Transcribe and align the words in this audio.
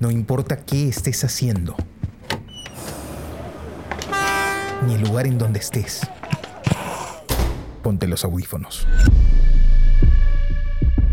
No 0.00 0.10
importa 0.10 0.56
qué 0.56 0.88
estés 0.88 1.22
haciendo, 1.24 1.76
ni 4.86 4.94
el 4.94 5.02
lugar 5.02 5.26
en 5.26 5.38
donde 5.38 5.60
estés. 5.60 6.00
Ponte 7.82 8.08
los 8.08 8.24
audífonos. 8.24 8.88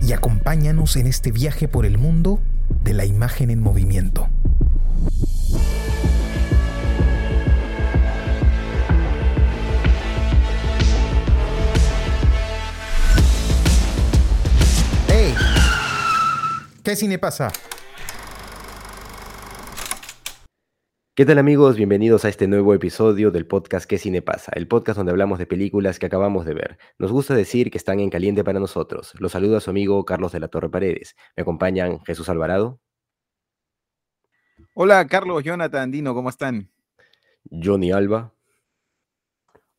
Y 0.01 0.13
acompáñanos 0.13 0.95
en 0.95 1.05
este 1.05 1.31
viaje 1.31 1.67
por 1.67 1.85
el 1.85 1.97
mundo 1.97 2.39
de 2.83 2.93
la 2.93 3.05
imagen 3.05 3.51
en 3.51 3.61
movimiento. 3.61 4.29
¿Qué 16.87 16.95
cine 16.95 17.19
pasa? 17.19 17.51
¿Qué 21.17 21.25
tal 21.25 21.39
amigos? 21.39 21.77
Bienvenidos 21.77 22.25
a 22.25 22.29
este 22.29 22.47
nuevo 22.47 22.75
episodio 22.75 23.31
del 23.31 23.47
podcast 23.47 23.89
¿Qué 23.89 23.97
cine 23.97 24.21
pasa? 24.21 24.51
El 24.53 24.67
podcast 24.67 24.97
donde 24.97 25.11
hablamos 25.11 25.39
de 25.39 25.47
películas 25.47 25.97
que 25.97 26.05
acabamos 26.05 26.45
de 26.45 26.53
ver. 26.53 26.77
Nos 26.99 27.11
gusta 27.11 27.33
decir 27.33 27.71
que 27.71 27.79
están 27.79 27.99
en 27.99 28.11
caliente 28.11 28.43
para 28.43 28.59
nosotros. 28.59 29.15
Los 29.17 29.31
saluda 29.31 29.59
su 29.59 29.71
amigo 29.71 30.05
Carlos 30.05 30.31
de 30.31 30.41
la 30.41 30.47
Torre 30.47 30.69
Paredes. 30.69 31.15
Me 31.35 31.41
acompañan 31.41 32.01
Jesús 32.01 32.29
Alvarado. 32.29 32.79
Hola 34.75 35.07
Carlos, 35.07 35.43
Jonathan, 35.43 35.89
Dino, 35.89 36.13
¿cómo 36.13 36.29
están? 36.29 36.69
Johnny 37.49 37.91
Alba. 37.91 38.31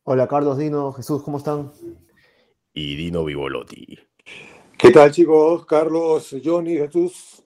Hola 0.03 0.27
Carlos, 0.27 0.57
Dino, 0.57 0.91
Jesús, 0.91 1.23
¿cómo 1.23 1.37
están? 1.37 1.71
Y 2.73 2.97
Dino 2.97 3.23
Vivolotti. 3.23 3.97
¿Qué 4.77 4.91
tal 4.91 5.09
chicos? 5.11 5.65
Carlos, 5.65 6.35
Johnny, 6.43 6.75
Jesús, 6.75 7.41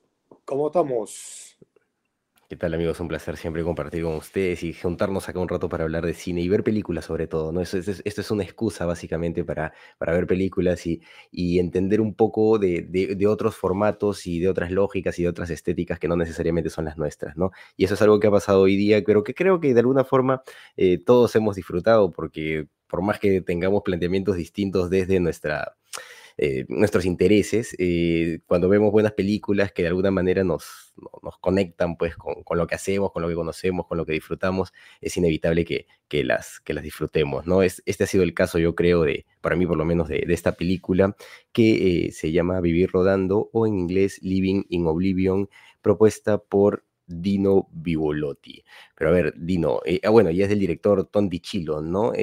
¿cómo 0.46 0.66
estamos? 0.66 1.43
¿Qué 2.54 2.58
tal 2.58 2.76
amigos? 2.76 3.00
Un 3.00 3.08
placer 3.08 3.36
siempre 3.36 3.64
compartir 3.64 4.04
con 4.04 4.14
ustedes 4.14 4.62
y 4.62 4.74
juntarnos 4.74 5.28
acá 5.28 5.40
un 5.40 5.50
rato 5.50 5.68
para 5.70 5.86
hablar 5.86 6.06
de 6.06 6.14
cine 6.14 6.42
y 6.42 6.50
ver 6.50 6.64
películas 6.64 7.06
sobre 7.06 7.26
todo, 7.26 7.52
¿no? 7.52 7.62
Esto, 7.62 7.80
es, 7.80 8.30
una 8.30 8.44
excusa 8.44 8.86
básicamente 8.86 9.44
para, 9.44 9.74
para 9.98 10.14
ver 10.14 10.28
películas 10.28 10.86
y, 10.86 11.02
y 11.32 11.58
entender 11.58 12.00
un 12.00 12.14
poco 12.14 12.60
de, 12.60 12.84
de, 12.84 13.16
de, 13.16 13.26
otros 13.26 13.56
formatos 13.56 14.28
y 14.28 14.40
de 14.40 14.50
otras 14.50 14.70
lógicas 14.70 15.18
y 15.18 15.24
de 15.24 15.30
otras 15.30 15.50
estéticas 15.50 15.98
que 15.98 16.08
no 16.08 16.16
necesariamente 16.16 16.70
son 16.70 16.86
las 16.86 16.96
nuestras, 16.96 17.36
¿no? 17.36 17.50
Y 17.76 17.86
eso 17.86 17.96
es 17.96 18.02
algo 18.04 18.20
que 18.20 18.28
ha 18.28 18.32
pasado 18.32 18.62
hoy 18.62 18.76
día, 18.76 19.02
pero 19.04 19.24
que 19.24 19.34
creo 19.34 19.60
que 19.60 19.74
de 19.74 19.80
alguna 19.80 20.04
forma 20.04 20.44
eh, 20.78 21.00
todos 21.04 21.36
hemos 21.36 21.56
disfrutado 21.56 22.12
porque 22.12 22.68
por 22.86 23.02
más 23.02 23.18
que 23.20 23.42
tengamos 23.42 23.82
planteamientos 23.82 24.36
distintos 24.36 24.92
desde 24.92 25.20
nuestra 25.20 25.76
eh, 26.38 26.66
nuestros 26.68 27.06
intereses, 27.06 27.76
eh, 27.78 28.40
cuando 28.48 28.68
vemos 28.70 28.92
buenas 28.92 29.14
películas 29.14 29.72
que 29.72 29.84
de 29.84 29.90
alguna 29.90 30.12
manera 30.12 30.44
nos, 30.44 30.94
nos 31.22 31.38
conectan 31.38 31.96
pues 31.96 32.16
con, 32.16 32.44
con, 32.44 32.58
lo 32.58 32.66
que 32.66 32.76
hacemos, 32.76 33.12
con 33.12 33.22
lo 33.22 33.28
que 33.28 33.36
conocemos, 33.36 33.86
con 33.88 33.98
lo 33.98 34.06
que 34.06 34.14
disfrutamos, 34.14 34.74
es 35.02 35.16
inevitable 35.18 35.66
que, 35.66 35.88
que, 36.08 36.24
las, 36.24 36.60
que 36.60 36.74
las 36.74 36.84
disfrutemos, 36.84 37.46
¿no? 37.46 37.62
Es, 37.62 37.84
este 37.86 38.06
ha 38.06 38.08
sido 38.08 38.24
el 38.24 38.34
caso, 38.34 38.58
yo 38.58 38.76
creo, 38.76 39.04
de, 39.04 39.26
para 39.42 39.56
mí 39.56 39.68
por 39.68 39.78
lo 39.78 39.86
menos, 39.86 40.08
de, 40.08 40.24
de 40.26 40.34
esta 40.34 40.54
película 40.54 41.16
que 41.52 42.08
eh, 42.08 42.12
se 42.12 42.32
llama 42.32 42.62
Vivir 42.62 42.90
Rodando 42.92 43.50
o 43.54 43.68
en 43.68 43.78
inglés 43.78 44.20
Living 44.24 44.64
in 44.70 44.88
Oblivion, 44.88 45.50
propuesta 45.82 46.40
por 46.40 46.84
Dino 47.06 47.68
Vivolotti. 47.72 48.64
Pero 48.96 49.10
a 49.10 49.14
ver, 49.14 49.34
Dino, 49.38 49.82
ah, 50.04 50.10
bueno, 50.10 50.32
ya 50.32 50.44
es 50.46 50.50
del 50.50 50.60
director 50.60 51.06
Tom 51.06 51.30
DiCillo, 51.30 51.82
¿no? 51.82 52.14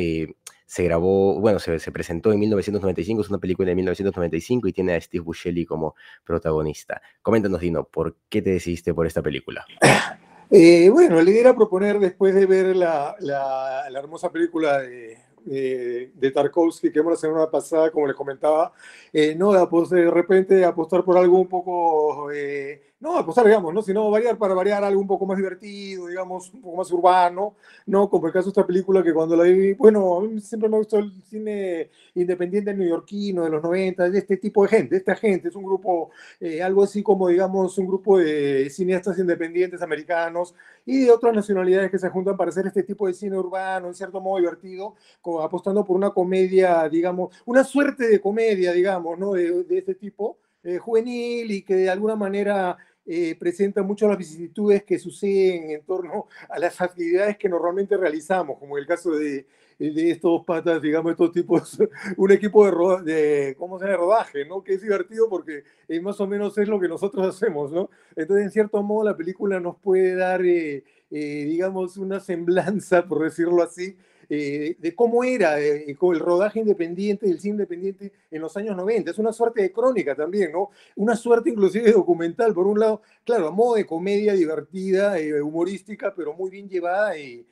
Se 0.70 0.84
grabó, 0.84 1.40
bueno, 1.40 1.58
se, 1.58 1.80
se, 1.80 1.90
presentó 1.90 2.30
en 2.30 2.38
1995, 2.38 3.22
es 3.22 3.28
una 3.28 3.40
película 3.40 3.70
de 3.70 3.74
1995 3.74 4.68
y 4.68 4.72
tiene 4.72 4.94
a 4.94 5.00
Steve 5.00 5.24
Buscemi 5.24 5.66
como 5.66 5.96
protagonista. 6.24 7.02
Coméntanos, 7.22 7.60
Dino, 7.60 7.82
¿por 7.82 8.14
qué 8.28 8.40
te 8.40 8.50
decidiste 8.50 8.94
por 8.94 9.04
esta 9.04 9.20
película? 9.20 9.66
Eh, 10.52 10.90
bueno, 10.90 11.22
la 11.22 11.30
idea 11.30 11.54
proponer, 11.54 12.00
después 12.00 12.34
de 12.34 12.44
ver 12.44 12.74
la, 12.74 13.14
la, 13.20 13.86
hermosa 13.96 14.32
película 14.32 14.80
de, 14.80 15.16
de, 15.44 16.10
de, 16.12 16.30
Tarkovsky 16.32 16.90
que 16.90 16.98
vimos 16.98 17.12
la 17.12 17.20
semana 17.20 17.48
pasada, 17.48 17.92
como 17.92 18.08
les 18.08 18.16
comentaba, 18.16 18.72
eh, 19.12 19.36
no 19.36 19.52
de 19.52 20.10
repente 20.10 20.64
apostar 20.64 21.04
por 21.04 21.16
algo 21.16 21.38
un 21.38 21.46
poco... 21.46 22.32
Eh, 22.32 22.89
no 23.00 23.16
apostar, 23.16 23.46
digamos, 23.46 23.72
¿no? 23.72 23.80
sino 23.80 24.10
variar 24.10 24.36
para 24.36 24.52
variar 24.52 24.84
algo 24.84 25.00
un 25.00 25.06
poco 25.06 25.24
más 25.24 25.38
divertido, 25.38 26.06
digamos, 26.06 26.52
un 26.52 26.60
poco 26.60 26.76
más 26.76 26.92
urbano, 26.92 27.56
¿no? 27.86 28.10
Como 28.10 28.26
el 28.26 28.32
caso 28.32 28.46
de 28.46 28.50
esta 28.50 28.66
película 28.66 29.02
que 29.02 29.14
cuando 29.14 29.36
la 29.36 29.44
vi, 29.44 29.72
bueno, 29.72 30.18
a 30.18 30.20
mí 30.22 30.38
siempre 30.40 30.68
me 30.68 30.76
gustó 30.76 30.98
el 30.98 31.10
cine 31.22 31.90
independiente 32.14 32.74
neoyorquino 32.74 33.44
de 33.44 33.50
los 33.50 33.62
90, 33.62 34.10
de 34.10 34.18
este 34.18 34.36
tipo 34.36 34.62
de 34.62 34.68
gente, 34.68 34.96
esta 34.96 35.16
gente, 35.16 35.48
es 35.48 35.56
un 35.56 35.64
grupo, 35.64 36.10
eh, 36.40 36.62
algo 36.62 36.82
así 36.82 37.02
como, 37.02 37.28
digamos, 37.28 37.78
un 37.78 37.86
grupo 37.86 38.18
de 38.18 38.68
cineastas 38.68 39.18
independientes 39.18 39.80
americanos 39.80 40.54
y 40.84 41.04
de 41.04 41.10
otras 41.10 41.34
nacionalidades 41.34 41.90
que 41.90 41.98
se 41.98 42.10
juntan 42.10 42.36
para 42.36 42.50
hacer 42.50 42.66
este 42.66 42.82
tipo 42.82 43.06
de 43.06 43.14
cine 43.14 43.38
urbano, 43.38 43.88
en 43.88 43.94
cierto 43.94 44.20
modo 44.20 44.38
divertido, 44.40 44.94
como 45.22 45.40
apostando 45.40 45.84
por 45.86 45.96
una 45.96 46.10
comedia, 46.10 46.86
digamos, 46.88 47.34
una 47.46 47.64
suerte 47.64 48.08
de 48.08 48.20
comedia, 48.20 48.72
digamos, 48.72 49.18
¿no? 49.18 49.32
De, 49.32 49.64
de 49.64 49.78
este 49.78 49.94
tipo. 49.94 50.36
Eh, 50.62 50.76
juvenil 50.76 51.50
y 51.50 51.62
que 51.62 51.74
de 51.74 51.88
alguna 51.88 52.16
manera 52.16 52.76
eh, 53.12 53.34
presenta 53.36 53.82
mucho 53.82 54.06
las 54.06 54.16
vicisitudes 54.16 54.84
que 54.84 54.96
suceden 54.96 55.72
en 55.72 55.82
torno 55.82 56.28
a 56.48 56.60
las 56.60 56.80
actividades 56.80 57.36
que 57.36 57.48
normalmente 57.48 57.96
realizamos, 57.96 58.56
como 58.56 58.78
el 58.78 58.86
caso 58.86 59.10
de, 59.10 59.46
de 59.80 60.10
estos 60.10 60.44
patas, 60.44 60.82
digamos, 60.82 61.12
estos 61.12 61.32
tipos, 61.32 61.78
un 62.18 62.30
equipo 62.30 62.64
de, 62.66 62.70
roda, 62.70 63.02
de 63.02 63.56
¿cómo 63.58 63.78
se 63.78 63.86
llama? 63.86 63.96
rodaje, 63.96 64.44
¿no? 64.44 64.62
Que 64.62 64.74
es 64.74 64.82
divertido 64.82 65.28
porque 65.28 65.64
eh, 65.88 66.00
más 66.00 66.20
o 66.20 66.26
menos 66.26 66.56
es 66.58 66.68
lo 66.68 66.78
que 66.78 66.86
nosotros 66.86 67.26
hacemos, 67.26 67.72
¿no? 67.72 67.88
Entonces, 68.14 68.44
en 68.44 68.50
cierto 68.52 68.82
modo, 68.82 69.04
la 69.04 69.16
película 69.16 69.58
nos 69.58 69.76
puede 69.78 70.14
dar, 70.14 70.44
eh, 70.44 70.84
eh, 71.10 71.44
digamos, 71.46 71.96
una 71.96 72.20
semblanza, 72.20 73.04
por 73.08 73.24
decirlo 73.24 73.62
así, 73.62 73.96
eh, 74.32 74.76
de 74.78 74.94
cómo 74.94 75.24
era 75.24 75.60
eh, 75.60 75.84
el 75.88 76.20
rodaje 76.20 76.60
independiente, 76.60 77.28
el 77.28 77.40
cine 77.40 77.54
independiente 77.54 78.12
en 78.30 78.40
los 78.40 78.56
años 78.56 78.76
90. 78.76 79.10
Es 79.10 79.18
una 79.18 79.32
suerte 79.32 79.60
de 79.60 79.72
crónica 79.72 80.14
también, 80.14 80.52
¿no? 80.52 80.70
Una 80.94 81.16
suerte 81.16 81.50
inclusive 81.50 81.90
documental, 81.90 82.54
por 82.54 82.68
un 82.68 82.78
lado, 82.78 83.02
claro, 83.24 83.48
a 83.48 83.50
modo 83.50 83.74
de 83.74 83.84
comedia 83.84 84.32
divertida, 84.34 85.18
eh, 85.18 85.42
humorística, 85.42 86.14
pero 86.14 86.32
muy 86.32 86.48
bien 86.48 86.68
llevada. 86.68 87.18
y 87.18 87.44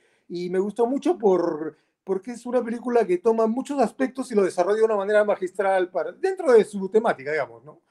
me 0.49 0.59
gustó 0.59 0.85
mucho 0.87 1.17
por, 1.17 1.75
porque 2.05 2.31
es 2.31 2.45
una 2.45 2.63
película 2.63 3.05
que 3.05 3.17
toma 3.17 3.45
muchos 3.45 3.77
aspectos 3.81 4.31
y 4.31 4.35
lo 4.35 4.43
desarrolla 4.43 4.77
de 4.77 4.85
una 4.85 4.95
manera 4.95 5.25
magistral 5.25 5.89
para, 5.89 6.13
dentro 6.13 6.53
de 6.53 6.63
su 6.63 6.87
temática, 6.87 7.31
digamos, 7.31 7.61
¿no? 7.65 7.81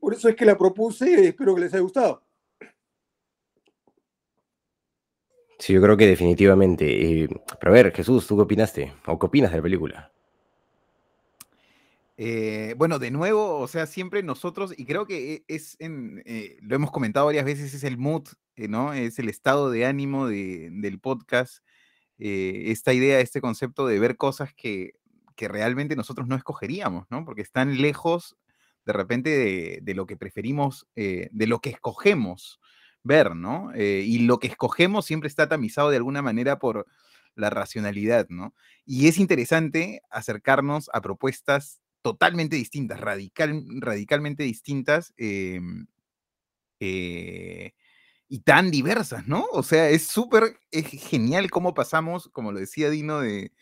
por 0.00 0.14
eso 0.14 0.28
es 0.28 0.36
que 0.36 0.44
la 0.44 0.56
propuse, 0.56 1.28
espero 1.28 1.54
que 1.54 1.62
les 1.62 1.74
haya 1.74 1.82
gustado. 1.82 2.22
Sí, 5.58 5.72
yo 5.72 5.80
creo 5.80 5.96
que 5.96 6.06
definitivamente. 6.06 7.22
Eh, 7.22 7.28
pero 7.60 7.72
a 7.72 7.74
ver, 7.74 7.92
Jesús, 7.92 8.26
¿tú 8.26 8.36
qué 8.36 8.42
opinaste? 8.42 8.92
¿O 9.06 9.18
qué 9.18 9.26
opinas 9.26 9.50
de 9.50 9.58
la 9.58 9.62
película? 9.62 10.12
Eh, 12.16 12.74
bueno, 12.76 12.98
de 12.98 13.10
nuevo, 13.10 13.58
o 13.58 13.66
sea, 13.66 13.86
siempre 13.86 14.22
nosotros, 14.22 14.72
y 14.76 14.84
creo 14.84 15.06
que 15.06 15.34
e, 15.34 15.44
es 15.48 15.76
en, 15.80 16.22
eh, 16.26 16.58
lo 16.60 16.76
hemos 16.76 16.92
comentado 16.92 17.26
varias 17.26 17.44
veces, 17.44 17.74
es 17.74 17.82
el 17.84 17.98
mood, 17.98 18.28
¿no? 18.56 18.92
Es 18.92 19.18
el 19.18 19.28
estado 19.28 19.70
de 19.70 19.84
ánimo 19.84 20.28
de, 20.28 20.68
del 20.72 21.00
podcast, 21.00 21.64
esta 22.16 22.92
idea, 22.92 23.18
este 23.18 23.40
concepto 23.40 23.86
de 23.88 23.98
ver 23.98 24.16
cosas 24.16 24.54
que, 24.54 24.92
que, 25.34 25.48
realmente 25.48 25.96
nosotros 25.96 26.28
no 26.28 26.36
escogeríamos, 26.36 27.06
¿no? 27.10 27.24
Porque 27.24 27.42
están 27.42 27.80
lejos 27.82 28.36
de 28.86 28.92
repente 28.92 29.30
de, 29.30 29.80
de 29.82 29.94
lo 29.94 30.06
que 30.06 30.16
preferimos, 30.16 30.86
de 30.94 31.46
lo 31.46 31.58
que 31.60 31.70
escogemos 31.70 32.60
ver, 33.04 33.36
¿no? 33.36 33.70
Eh, 33.74 34.02
y 34.06 34.20
lo 34.20 34.38
que 34.38 34.48
escogemos 34.48 35.06
siempre 35.06 35.28
está 35.28 35.48
tamizado 35.48 35.90
de 35.90 35.96
alguna 35.98 36.22
manera 36.22 36.58
por 36.58 36.86
la 37.36 37.50
racionalidad, 37.50 38.28
¿no? 38.30 38.54
Y 38.86 39.08
es 39.08 39.18
interesante 39.18 40.02
acercarnos 40.10 40.90
a 40.92 41.00
propuestas 41.00 41.80
totalmente 42.02 42.56
distintas, 42.56 43.00
radical, 43.00 43.64
radicalmente 43.80 44.42
distintas 44.42 45.14
eh, 45.16 45.60
eh, 46.80 47.72
y 48.28 48.40
tan 48.40 48.70
diversas, 48.70 49.26
¿no? 49.26 49.46
O 49.52 49.62
sea, 49.62 49.90
es 49.90 50.06
súper 50.08 50.58
genial 50.72 51.50
cómo 51.50 51.74
pasamos, 51.74 52.28
como 52.32 52.52
lo 52.52 52.58
decía 52.60 52.90
Dino, 52.90 53.20
de, 53.20 53.52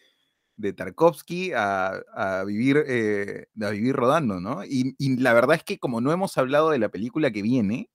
de 0.56 0.72
Tarkovsky 0.72 1.52
a, 1.52 2.02
a 2.14 2.44
vivir, 2.44 2.82
eh, 2.86 3.46
a 3.60 3.70
vivir 3.70 3.94
rodando, 3.94 4.40
¿no? 4.40 4.64
Y, 4.64 4.94
la 5.18 5.34
verdad 5.34 5.56
es 5.56 5.64
que 5.64 5.78
como 5.78 6.00
no 6.00 6.12
hemos 6.12 6.38
hablado 6.38 6.70
de 6.70 6.78
la 6.78 6.88
película 6.88 7.30
que 7.30 7.42
viene, 7.42 7.90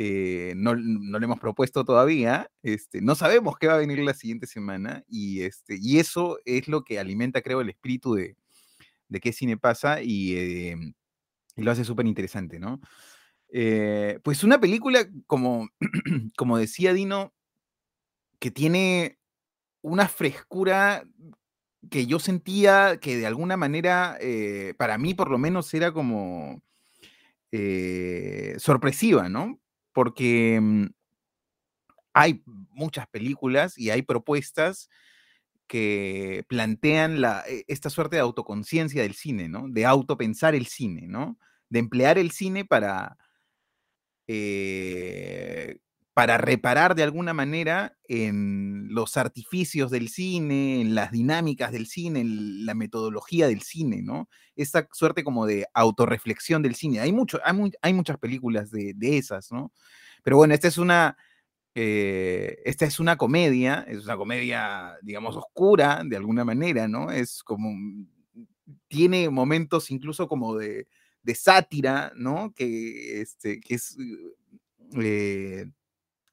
eh, 0.00 0.52
no, 0.56 0.76
no, 0.76 1.18
le 1.18 1.24
hemos 1.24 1.40
propuesto 1.40 1.84
todavía, 1.84 2.48
este, 2.62 3.00
no 3.00 3.16
sabemos 3.16 3.58
qué 3.58 3.66
va 3.66 3.74
a 3.74 3.78
venir 3.78 3.98
la 3.98 4.14
siguiente 4.14 4.46
semana 4.46 5.02
y, 5.08 5.42
este, 5.42 5.76
y 5.80 5.98
eso 5.98 6.38
es 6.44 6.68
lo 6.68 6.84
que 6.84 7.00
alimenta, 7.00 7.42
creo, 7.42 7.60
el 7.60 7.70
espíritu 7.70 8.14
de, 8.14 8.36
de 9.08 9.20
qué 9.20 9.32
cine 9.32 9.56
pasa 9.56 10.00
y, 10.00 10.34
eh, 10.36 10.76
lo 11.56 11.72
hace 11.72 11.84
súper 11.84 12.06
interesante, 12.06 12.60
¿no? 12.60 12.80
Eh, 13.48 14.20
pues 14.22 14.44
una 14.44 14.60
película, 14.60 15.08
como, 15.26 15.68
como 16.36 16.58
decía 16.58 16.92
Dino, 16.92 17.34
que 18.38 18.52
tiene 18.52 19.18
una 19.82 20.06
frescura 20.06 21.04
que 21.90 22.06
yo 22.06 22.20
sentía 22.20 22.98
que 23.00 23.16
de 23.16 23.26
alguna 23.26 23.56
manera, 23.56 24.16
para 24.76 24.98
mí 24.98 25.14
por 25.14 25.30
lo 25.30 25.38
menos 25.38 25.72
era 25.74 25.90
como 25.92 26.62
sorpresiva, 28.58 29.28
¿no? 29.28 29.58
Porque 29.98 30.60
mm, 30.62 30.86
hay 32.14 32.40
muchas 32.46 33.08
películas 33.08 33.76
y 33.76 33.90
hay 33.90 34.02
propuestas 34.02 34.88
que 35.66 36.44
plantean 36.48 37.20
la, 37.20 37.42
e, 37.48 37.64
esta 37.66 37.90
suerte 37.90 38.14
de 38.14 38.22
autoconciencia 38.22 39.02
del 39.02 39.14
cine, 39.14 39.48
¿no? 39.48 39.64
De 39.68 39.86
autopensar 39.86 40.54
el 40.54 40.66
cine, 40.68 41.08
¿no? 41.08 41.36
De 41.68 41.80
emplear 41.80 42.16
el 42.16 42.30
cine 42.30 42.64
para, 42.64 43.16
eh, 44.28 45.80
para 46.18 46.36
reparar 46.36 46.96
de 46.96 47.04
alguna 47.04 47.32
manera 47.32 47.96
en 48.08 48.88
los 48.92 49.16
artificios 49.16 49.88
del 49.92 50.08
cine, 50.08 50.80
en 50.80 50.96
las 50.96 51.12
dinámicas 51.12 51.70
del 51.70 51.86
cine, 51.86 52.18
en 52.18 52.66
la 52.66 52.74
metodología 52.74 53.46
del 53.46 53.62
cine, 53.62 54.02
¿no? 54.02 54.28
Esta 54.56 54.88
suerte 54.90 55.22
como 55.22 55.46
de 55.46 55.68
autorreflexión 55.74 56.60
del 56.60 56.74
cine. 56.74 56.98
Hay, 56.98 57.14
hay, 57.82 57.94
muchas 57.94 58.18
películas 58.18 58.72
de, 58.72 58.96
esas, 59.00 59.52
¿no? 59.52 59.72
Pero 60.24 60.38
bueno, 60.38 60.54
esta 60.54 60.66
es 60.66 60.76
una 60.76 61.16
eh, 61.76 62.56
esta 62.64 62.84
es 62.84 62.98
una 62.98 63.16
comedia, 63.16 63.86
es 63.86 64.02
una 64.02 64.16
comedia, 64.16 64.96
digamos, 65.02 65.36
oscura 65.36 66.02
de 66.04 66.16
alguna 66.16 66.44
manera, 66.44 66.88
¿no? 66.88 67.12
Es 67.12 67.44
como, 67.44 67.70
tiene 68.88 69.30
momentos 69.30 69.88
incluso 69.92 70.26
como 70.26 70.56
de, 70.56 70.88
sátira, 71.36 72.10
¿no? 72.16 72.52
Que, 72.56 73.20
este, 73.20 73.60
que 73.60 73.76
es, 73.76 73.96
eh, 75.00 75.66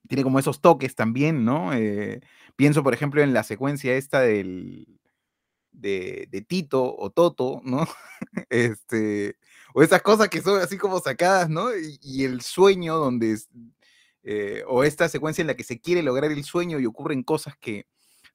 tiene 0.08 0.24
como 0.24 0.40
esos 0.40 0.62
toques 0.62 0.96
también, 0.96 1.46
¿no? 1.46 1.74
Eh, 1.74 2.22
pienso, 2.56 2.84
por 2.84 2.94
ejemplo, 2.94 3.22
en 3.22 3.34
la 3.34 3.44
secuencia 3.44 3.96
esta 3.96 4.22
del, 4.22 5.00
de, 5.72 6.46
Tito 6.48 6.96
o 6.96 7.10
Toto, 7.10 7.62
¿no? 7.64 7.88
este, 8.50 9.38
o 9.74 9.84
esas 9.84 10.02
cosas 10.02 10.30
que 10.30 10.42
son 10.42 10.62
así 10.62 10.78
como 10.78 11.00
sacadas, 11.00 11.50
¿no? 11.50 11.70
Y, 12.02 12.24
el 12.24 12.42
sueño 12.42 12.96
donde 12.96 13.38
eh, 14.24 14.64
o 14.68 14.84
esta 14.84 15.08
secuencia 15.10 15.42
en 15.42 15.48
la 15.48 15.56
que 15.56 15.64
se 15.64 15.80
quiere 15.80 16.02
lograr 16.02 16.32
el 16.32 16.44
sueño 16.44 16.80
y 16.80 16.86
ocurren 16.86 17.24
cosas 17.24 17.56
que 17.58 17.88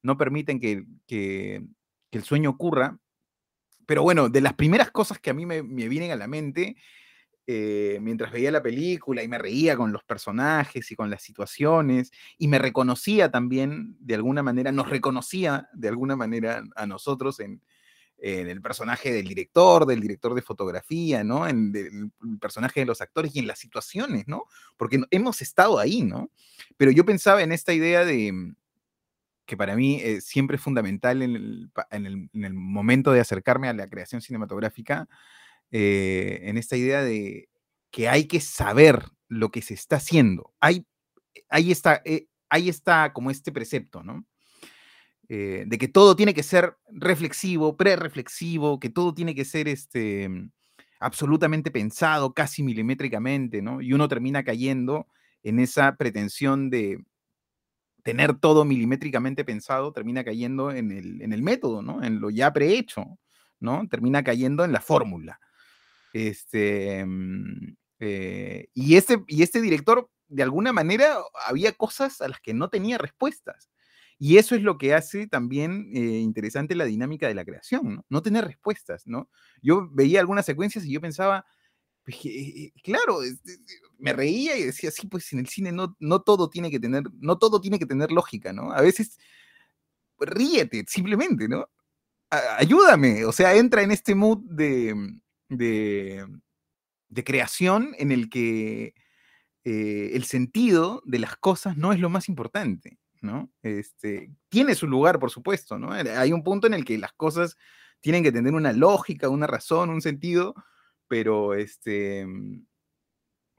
no 0.03 0.17
permiten 0.17 0.61
que, 0.61 1.63
el 2.13 2.25
sueño 2.25 2.51
ocurra. 2.51 2.99
Pero 3.87 4.03
bueno, 4.03 4.29
de 4.29 4.41
las 4.41 4.55
primeras 4.55 4.91
cosas 4.91 5.19
que 5.19 5.31
a 5.31 5.35
mí 5.35 5.47
me, 5.47 5.63
vienen 5.63 6.13
a 6.13 6.17
la 6.17 6.29
mente 6.29 6.77
eh, 7.53 7.99
mientras 8.01 8.31
veía 8.31 8.53
la 8.53 8.63
película 8.63 9.25
y 9.25 9.29
me 9.29 9.37
reía 9.37 9.77
con 9.77 9.91
los 9.91 10.05
personajes 10.05 10.89
y 10.93 10.95
con 10.95 11.11
las 11.11 11.21
situaciones 11.21 12.13
y 12.39 12.47
me 12.47 12.61
reconocía 12.61 13.33
también 13.33 13.97
de 13.99 14.15
alguna 14.15 14.45
manera, 14.45 14.71
nos 14.71 14.89
reconocía 14.89 15.69
de 15.73 15.89
alguna 15.89 16.15
manera 16.15 16.63
a 16.77 16.87
nosotros 16.87 17.41
en, 17.41 17.61
el 18.23 18.63
personaje 18.63 19.13
del 19.13 19.27
director, 19.27 19.85
del 19.85 20.01
director 20.01 20.35
de 20.35 20.43
fotografía, 20.43 21.25
¿no? 21.25 21.49
En 21.49 21.73
el 21.75 22.39
personaje 22.39 22.81
de 22.81 22.87
los 22.87 23.01
actores 23.01 23.35
y 23.35 23.39
en 23.41 23.47
las 23.47 23.59
situaciones, 23.59 24.29
¿no? 24.29 24.45
Porque 24.77 25.01
hemos 25.11 25.41
estado 25.43 25.79
ahí, 25.79 26.03
¿no? 26.03 26.31
Pero 26.77 26.93
yo 26.93 27.05
pensaba 27.05 27.43
en 27.43 27.51
esta 27.51 27.73
idea 27.73 28.05
de 28.05 28.55
que 29.47 29.57
para 29.57 29.75
mí 29.75 30.01
eh, 30.03 30.21
siempre 30.21 30.57
es 30.57 30.63
fundamental 30.63 31.23
en 31.23 31.35
el, 31.35 32.55
momento 32.55 33.11
de 33.11 33.19
acercarme 33.19 33.69
a 33.69 33.73
la 33.73 33.89
creación 33.89 34.21
cinematográfica, 34.21 35.09
eh, 35.71 36.41
en 36.45 36.59
esta 36.59 36.77
idea 36.77 37.03
de 37.03 37.49
que 37.91 38.09
hay 38.09 38.27
que 38.27 38.41
saber 38.41 39.05
lo 39.29 39.51
que 39.51 39.63
se 39.63 39.75
está 39.75 39.97
haciendo. 39.97 40.53
Hay, 40.61 40.87
ahí 41.49 41.71
está, 41.73 42.03
eh, 42.05 42.27
ahí 42.49 42.69
está 42.69 43.13
como 43.13 43.31
este 43.31 43.53
precepto, 43.53 44.03
¿no? 44.03 44.25
Eh, 45.29 45.65
de 45.67 45.79
que 45.79 45.87
todo 45.87 46.17
tiene 46.17 46.35
que 46.35 46.43
ser 46.43 46.77
reflexivo, 46.89 47.77
pre-reflexivo, 47.77 48.81
que 48.81 48.91
todo 48.91 49.15
tiene 49.15 49.35
que 49.35 49.45
ser 49.45 49.69
este, 49.69 50.29
absolutamente 50.99 51.71
pensado, 51.71 52.35
casi 52.35 52.65
milimétricamente, 52.65 53.63
¿no? 53.63 53.81
Y 53.81 53.93
uno 53.93 54.09
termina 54.09 54.43
cayendo 54.43 55.07
en 55.45 55.61
esa 55.61 55.97
pretensión 55.97 56.69
de 56.69 57.05
tener 58.03 58.35
todo 58.39 58.65
milimétricamente 58.65 59.45
pensado, 59.45 59.93
termina 59.93 60.25
cayendo 60.25 60.73
en 60.73 60.91
el, 60.91 61.23
en 61.23 61.33
el 61.33 61.43
método, 61.43 61.81
¿no? 61.83 62.03
En 62.03 62.21
lo 62.21 62.31
ya 62.31 62.53
prehecho, 62.53 63.19
¿no? 63.61 63.87
Termina 63.89 64.25
cayendo 64.25 64.65
en 64.65 64.73
la 64.73 64.81
fórmula. 64.81 65.39
Este, 66.13 67.05
mm, 67.05 67.77
eh, 68.01 68.69
y, 68.75 68.97
este, 68.97 69.23
y 69.29 69.43
este 69.43 69.61
director, 69.61 70.11
de 70.29 70.43
alguna 70.43 70.73
manera, 70.73 71.19
había 71.47 71.73
cosas 71.73 72.21
a 72.21 72.29
las 72.29 72.41
que 72.41 72.55
no 72.55 72.69
tenía 72.69 72.99
respuestas. 72.99 73.71
Y 74.19 74.37
eso 74.39 74.55
es 74.55 74.63
lo 74.63 74.77
que 74.79 74.95
hace 74.95 75.27
también 75.29 75.91
eh, 75.95 76.01
interesante 76.01 76.75
la 76.75 76.85
dinámica 76.85 77.27
de 77.27 77.35
la 77.35 77.45
creación, 77.45 77.97
¿no? 77.97 78.07
No 78.11 78.23
tener 78.23 78.45
respuestas, 78.45 79.07
¿no? 79.07 79.31
Yo 79.63 79.89
veía 79.93 80.21
algunas 80.21 80.45
secuencias 80.47 80.85
y 80.85 80.93
yo 80.93 81.01
pensaba, 81.01 81.47
pues, 82.05 82.19
eh, 82.27 82.73
claro, 82.83 83.21
me 83.99 84.13
reía 84.13 84.59
y 84.59 84.65
decía, 84.65 84.91
sí, 84.91 85.07
pues 85.07 85.33
en 85.33 85.41
el 85.41 85.49
cine 85.49 85.73
no, 85.73 85.97
no 86.01 86.23
todo 86.23 86.51
tiene 86.51 86.71
que 86.71 86.81
tener, 86.81 87.05
no 87.19 87.39
todo 87.39 87.61
tiene 87.61 87.79
que 87.79 87.87
tener 87.87 88.13
lógica, 88.13 88.53
¿no? 88.53 88.73
A 88.73 88.83
veces 88.83 89.19
ríete, 90.19 90.85
simplemente, 90.89 91.49
¿no? 91.49 91.69
ayúdame, 92.59 93.25
o 93.25 93.33
sea, 93.33 93.57
entra 93.57 93.83
en 93.83 93.91
este 93.91 94.15
mood 94.15 94.39
de, 94.45 94.95
de, 95.51 96.27
creación 97.25 97.95
en 97.99 98.13
el 98.13 98.31
que 98.31 98.95
eh, 99.65 100.11
el 100.15 100.25
sentido 100.25 101.03
de 101.05 101.19
las 101.19 101.37
cosas 101.37 101.77
no 101.77 101.93
es 101.93 102.01
lo 102.01 102.09
más 102.09 102.29
importante. 102.29 102.99
¿no? 103.21 103.51
Este, 103.63 104.31
tiene 104.49 104.75
su 104.75 104.87
lugar, 104.87 105.19
por 105.19 105.31
supuesto, 105.31 105.79
¿no? 105.79 105.95
Eh, 105.95 106.11
hay 106.17 106.33
un 106.33 106.43
punto 106.43 106.67
en 106.67 106.73
el 106.73 106.87
que 106.87 106.97
las 106.97 107.13
cosas 107.13 107.59
tienen 108.01 108.23
que 108.23 108.33
tener 108.33 108.55
una 108.55 108.73
lógica, 108.73 109.29
una 109.29 109.47
razón, 109.47 109.91
un 109.91 110.01
sentido, 110.01 110.55
pero 111.07 111.53
este, 111.53 112.27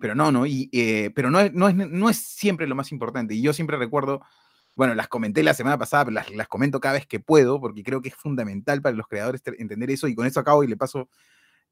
pero 0.02 0.16
no, 0.16 0.32
¿no? 0.32 0.46
Y, 0.46 0.70
eh, 0.74 1.12
pero 1.16 1.30
no 1.30 1.40
es, 1.40 1.54
no, 1.54 2.10
es, 2.10 2.18
siempre 2.18 2.68
lo 2.68 2.76
más 2.76 2.92
importante. 2.92 3.36
Y 3.36 3.42
yo 3.42 3.54
siempre 3.54 3.78
recuerdo, 3.78 4.22
bueno, 4.76 4.96
las 4.96 5.08
comenté 5.08 5.44
la 5.44 5.54
semana 5.54 5.78
pasada, 5.78 6.06
pero 6.06 6.22
las, 6.34 6.48
comento 6.48 6.80
cada 6.82 6.96
vez 6.96 7.06
que 7.06 7.20
puedo, 7.20 7.62
porque 7.62 7.84
creo 7.84 8.02
que 8.02 8.10
es 8.10 8.16
fundamental 8.16 8.82
para 8.82 8.96
los 8.96 9.08
creadores 9.08 9.42
entender 9.58 9.92
eso, 9.92 10.08
y 10.08 10.16
con 10.16 10.26
eso 10.26 10.40
acabo 10.40 10.64
y 10.64 10.68
le 10.68 10.76
paso 10.76 11.10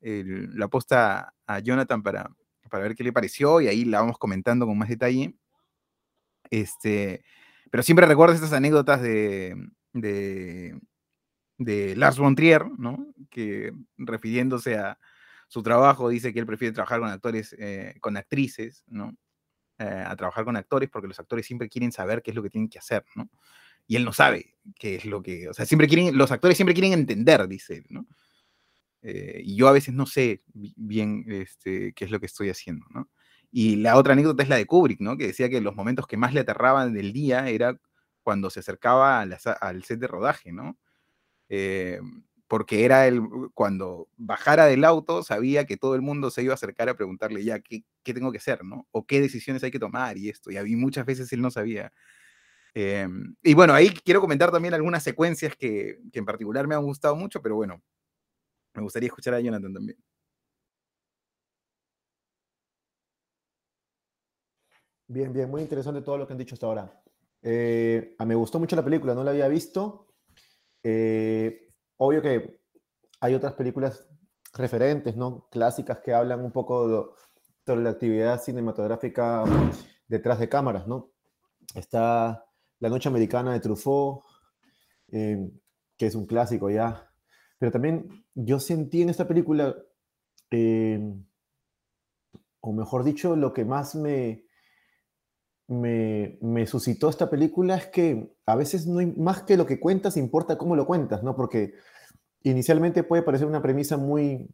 la 0.01 0.67
posta 0.67 1.33
a 1.45 1.59
Jonathan 1.59 2.03
para, 2.03 2.29
para 2.69 2.83
ver 2.83 2.95
qué 2.95 3.03
le 3.03 3.13
pareció, 3.13 3.61
y 3.61 3.67
ahí 3.67 3.85
la 3.85 4.01
vamos 4.01 4.17
comentando 4.17 4.65
con 4.65 4.77
más 4.77 4.89
detalle. 4.89 5.35
Este, 6.49 7.23
pero 7.69 7.83
siempre 7.83 8.05
recuerdo 8.05 8.35
estas 8.35 8.53
anécdotas 8.53 9.01
de, 9.01 9.55
de, 9.93 10.75
Lars 11.95 12.17
von 12.17 12.35
Trier, 12.35 12.65
¿no? 12.77 13.13
Que 13.29 13.71
refiriéndose 13.97 14.77
a 14.77 14.97
su 15.47 15.63
trabajo 15.63 16.09
dice 16.09 16.33
que 16.33 16.39
él 16.39 16.45
prefiere 16.45 16.73
trabajar 16.73 16.99
con 16.99 17.09
actores, 17.09 17.55
eh, 17.57 17.95
con 18.01 18.17
actrices, 18.17 18.83
¿no? 18.87 19.15
Eh, 19.79 20.03
a 20.05 20.15
trabajar 20.15 20.45
con 20.45 20.57
actores 20.57 20.89
porque 20.89 21.07
los 21.07 21.19
actores 21.19 21.45
siempre 21.45 21.69
quieren 21.69 21.91
saber 21.91 22.21
qué 22.21 22.31
es 22.31 22.35
lo 22.35 22.43
que 22.43 22.49
tienen 22.49 22.69
que 22.69 22.79
hacer, 22.79 23.05
¿no? 23.15 23.29
Y 23.87 23.95
él 23.95 24.05
no 24.05 24.13
sabe 24.13 24.55
qué 24.77 24.95
es 24.95 25.05
lo 25.05 25.23
que, 25.23 25.49
o 25.49 25.53
sea, 25.53 25.65
siempre 25.65 25.87
quieren, 25.87 26.17
los 26.17 26.31
actores 26.31 26.57
siempre 26.57 26.73
quieren 26.73 26.93
entender, 26.93 27.47
dice 27.47 27.77
él, 27.77 27.85
¿no? 27.89 28.05
Eh, 29.01 29.41
y 29.43 29.55
yo 29.55 29.67
a 29.67 29.71
veces 29.71 29.93
no 29.93 30.05
sé 30.05 30.43
bien 30.53 31.25
este, 31.27 31.93
qué 31.93 32.05
es 32.05 32.11
lo 32.11 32.19
que 32.19 32.25
estoy 32.25 32.49
haciendo. 32.49 32.85
Y 33.51 33.77
la 33.77 33.97
otra 33.97 34.13
anécdota 34.13 34.43
es 34.43 34.49
la 34.49 34.57
de 34.57 34.65
Kubrick, 34.65 34.99
¿no? 35.01 35.17
Que 35.17 35.27
decía 35.27 35.49
que 35.49 35.61
los 35.61 35.75
momentos 35.75 36.07
que 36.07 36.17
más 36.17 36.33
le 36.33 36.41
aterraban 36.41 36.93
del 36.93 37.13
día 37.13 37.49
era 37.49 37.79
cuando 38.21 38.49
se 38.49 38.59
acercaba 38.59 39.21
al 39.21 39.83
set 39.83 39.99
de 39.99 40.07
rodaje, 40.07 40.51
¿no? 40.51 40.77
Eh, 41.49 41.99
porque 42.47 42.85
era 42.85 43.07
el, 43.07 43.21
cuando 43.53 44.07
bajara 44.17 44.65
del 44.65 44.83
auto, 44.83 45.23
sabía 45.23 45.65
que 45.65 45.77
todo 45.77 45.95
el 45.95 46.01
mundo 46.01 46.31
se 46.31 46.43
iba 46.43 46.53
a 46.53 46.55
acercar 46.55 46.89
a 46.89 46.95
preguntarle 46.95 47.43
ya, 47.43 47.59
¿qué, 47.59 47.83
qué 48.03 48.13
tengo 48.13 48.31
que 48.31 48.39
hacer, 48.39 48.63
¿no? 48.65 48.87
O 48.91 49.05
qué 49.05 49.21
decisiones 49.21 49.63
hay 49.63 49.71
que 49.71 49.79
tomar 49.79 50.17
y 50.17 50.29
esto. 50.29 50.51
Y 50.51 50.57
había 50.57 50.77
muchas 50.77 51.05
veces 51.05 51.31
él 51.33 51.41
no 51.41 51.51
sabía. 51.51 51.91
Em, 52.73 53.35
y 53.43 53.53
bueno, 53.53 53.73
ahí 53.73 53.89
quiero 53.89 54.21
comentar 54.21 54.51
también 54.51 54.73
algunas 54.73 55.03
secuencias 55.03 55.55
que, 55.55 55.99
que 56.11 56.19
en 56.19 56.25
particular 56.25 56.67
me 56.67 56.75
han 56.75 56.83
gustado 56.83 57.15
mucho, 57.15 57.41
pero 57.41 57.55
bueno, 57.55 57.81
me 58.79 58.85
gustaría 58.85 59.07
escuchar 59.07 59.33
a 59.33 59.39
Jonathan 59.41 59.73
también. 59.73 59.97
Bien, 65.07 65.33
bien, 65.33 65.49
muy 65.49 65.61
interesante 65.63 66.01
todo 66.01 66.17
lo 66.17 66.27
que 66.27 66.33
han 66.33 66.39
dicho 66.39 66.55
hasta 66.55 66.67
ahora. 66.67 67.01
Eh, 67.41 68.15
me 68.25 68.35
gustó 68.35 68.59
mucho 68.59 68.75
la 68.75 68.83
película, 68.83 69.15
no 69.15 69.23
la 69.23 69.31
había 69.31 69.47
visto. 69.47 70.07
Eh, 70.83 71.73
obvio 71.97 72.21
que 72.21 72.61
hay 73.19 73.33
otras 73.33 73.53
películas 73.53 74.07
referentes, 74.53 75.15
¿no? 75.15 75.47
Clásicas 75.49 75.99
que 75.99 76.13
hablan 76.13 76.43
un 76.45 76.51
poco 76.51 77.15
sobre 77.65 77.81
la 77.81 77.89
actividad 77.91 78.41
cinematográfica 78.41 79.43
detrás 80.07 80.39
de 80.39 80.47
cámaras, 80.47 80.87
¿no? 80.87 81.11
Está 81.75 82.45
La 82.79 82.89
Noche 82.89 83.09
Americana 83.09 83.53
de 83.53 83.59
Truffaut, 83.59 84.23
eh, 85.11 85.51
que 85.97 86.05
es 86.05 86.15
un 86.15 86.25
clásico 86.25 86.69
ya. 86.69 87.08
Pero 87.59 87.71
también 87.71 88.25
yo 88.33 88.59
sentí 88.59 89.01
en 89.01 89.09
esta 89.09 89.27
película, 89.27 89.75
o 92.61 92.73
mejor 92.73 93.03
dicho, 93.03 93.35
lo 93.35 93.53
que 93.53 93.65
más 93.65 93.95
me, 93.95 94.45
me, 95.67 96.65
suscitó 96.65 97.09
esta 97.09 97.29
película 97.29 97.75
es 97.75 97.87
que 97.87 98.33
a 98.45 98.55
veces 98.55 98.87
no 98.87 99.01
más 99.17 99.43
que 99.43 99.57
lo 99.57 99.65
que 99.65 99.79
cuentas, 99.79 100.17
importa 100.17 100.57
cómo 100.57 100.75
lo 100.75 100.87
cuentas, 100.87 101.21
¿no? 101.21 101.35
Porque 101.35 101.73
inicialmente 102.43 103.03
puede 103.03 103.23
parecer 103.23 103.45
una 103.47 103.61
premisa 103.61 103.97
muy, 103.97 104.49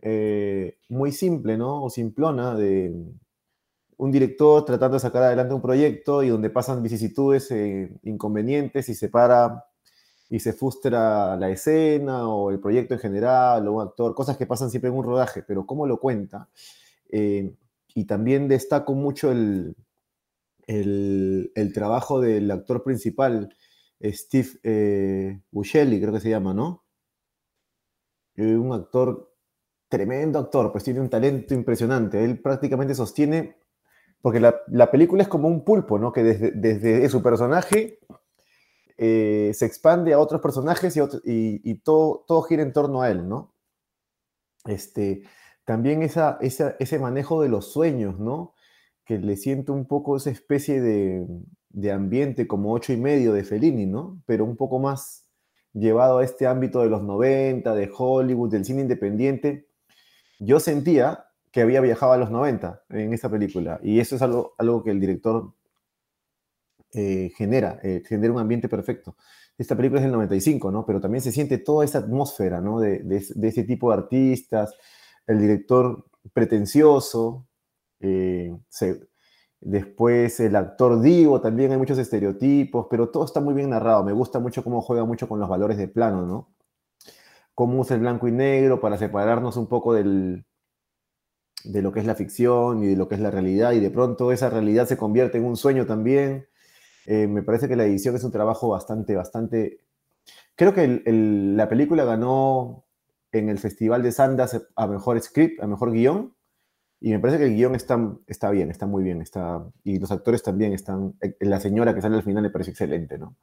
eh, 0.00 0.78
muy 0.88 1.12
simple, 1.12 1.56
¿no? 1.58 1.84
O 1.84 1.90
simplona 1.90 2.54
de, 2.54 3.14
un 3.96 4.10
director 4.10 4.64
tratando 4.64 4.94
de 4.94 5.00
sacar 5.00 5.22
adelante 5.22 5.54
un 5.54 5.62
proyecto 5.62 6.22
y 6.22 6.28
donde 6.28 6.50
pasan 6.50 6.82
vicisitudes, 6.82 7.50
eh, 7.50 7.96
inconvenientes 8.02 8.88
y 8.88 8.94
se 8.94 9.08
para 9.08 9.64
y 10.30 10.40
se 10.40 10.52
frustra 10.52 11.36
la 11.36 11.50
escena 11.50 12.28
o 12.28 12.50
el 12.50 12.60
proyecto 12.60 12.94
en 12.94 13.00
general 13.00 13.68
o 13.68 13.74
un 13.74 13.82
actor, 13.82 14.14
cosas 14.14 14.36
que 14.36 14.46
pasan 14.46 14.70
siempre 14.70 14.90
en 14.90 14.96
un 14.96 15.04
rodaje, 15.04 15.42
pero 15.42 15.66
cómo 15.66 15.86
lo 15.86 16.00
cuenta. 16.00 16.48
Eh, 17.10 17.54
y 17.94 18.06
también 18.06 18.48
destaco 18.48 18.94
mucho 18.94 19.30
el, 19.30 19.76
el, 20.66 21.52
el, 21.54 21.72
trabajo 21.72 22.20
del 22.20 22.50
actor 22.50 22.82
principal, 22.82 23.54
Steve 24.02 24.48
eh, 24.62 25.40
Buscemi, 25.50 26.00
creo 26.00 26.12
que 26.12 26.20
se 26.20 26.30
llama, 26.30 26.54
¿no? 26.54 26.82
un 28.36 28.72
actor, 28.72 29.32
tremendo 29.88 30.40
actor, 30.40 30.72
pues 30.72 30.82
tiene 30.82 31.00
un 31.00 31.08
talento 31.08 31.54
impresionante. 31.54 32.24
Él 32.24 32.40
prácticamente 32.40 32.96
sostiene 32.96 33.56
porque 34.20 34.40
la, 34.40 34.56
la, 34.68 34.90
película 34.90 35.22
es 35.22 35.28
como 35.28 35.46
un 35.46 35.64
pulpo, 35.64 35.98
¿no? 35.98 36.10
Que 36.10 36.24
desde, 36.24 36.50
desde 36.50 37.08
su 37.08 37.22
personaje 37.22 38.00
eh, 38.96 39.50
se 39.54 39.66
expande 39.66 40.12
a 40.12 40.20
otros 40.20 40.40
personajes 40.40 40.96
y, 41.24 41.74
todo, 41.82 42.42
gira 42.42 42.62
en 42.62 42.72
torno 42.72 43.02
a 43.02 43.10
él, 43.10 43.28
¿no? 43.28 43.54
Este, 44.66 45.22
también 45.64 46.02
ese 46.02 46.98
manejo 46.98 47.42
de 47.42 47.48
los 47.48 47.72
sueños, 47.72 48.18
¿no? 48.18 48.54
Que 49.04 49.18
le 49.18 49.36
siento 49.36 49.72
un 49.72 49.86
poco 49.86 50.16
esa 50.16 50.30
especie 50.30 50.80
de, 50.80 51.92
ambiente 51.92 52.46
como 52.46 52.72
ocho 52.72 52.92
y 52.92 52.96
medio 52.96 53.32
de 53.32 53.44
Fellini, 53.44 53.86
¿no? 53.86 54.22
Pero 54.26 54.44
un 54.44 54.56
poco 54.56 54.78
más 54.78 55.28
llevado 55.72 56.18
a 56.18 56.24
este 56.24 56.46
ámbito 56.46 56.80
de 56.80 56.88
los 56.88 57.02
90, 57.02 57.74
de 57.74 57.90
Hollywood, 57.96 58.50
del 58.50 58.64
cine 58.64 58.82
independiente. 58.82 59.68
Yo 60.38 60.60
sentía 60.60 61.26
que 61.50 61.62
había 61.62 61.80
viajado 61.80 62.12
a 62.12 62.16
los 62.16 62.30
90 62.30 62.84
en 62.90 63.12
esa 63.12 63.28
película. 63.28 63.80
Y 63.82 64.00
eso 64.00 64.16
es 64.16 64.22
algo 64.22 64.82
que 64.84 64.90
el 64.90 65.00
director 65.00 65.52
eh, 66.94 67.32
genera, 67.36 67.80
eh, 67.82 68.02
genera 68.06 68.32
un 68.32 68.38
ambiente 68.38 68.68
perfecto. 68.68 69.16
Esta 69.58 69.76
película 69.76 70.00
es 70.00 70.04
del 70.04 70.12
95, 70.12 70.70
¿no? 70.70 70.86
Pero 70.86 71.00
también 71.00 71.22
se 71.22 71.32
siente 71.32 71.58
toda 71.58 71.84
esa 71.84 71.98
atmósfera, 71.98 72.60
¿no? 72.60 72.80
De, 72.80 73.00
de, 73.00 73.48
ese 73.48 73.64
tipo 73.64 73.90
de 73.90 73.98
artistas, 73.98 74.74
el 75.26 75.40
director 75.40 76.04
pretencioso, 76.32 77.46
eh, 78.00 78.56
después 79.60 80.40
el 80.40 80.56
actor 80.56 81.00
divo, 81.00 81.40
también 81.40 81.72
hay 81.72 81.78
muchos 81.78 81.98
estereotipos, 81.98 82.86
pero 82.90 83.10
todo 83.10 83.24
está 83.24 83.40
muy 83.40 83.54
bien 83.54 83.70
narrado. 83.70 84.04
Me 84.04 84.12
gusta 84.12 84.38
mucho 84.38 84.62
cómo 84.64 84.80
juega 84.80 85.04
mucho 85.04 85.28
con 85.28 85.40
los 85.40 85.48
valores 85.48 85.78
de 85.78 85.88
plano, 85.88 86.26
¿no? 86.26 86.54
Cómo 87.54 87.80
usa 87.80 87.94
el 87.96 88.02
blanco 88.02 88.28
y 88.28 88.32
negro 88.32 88.80
para 88.80 88.98
separarnos 88.98 89.56
un 89.56 89.68
poco 89.68 89.94
del, 89.94 90.44
de 91.64 91.82
lo 91.82 91.92
que 91.92 92.00
es 92.00 92.06
la 92.06 92.14
ficción 92.14 92.82
y 92.84 92.88
de 92.88 92.96
lo 92.96 93.08
que 93.08 93.14
es 93.16 93.20
la 93.20 93.30
realidad, 93.30 93.72
y 93.72 93.80
de 93.80 93.90
pronto 93.90 94.32
esa 94.32 94.50
realidad 94.50 94.86
se 94.86 94.96
convierte 94.96 95.38
en 95.38 95.44
un 95.44 95.56
sueño 95.56 95.86
también. 95.86 96.46
Eh, 97.06 97.26
me 97.26 97.42
parece 97.42 97.68
que 97.68 97.76
la 97.76 97.84
edición 97.84 98.16
es 98.16 98.24
un 98.24 98.32
trabajo 98.32 98.68
bastante, 98.68 99.14
bastante... 99.14 99.80
Creo 100.56 100.72
que 100.72 101.02
la 101.04 101.68
película 101.68 102.04
ganó 102.04 102.84
en 103.32 103.48
el 103.48 103.58
Festival 103.58 104.02
de 104.02 104.12
Sundance 104.12 104.62
a 104.76 104.86
mejor 104.86 105.20
script, 105.20 105.60
a 105.60 105.66
mejor 105.66 105.92
guion, 105.92 106.34
y 107.00 107.10
me 107.10 107.18
parece 107.18 107.38
que 107.38 107.44
el 107.44 107.54
guion 107.54 107.74
está, 107.74 107.98
está 108.26 108.50
bien, 108.50 108.70
está 108.70 108.86
muy 108.86 109.02
bien, 109.02 109.20
está, 109.20 109.62
y 109.82 109.98
los 109.98 110.10
actores 110.10 110.42
también 110.42 110.72
están, 110.72 111.14
eh, 111.20 111.34
la 111.40 111.60
señora 111.60 111.94
que 111.94 112.00
sale 112.00 112.16
al 112.16 112.22
final 112.22 112.42
me 112.42 112.50
parece 112.50 112.70
excelente, 112.70 113.18
¿no? 113.18 113.36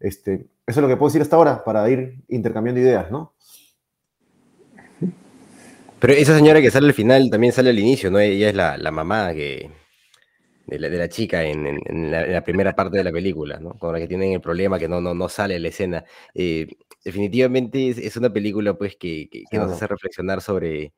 Este, 0.00 0.48
eso 0.66 0.80
es 0.80 0.82
lo 0.82 0.88
que 0.88 0.96
puedo 0.96 1.08
decir 1.08 1.22
hasta 1.22 1.36
ahora 1.36 1.62
para 1.64 1.88
ir 1.90 2.24
intercambiando 2.28 2.80
ideas, 2.80 3.10
¿no? 3.10 3.34
Pero 6.00 6.12
esa 6.12 6.34
señora 6.34 6.60
que 6.60 6.70
sale 6.70 6.86
al 6.86 6.94
final 6.94 7.28
también 7.30 7.52
sale 7.52 7.70
al 7.70 7.78
inicio, 7.78 8.10
¿no? 8.10 8.18
Ella 8.18 8.48
es 8.48 8.54
la, 8.54 8.78
la 8.78 8.90
mamá 8.90 9.32
que, 9.34 9.70
de, 10.68 10.78
la, 10.78 10.88
de 10.88 10.98
la 10.98 11.08
chica 11.08 11.44
en, 11.44 11.66
en, 11.66 11.80
en, 11.86 12.10
la, 12.10 12.24
en, 12.24 12.32
la, 12.32 12.44
primera 12.44 12.74
parte 12.74 12.98
de 12.98 13.04
la 13.04 13.12
película, 13.12 13.58
¿no? 13.58 13.70
Con 13.78 13.92
la 13.92 13.98
que 13.98 14.06
tienen 14.06 14.32
el 14.32 14.40
problema 14.40 14.78
que 14.78 14.88
no, 14.88 15.00
no, 15.00 15.14
no 15.14 15.28
sale 15.28 15.58
la 15.58 15.68
escena. 15.68 16.04
Eh, 16.34 16.68
definitivamente 17.04 17.88
es, 17.88 17.98
es, 17.98 18.16
una 18.16 18.32
película, 18.32 18.74
pues, 18.74 18.96
que, 18.96 19.28
que, 19.30 19.44
que 19.50 19.58
nos 19.58 19.72
hace 19.72 19.86
reflexionar 19.86 20.42
sobre, 20.42 20.92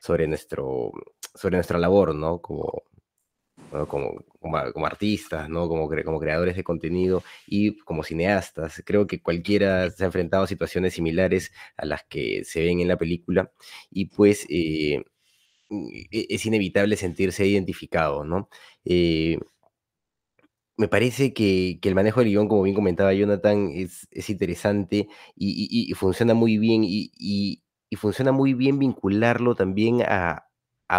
sobre, 0.00 0.26
nuestro, 0.26 0.92
sobre 1.34 1.56
nuestra 1.56 1.78
labor, 1.78 2.14
¿no? 2.14 2.40
Como, 2.40 2.82
¿no? 3.72 3.86
Como, 3.88 4.24
como, 4.40 4.72
como, 4.72 4.86
artistas, 4.86 5.48
¿no? 5.48 5.68
Como, 5.68 5.88
como 6.04 6.20
creadores 6.20 6.56
de 6.56 6.64
contenido 6.64 7.22
y 7.46 7.78
como 7.78 8.02
cineastas. 8.02 8.82
Creo 8.84 9.06
que 9.06 9.22
cualquiera 9.22 9.90
se 9.90 10.04
ha 10.04 10.06
enfrentado 10.06 10.44
a 10.44 10.48
situaciones 10.48 10.94
similares 10.94 11.52
a 11.76 11.86
las 11.86 12.04
que 12.04 12.44
se 12.44 12.64
ven 12.64 12.80
en 12.80 12.88
la 12.88 12.96
película 12.96 13.52
y 13.90 14.06
pues 14.06 14.46
eh, 14.50 15.02
es 16.10 16.46
inevitable 16.46 16.96
sentirse 16.96 17.46
identificado, 17.46 18.24
¿no? 18.24 18.48
Eh, 18.84 19.38
me 20.76 20.88
parece 20.88 21.32
que, 21.32 21.78
el 21.82 21.94
manejo 21.94 22.20
del 22.20 22.30
guion, 22.30 22.48
como 22.48 22.62
bien 22.62 22.74
comentaba 22.74 23.12
Jonathan, 23.14 23.70
es, 23.74 24.08
es 24.10 24.30
interesante 24.30 25.08
y, 25.36 25.92
funciona 25.94 26.34
muy 26.34 26.58
bien 26.58 26.82
y, 26.84 27.62
funciona 27.96 28.32
muy 28.32 28.54
bien 28.54 28.78
vincularlo 28.78 29.54
también 29.54 30.02
a, 30.02 30.48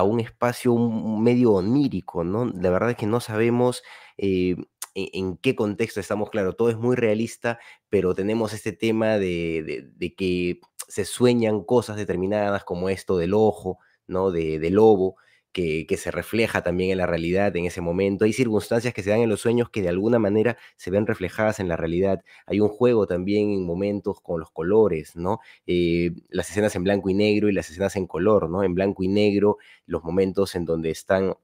un 0.04 0.20
espacio 0.20 0.76
medio 0.76 1.54
onírico, 1.54 2.24
¿no? 2.24 2.46
La 2.46 2.72
verdad 2.72 2.92
es 2.92 2.98
que 2.98 3.06
no 3.06 3.20
sabemos 3.20 3.84
eh, 4.18 4.56
en, 4.96 5.08
en, 5.14 5.38
qué 5.38 5.56
contexto 5.56 6.00
estamos, 6.00 6.32
claro, 6.32 6.54
todo 6.54 6.70
es 6.72 6.78
muy 6.78 6.96
realista, 6.96 7.60
pero 7.90 8.16
tenemos 8.16 8.54
este 8.54 8.72
tema 8.72 9.20
de, 9.20 9.94
que 10.18 10.60
se 10.88 11.06
sueñan 11.06 11.64
cosas 11.64 11.98
determinadas 11.98 12.64
como 12.64 12.90
esto 12.90 13.18
del 13.18 13.34
ojo, 13.36 13.78
¿no? 14.08 14.32
De, 14.32 14.60
de 14.60 14.70
lobo, 14.70 15.16
que, 15.54 15.86
que, 15.88 15.98
se 15.98 16.12
refleja 16.12 16.64
también 16.64 16.92
en 16.92 16.98
la 16.98 17.06
realidad 17.06 17.56
en 17.56 17.66
ese 17.66 17.80
momento. 17.80 18.26
Hay 18.26 18.34
circunstancias 18.34 18.94
que 18.94 19.04
se 19.04 19.12
dan 19.12 19.22
en 19.22 19.30
los 19.30 19.42
sueños 19.42 19.70
que 19.70 19.82
de 19.84 19.90
alguna 19.90 20.20
manera 20.20 20.58
se 20.78 20.90
ven 20.92 21.06
reflejadas 21.06 21.60
en 21.60 21.70
la 21.70 21.78
realidad. 21.78 22.24
Hay 22.48 22.60
un 22.60 22.70
juego 22.70 23.08
también 23.08 23.52
en 23.52 23.66
momentos 23.66 24.20
con 24.20 24.40
los 24.40 24.50
colores, 24.52 25.16
¿no? 25.16 25.40
Eh, 25.68 26.12
las 26.30 26.50
escenas 26.50 26.76
en 26.76 26.84
blanco 26.84 27.10
y 27.10 27.14
negro 27.14 27.50
y 27.50 27.54
las 27.54 27.70
escenas 27.70 27.96
en 27.96 28.08
color, 28.08 28.50
¿no? 28.50 28.64
En 28.64 28.74
blanco 28.74 29.04
y 29.04 29.08
negro, 29.08 29.58
los 29.86 30.04
momentos 30.04 30.56
en 30.56 30.66
donde 30.66 30.90
están, 30.90 31.36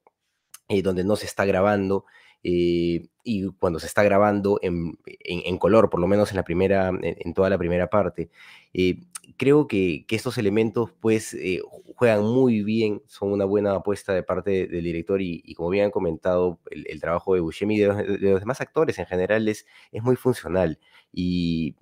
eh, 0.67 0.81
donde 0.81 1.03
no 1.03 1.15
se 1.15 1.27
está 1.27 1.45
grabando. 1.45 2.05
Eh, 2.43 3.09
y 3.23 3.47
cuando 3.59 3.79
se 3.79 3.87
está 3.87 4.01
grabando 4.03 4.59
en, 4.61 4.97
en, 5.05 5.57
color, 5.57 5.89
por 5.89 5.99
lo 5.99 6.07
menos 6.07 6.31
en 6.31 6.37
la 6.37 6.43
primera, 6.43 6.89
en, 7.01 7.33
toda 7.33 7.49
la 7.49 7.57
primera 7.57 7.89
parte. 7.89 8.29
Creo 9.37 9.67
que, 9.67 10.05
que, 10.07 10.15
estos 10.15 10.37
elementos 10.37 10.91
pues 10.99 11.33
eh, 11.33 11.61
juegan 11.95 12.23
muy 12.23 12.63
bien, 12.63 13.01
son 13.07 13.31
una 13.31 13.45
buena 13.45 13.75
apuesta 13.75 14.13
de 14.13 14.23
parte 14.23 14.67
del 14.67 14.83
director 14.83 15.21
y, 15.21 15.53
como 15.55 15.69
bien 15.69 15.85
han 15.85 15.91
comentado, 15.91 16.59
el, 16.71 16.99
trabajo 17.01 17.33
de 17.35 17.41
Buscemi 17.41 17.75
y 17.75 17.79
de, 17.79 18.19
los 18.19 18.39
demás 18.39 18.61
actores 18.61 18.99
en 18.99 19.05
general 19.05 19.47
es, 19.47 19.65
muy 19.91 20.15
funcional 20.15 20.79
y, 21.11 21.75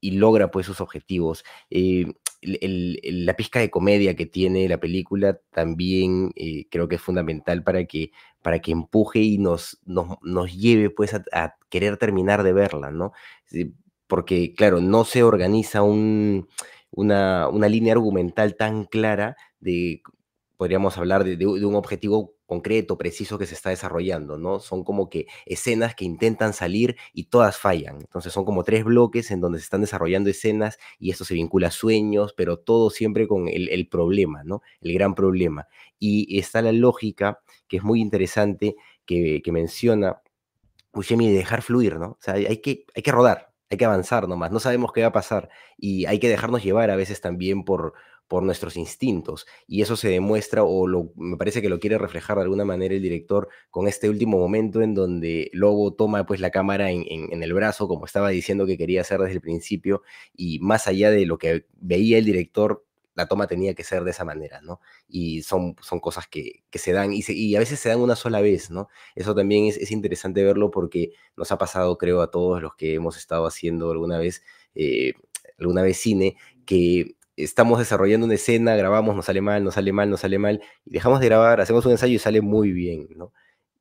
y 0.00 0.12
logra 0.12 0.50
pues 0.50 0.66
sus 0.66 0.80
objetivos. 0.80 1.44
Eh, 1.70 2.06
la 2.42 3.34
pizca 3.36 3.60
de 3.60 3.70
comedia 3.70 4.16
que 4.16 4.26
tiene 4.26 4.68
la 4.68 4.80
película 4.80 5.38
también 5.52 6.32
eh, 6.34 6.66
creo 6.70 6.88
que 6.88 6.96
es 6.96 7.00
fundamental 7.00 7.62
para 7.62 7.84
que, 7.84 8.10
para 8.42 8.58
que 8.58 8.72
empuje 8.72 9.20
y 9.20 9.38
nos, 9.38 9.78
nos, 9.84 10.18
nos 10.22 10.52
lleve 10.56 10.90
pues 10.90 11.14
a, 11.14 11.56
querer 11.70 11.96
terminar 11.98 12.42
de 12.42 12.52
verla, 12.52 12.90
¿no? 12.90 13.12
Porque, 14.08 14.54
claro, 14.54 14.80
no 14.80 15.04
se 15.04 15.22
organiza 15.22 15.82
un, 15.82 16.48
una, 16.92 17.48
una, 17.48 17.68
línea 17.68 17.94
argumental 17.94 18.56
tan 18.56 18.84
clara 18.84 19.36
de, 19.60 20.02
podríamos 20.56 20.96
hablar 20.98 21.24
de, 21.24 21.36
de, 21.36 21.46
un 21.46 21.74
objetivo 21.74 22.36
concreto, 22.52 22.98
preciso 22.98 23.38
que 23.38 23.46
se 23.46 23.54
está 23.54 23.70
desarrollando, 23.70 24.36
¿no? 24.36 24.60
Son 24.60 24.84
como 24.84 25.08
que 25.08 25.26
escenas 25.46 25.94
que 25.94 26.04
intentan 26.04 26.52
salir 26.52 26.96
y 27.14 27.24
todas 27.24 27.56
fallan. 27.56 27.96
Entonces 27.96 28.32
son 28.32 28.44
como 28.44 28.62
tres 28.62 28.84
bloques 28.84 29.30
en 29.30 29.40
donde 29.40 29.58
se 29.58 29.64
están 29.64 29.80
desarrollando 29.80 30.28
escenas 30.28 30.78
y 30.98 31.10
esto 31.10 31.24
se 31.24 31.32
vincula 31.32 31.68
a 31.68 31.70
sueños, 31.70 32.34
pero 32.36 32.58
todo 32.58 32.90
siempre 32.90 33.26
con 33.26 33.48
el, 33.48 33.88
problema, 33.88 34.44
¿no? 34.44 34.60
El 34.82 34.92
gran 34.92 35.14
problema. 35.14 35.66
Y 35.98 36.38
está 36.38 36.60
la 36.60 36.72
lógica, 36.72 37.40
que 37.68 37.78
es 37.78 37.82
muy 37.82 38.02
interesante, 38.02 38.76
que, 39.06 39.42
menciona 39.50 40.20
Buscemi 40.92 41.28
de 41.28 41.38
dejar 41.38 41.62
fluir, 41.62 41.96
¿no? 41.98 42.10
O 42.10 42.18
sea, 42.20 42.34
hay 42.34 42.58
que, 42.58 42.84
hay 42.94 43.02
que 43.02 43.12
rodar, 43.12 43.51
hay 43.72 43.78
que 43.78 43.86
avanzar 43.86 44.28
nomás, 44.28 44.52
no 44.52 44.60
sabemos 44.60 44.92
qué 44.92 45.00
va 45.00 45.08
a 45.08 45.12
pasar 45.12 45.48
y 45.78 46.04
hay 46.04 46.18
que 46.18 46.28
dejarnos 46.28 46.62
llevar 46.62 46.90
a 46.90 46.96
veces 46.96 47.22
también 47.22 47.64
por, 47.64 47.94
por 48.28 48.42
nuestros 48.42 48.76
instintos. 48.76 49.46
Y 49.66 49.80
eso 49.80 49.96
se 49.96 50.10
demuestra, 50.10 50.62
o 50.62 50.86
lo, 50.86 51.10
me 51.16 51.38
parece 51.38 51.62
que 51.62 51.70
lo 51.70 51.80
quiere 51.80 51.96
reflejar 51.96 52.36
de 52.36 52.42
alguna 52.42 52.66
manera 52.66 52.94
el 52.94 53.00
director 53.00 53.48
con 53.70 53.88
este 53.88 54.10
último 54.10 54.36
momento 54.38 54.82
en 54.82 54.94
donde 54.94 55.50
Lobo 55.54 55.94
toma 55.94 56.26
pues 56.26 56.38
la 56.38 56.50
cámara 56.50 56.90
en, 56.90 57.04
en, 57.08 57.32
en, 57.32 57.42
el 57.42 57.54
brazo, 57.54 57.88
como 57.88 58.04
estaba 58.04 58.28
diciendo 58.28 58.66
que 58.66 58.76
quería 58.76 59.00
hacer 59.00 59.20
desde 59.20 59.34
el 59.34 59.40
principio, 59.40 60.02
y 60.36 60.58
más 60.58 60.86
allá 60.86 61.10
de 61.10 61.24
lo 61.24 61.38
que 61.38 61.64
veía 61.80 62.18
el 62.18 62.26
director, 62.26 62.84
la 63.14 63.26
toma 63.26 63.46
tenía 63.46 63.74
que 63.74 63.84
ser 63.84 64.04
de 64.04 64.10
esa 64.10 64.24
manera, 64.24 64.60
¿no? 64.62 64.80
Y 65.08 65.42
son, 65.42 65.76
son 65.80 66.00
cosas 66.00 66.26
que, 66.28 66.64
que 66.70 66.78
se 66.78 66.92
dan 66.92 67.12
y, 67.12 67.56
a 67.56 67.58
veces 67.58 67.80
se 67.80 67.88
dan 67.88 68.00
una 68.00 68.16
sola 68.16 68.40
vez, 68.40 68.70
¿no? 68.70 68.88
Eso 69.14 69.34
también 69.34 69.66
es, 69.66 69.76
es, 69.76 69.90
interesante 69.90 70.42
verlo 70.44 70.70
porque 70.70 71.12
nos 71.36 71.52
ha 71.52 71.58
pasado, 71.58 71.98
creo, 71.98 72.22
a 72.22 72.30
todos 72.30 72.62
los 72.62 72.74
que 72.74 72.94
hemos 72.94 73.16
estado 73.16 73.46
haciendo 73.46 73.90
alguna 73.90 74.18
vez, 74.18 74.42
eh, 74.74 75.14
alguna 75.58 75.82
vez 75.82 75.98
cine, 75.98 76.36
que 76.66 77.16
estamos 77.36 77.78
desarrollando 77.78 78.26
una 78.26 78.34
escena, 78.34 78.76
grabamos, 78.76 79.16
nos 79.16 79.26
sale 79.26 79.40
mal, 79.40 79.64
nos 79.64 79.74
sale 79.74 79.92
mal, 79.92 80.10
nos 80.10 80.20
sale 80.20 80.38
mal, 80.38 80.62
y 80.84 80.92
dejamos 80.92 81.20
de 81.20 81.26
grabar, 81.26 81.60
hacemos 81.60 81.84
un 81.86 81.92
ensayo 81.92 82.14
y 82.14 82.18
sale 82.18 82.40
muy 82.40 82.72
bien, 82.72 83.08
¿no? 83.16 83.32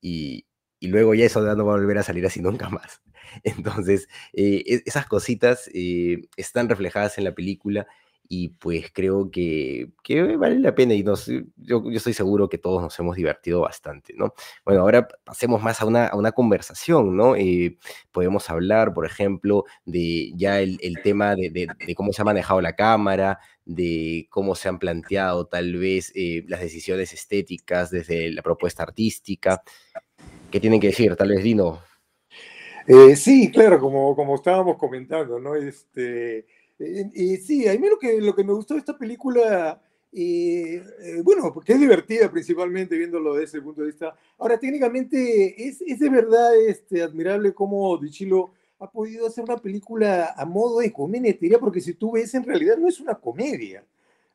y, 0.02 0.46
y 0.82 0.88
luego 0.88 1.14
ya 1.14 1.26
eso 1.26 1.42
no 1.42 1.66
va 1.66 1.74
a 1.74 1.78
volver 1.78 2.00
a 2.00 2.04
salir 2.04 2.26
así 2.26 2.42
nunca 2.42 2.70
más. 2.70 3.02
Entonces, 3.44 4.10
eh, 4.34 4.64
e, 4.66 4.84
esas 4.86 5.06
cositas 5.06 5.70
eh, 5.74 6.24
están 6.36 6.68
reflejadas 6.68 7.18
en 7.18 7.24
la 7.24 7.36
película 7.36 7.88
y 8.34 8.48
pues 8.48 8.92
creo 8.94 9.30
que, 9.30 9.90
vale 10.38 10.58
la 10.60 10.74
pena 10.74 10.94
y 10.94 11.04
nos, 11.04 11.26
yo, 11.26 11.44
yo, 11.58 11.92
estoy 11.92 12.14
seguro 12.14 12.48
que 12.48 12.58
todos 12.58 12.82
nos 12.82 12.98
hemos 12.98 13.18
divertido 13.18 13.60
bastante, 13.60 14.14
¿no? 14.16 14.34
Bueno, 14.64 14.84
ahora 14.84 15.06
pasemos 15.26 15.62
más 15.62 15.82
a 15.82 15.86
una, 15.86 16.08
a 16.08 16.16
una 16.16 16.32
conversación, 16.32 17.18
¿no? 17.18 17.36
Eh, 17.36 17.78
podemos 18.10 18.50
hablar, 18.50 18.94
por 18.94 19.06
ejemplo, 19.06 19.66
de 19.84 20.32
ya 20.38 20.62
el, 20.62 20.80
tema 21.04 21.36
de, 21.36 21.68
cómo 21.94 22.14
se 22.14 22.22
ha 22.22 22.26
manejado 22.26 22.62
la 22.62 22.74
cámara, 22.74 23.38
de 23.66 24.28
cómo 24.30 24.56
se 24.56 24.70
han 24.70 24.80
planteado 24.80 25.48
tal 25.48 25.76
vez 25.76 26.14
eh, 26.16 26.46
las 26.48 26.62
decisiones 26.62 27.12
estéticas 27.12 27.92
desde 27.92 28.32
la 28.32 28.44
propuesta 28.44 28.84
artística. 28.84 29.62
¿Qué 30.50 30.62
tienen 30.62 30.80
que 30.80 30.88
decir? 30.88 31.18
Tal 31.18 31.28
vez 31.28 31.44
Dino. 31.44 31.82
Eh, 32.88 33.18
sí, 33.18 33.52
claro, 33.52 33.78
como, 33.78 34.16
como 34.16 34.36
estábamos 34.36 34.78
comentando, 34.78 35.38
¿no? 35.38 35.56
Este, 35.56 36.46
y 37.14 37.38
sí, 37.38 37.68
a 37.68 37.74
mí 37.74 37.88
lo 37.88 37.98
que, 37.98 38.22
lo 38.22 38.36
que 38.36 38.44
me 38.44 38.54
gustó 38.54 38.74
de 38.74 38.80
esta 38.80 38.98
película, 38.98 39.82
eh, 40.12 40.84
bueno, 41.24 41.52
porque 41.54 41.74
es 41.74 41.80
divertida 41.80 42.32
principalmente 42.32 42.98
viéndolo 42.98 43.34
desde 43.34 43.46
ese 43.58 43.62
punto 43.62 43.82
de 43.82 43.88
vista. 43.88 44.16
Ahora, 44.38 44.60
técnicamente 44.60 45.68
es, 45.68 45.82
es 45.82 46.00
de 46.00 46.10
verdad 46.10 46.60
este, 46.60 47.02
admirable 47.02 47.54
cómo 47.54 47.98
Dichilo 47.98 48.52
ha 48.80 48.90
podido 48.90 49.28
hacer 49.28 49.44
una 49.44 49.58
película 49.58 50.34
a 50.36 50.46
modo 50.46 50.80
de 50.80 50.92
comedia, 50.92 51.60
porque 51.60 51.82
si 51.82 51.94
tú 51.94 52.14
ves, 52.14 52.34
en 52.34 52.44
realidad 52.44 52.78
no 52.78 52.88
es 52.88 53.00
una 53.00 53.16
comedia. 53.16 53.86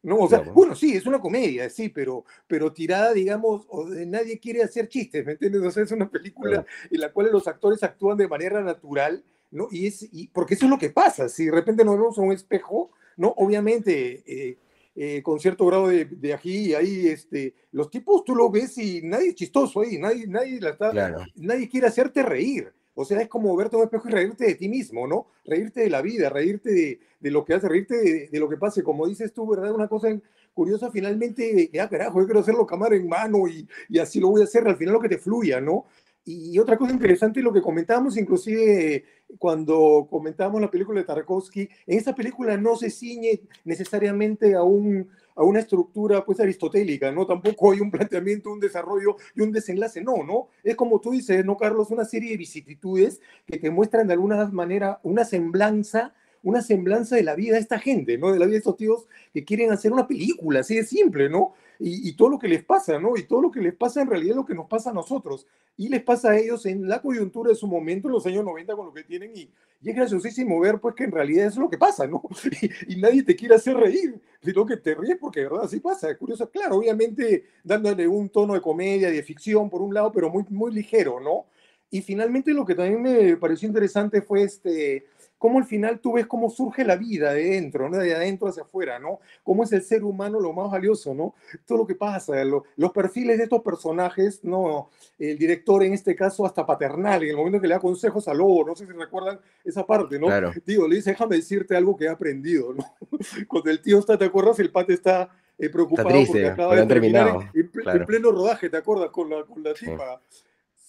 ¿no? 0.02 0.18
O 0.18 0.28
sea, 0.28 0.40
no. 0.42 0.52
bueno, 0.52 0.76
sí, 0.76 0.92
es 0.92 1.04
una 1.04 1.20
comedia, 1.20 1.68
sí, 1.68 1.88
pero, 1.88 2.24
pero 2.46 2.72
tirada, 2.72 3.12
digamos, 3.12 3.66
o 3.68 3.90
de, 3.90 4.06
nadie 4.06 4.38
quiere 4.38 4.62
hacer 4.62 4.88
chistes, 4.88 5.26
¿me 5.26 5.32
entiendes? 5.32 5.62
O 5.62 5.70
sea, 5.72 5.82
es 5.82 5.90
una 5.90 6.08
película 6.08 6.58
no. 6.58 6.66
en 6.92 7.00
la 7.00 7.12
cual 7.12 7.32
los 7.32 7.48
actores 7.48 7.82
actúan 7.82 8.16
de 8.16 8.28
manera 8.28 8.62
natural, 8.62 9.24
¿no? 9.50 9.68
Y 9.70 9.86
es, 9.86 10.08
y, 10.12 10.28
porque 10.28 10.54
eso 10.54 10.66
es 10.66 10.70
lo 10.70 10.78
que 10.78 10.90
pasa, 10.90 11.28
si 11.28 11.46
de 11.46 11.52
repente 11.52 11.84
nos 11.84 11.96
vemos 11.96 12.18
a 12.18 12.22
un 12.22 12.32
espejo, 12.32 12.90
¿no? 13.16 13.28
Obviamente, 13.36 14.22
eh, 14.26 14.58
eh, 14.94 15.22
con 15.22 15.38
cierto 15.38 15.66
grado 15.66 15.88
de, 15.88 16.06
de 16.06 16.32
ají, 16.34 16.74
ahí, 16.74 17.08
este, 17.08 17.54
los 17.72 17.90
tipos 17.90 18.24
tú 18.24 18.34
lo 18.34 18.50
ves 18.50 18.78
y 18.78 19.02
nadie 19.02 19.28
es 19.28 19.34
chistoso 19.34 19.80
ahí, 19.80 19.98
nadie, 19.98 20.26
nadie, 20.26 20.60
la 20.60 20.70
está, 20.70 20.90
claro. 20.90 21.18
nadie 21.36 21.68
quiere 21.68 21.86
hacerte 21.86 22.22
reír. 22.22 22.72
O 22.98 23.04
sea, 23.04 23.20
es 23.20 23.28
como 23.28 23.54
verte 23.54 23.76
a 23.76 23.78
un 23.78 23.84
espejo 23.84 24.08
y 24.08 24.12
reírte 24.12 24.46
de 24.46 24.54
ti 24.54 24.70
mismo, 24.70 25.06
¿no? 25.06 25.26
Reírte 25.44 25.80
de 25.80 25.90
la 25.90 26.00
vida, 26.00 26.30
reírte 26.30 26.72
de, 26.72 27.00
de 27.20 27.30
lo 27.30 27.44
que 27.44 27.52
hace, 27.52 27.68
reírte 27.68 27.94
de, 27.94 28.28
de, 28.28 28.40
lo 28.40 28.48
que 28.48 28.56
pase. 28.56 28.82
Como 28.82 29.06
dices 29.06 29.34
tú, 29.34 29.46
¿verdad? 29.46 29.74
Una 29.74 29.86
cosa 29.86 30.08
curiosa, 30.54 30.90
finalmente, 30.90 31.68
ya 31.70 31.90
carajo, 31.90 32.18
yo 32.18 32.24
quiero 32.24 32.40
hacerlo 32.40 32.66
cámara 32.66 32.96
en 32.96 33.06
mano 33.06 33.46
y, 33.46 33.68
y 33.90 33.98
así 33.98 34.18
lo 34.18 34.30
voy 34.30 34.40
a 34.40 34.44
hacer, 34.44 34.66
al 34.66 34.78
final 34.78 34.94
lo 34.94 35.00
que 35.00 35.10
te 35.10 35.18
fluya, 35.18 35.60
¿no? 35.60 35.84
Y 36.24 36.58
otra 36.58 36.78
cosa 36.78 36.92
interesante, 36.92 37.42
lo 37.42 37.52
que 37.52 37.60
comentábamos 37.60 38.16
inclusive 38.16 39.04
cuando 39.38 40.06
comentábamos 40.11 40.61
la 40.61 40.71
película 40.71 41.00
de 41.00 41.06
Tarkovsky, 41.06 41.68
en 41.87 41.99
esta 41.99 42.14
película 42.14 42.56
no 42.56 42.76
se 42.76 42.90
ciñe 42.90 43.40
necesariamente 43.64 44.54
a, 44.54 44.62
un, 44.62 45.09
a 45.35 45.42
una 45.42 45.61
estructura 45.61 46.25
pues 46.25 46.40
aristotélica, 46.40 47.11
¿no? 47.12 47.26
Tampoco 47.26 47.73
hay 47.73 47.80
un 47.80 47.90
planteamiento, 47.90 48.50
un 48.50 48.61
desarrollo 48.61 49.16
y 49.35 49.40
un 49.40 49.52
desenlace, 49.52 50.02
no, 50.02 50.23
¿no? 50.23 50.49
Es 50.62 50.76
como 50.76 51.00
tú 51.00 51.11
dices, 51.11 51.45
¿no, 51.45 51.56
Carlos? 51.56 51.90
Una 51.90 52.04
serie 52.04 52.30
de 52.30 52.37
vicisitudes 52.37 53.21
que 53.47 53.59
te 53.59 53.71
muestran 53.71 54.06
de 54.06 54.14
alguna 54.14 54.47
manera 54.47 55.00
una 55.02 55.25
semblanza 55.25 56.14
una 56.43 56.62
semblanza 56.62 57.16
de 57.16 57.23
la 57.23 57.35
vida 57.35 57.55
de 57.55 57.61
esta 57.61 57.78
gente, 57.78 58.19
¿no? 58.19 58.33
De 58.33 58.38
la 58.38 58.47
vida 58.47 58.52
de 58.55 58.59
estos 58.59 58.76
tíos 58.76 59.07
que 59.33 59.45
quieren 59.45 59.73
hacer 59.73 59.93
una 59.93 60.07
película, 60.07 60.61
así 60.61 60.76
de 60.76 60.85
simple, 60.85 61.28
¿no? 61.28 61.55
Y, 61.78 62.09
y, 62.09 62.12
todo 62.14 62.31
lo 62.31 62.38
que 62.38 62.49
les 62.49 62.64
pasa, 62.64 62.99
¿no? 62.99 63.16
Y 63.16 63.25
todo 63.25 63.43
lo 63.43 63.50
que 63.50 63.61
les 63.61 63.75
pasa 63.75 64.00
en 64.00 64.09
realidad 64.09 64.31
es 64.31 64.37
lo 64.37 64.47
que 64.47 64.55
nos 64.55 64.66
pasa 64.66 64.90
a 64.90 64.95
nosotros. 64.95 65.47
Y 65.76 65.88
les 65.88 66.02
pasa 66.02 66.31
a 66.31 66.38
ellos 66.38 66.64
en 66.64 66.88
la 66.88 67.02
coyuntura 67.02 67.51
de 67.51 67.55
su 67.55 67.66
momento, 67.66 68.09
en 68.09 68.12
los 68.12 68.25
años 68.27 68.44
90, 68.44 68.75
con 68.75 68.87
lo 68.87 68.94
que 68.94 69.05
tienen. 69.05 69.33
Y, 69.37 69.51
y 69.83 69.90
es 69.90 69.94
graciosísimo 69.96 70.59
ver, 70.59 70.81
pues, 70.81 70.94
que 70.94 71.05
en 71.05 71.12
realidad 71.12 71.46
es 71.46 71.57
lo 71.57 71.68
que 71.68 71.77
pasa, 71.77 72.07
¿no? 72.07 72.22
Y, 72.88 72.94
y, 72.94 72.96
nadie 72.96 73.22
te 73.22 73.37
quiere 73.37 73.57
hacer 73.57 73.77
reír, 73.77 74.18
sino 74.42 74.64
que 74.64 74.79
te 74.79 74.94
ríes 74.94 75.18
porque, 75.20 75.40
de 75.40 75.49
verdad, 75.49 75.64
así 75.64 75.81
pasa. 75.81 76.11
Es 76.11 76.16
curioso, 76.16 76.49
claro, 76.51 76.77
obviamente 76.77 77.44
dándole 77.62 78.09
un 78.09 78.31
tono 78.31 78.55
de 78.55 78.62
comedia, 78.62 79.11
de 79.11 79.22
ficción, 79.22 79.68
por 79.68 79.83
un 79.83 79.92
lado, 79.92 80.11
pero 80.12 80.31
muy, 80.31 80.44
muy 80.49 80.72
ligero, 80.72 81.20
¿no? 81.20 81.46
Y 81.90 82.03
finalmente 82.03 82.53
lo 82.53 82.64
que 82.64 82.75
también 82.75 83.03
me 83.03 83.37
pareció 83.37 83.68
interesante 83.68 84.20
fue 84.20 84.42
este 84.42 85.07
cómo 85.38 85.59
al 85.59 85.64
final 85.64 86.01
tú 86.01 86.14
ves 86.14 86.27
cómo 86.27 86.51
surge 86.51 86.85
la 86.85 86.96
vida 86.96 87.33
de 87.33 87.44
dentro, 87.44 87.88
¿no? 87.88 87.99
de 87.99 88.14
adentro 88.14 88.49
hacia 88.49 88.62
afuera, 88.62 88.99
¿no? 88.99 89.20
Cómo 89.42 89.64
es 89.64 89.72
el 89.72 89.83
ser 89.83 90.05
humano 90.05 90.40
lo 90.40 90.53
más 90.53 90.70
valioso, 90.70 91.14
¿no? 91.14 91.35
Todo 91.66 91.79
lo 91.79 91.87
que 91.87 91.94
pasa, 91.94 92.42
lo, 92.44 92.64
los 92.77 92.92
perfiles 92.92 93.38
de 93.38 93.44
estos 93.44 93.62
personajes, 93.62 94.42
¿no? 94.44 94.90
El 95.18 95.38
director 95.38 95.83
en 95.83 95.92
este 95.92 96.14
caso 96.14 96.46
hasta 96.46 96.64
paternal, 96.64 97.22
en 97.22 97.31
el 97.31 97.37
momento 97.37 97.61
que 97.61 97.68
le 97.68 97.75
da 97.75 97.81
consejos 97.81 98.29
a 98.29 98.35
Lobo, 98.35 98.64
no 98.64 98.75
sé 98.75 98.87
si 98.87 98.92
recuerdan 98.92 99.38
esa 99.64 99.85
parte, 99.85 100.18
¿no? 100.18 100.27
Claro. 100.27 100.53
Digo, 100.64 100.88
le 100.88 100.96
dice, 100.96 101.11
déjame 101.11 101.37
decirte 101.37 101.77
algo 101.77 101.96
que 101.96 102.05
he 102.05 102.09
aprendido, 102.09 102.72
¿no? 102.72 102.85
Cuando 103.49 103.70
el 103.70 103.81
tío 103.81 103.99
está, 103.99 104.16
¿te 104.16 104.25
acuerdas? 104.25 104.59
El 104.59 104.70
pate 104.70 104.94
está 104.94 105.31
eh, 105.59 105.68
preocupado 105.68 106.09
está 106.09 106.18
triste, 106.18 106.33
porque 106.33 106.49
acaba 106.49 106.77
de 106.77 106.87
terminar 106.87 107.29
en, 107.29 107.61
en, 107.61 107.68
claro. 107.68 108.01
en, 108.01 108.07
pleno 108.07 108.31
rodaje, 108.31 108.70
¿te 108.70 108.77
acuerdas? 108.77 109.11
Con 109.11 109.31
la, 109.31 109.44
con 109.44 109.62
la 109.62 109.75
tipa. 109.75 110.20
Sí 110.29 110.45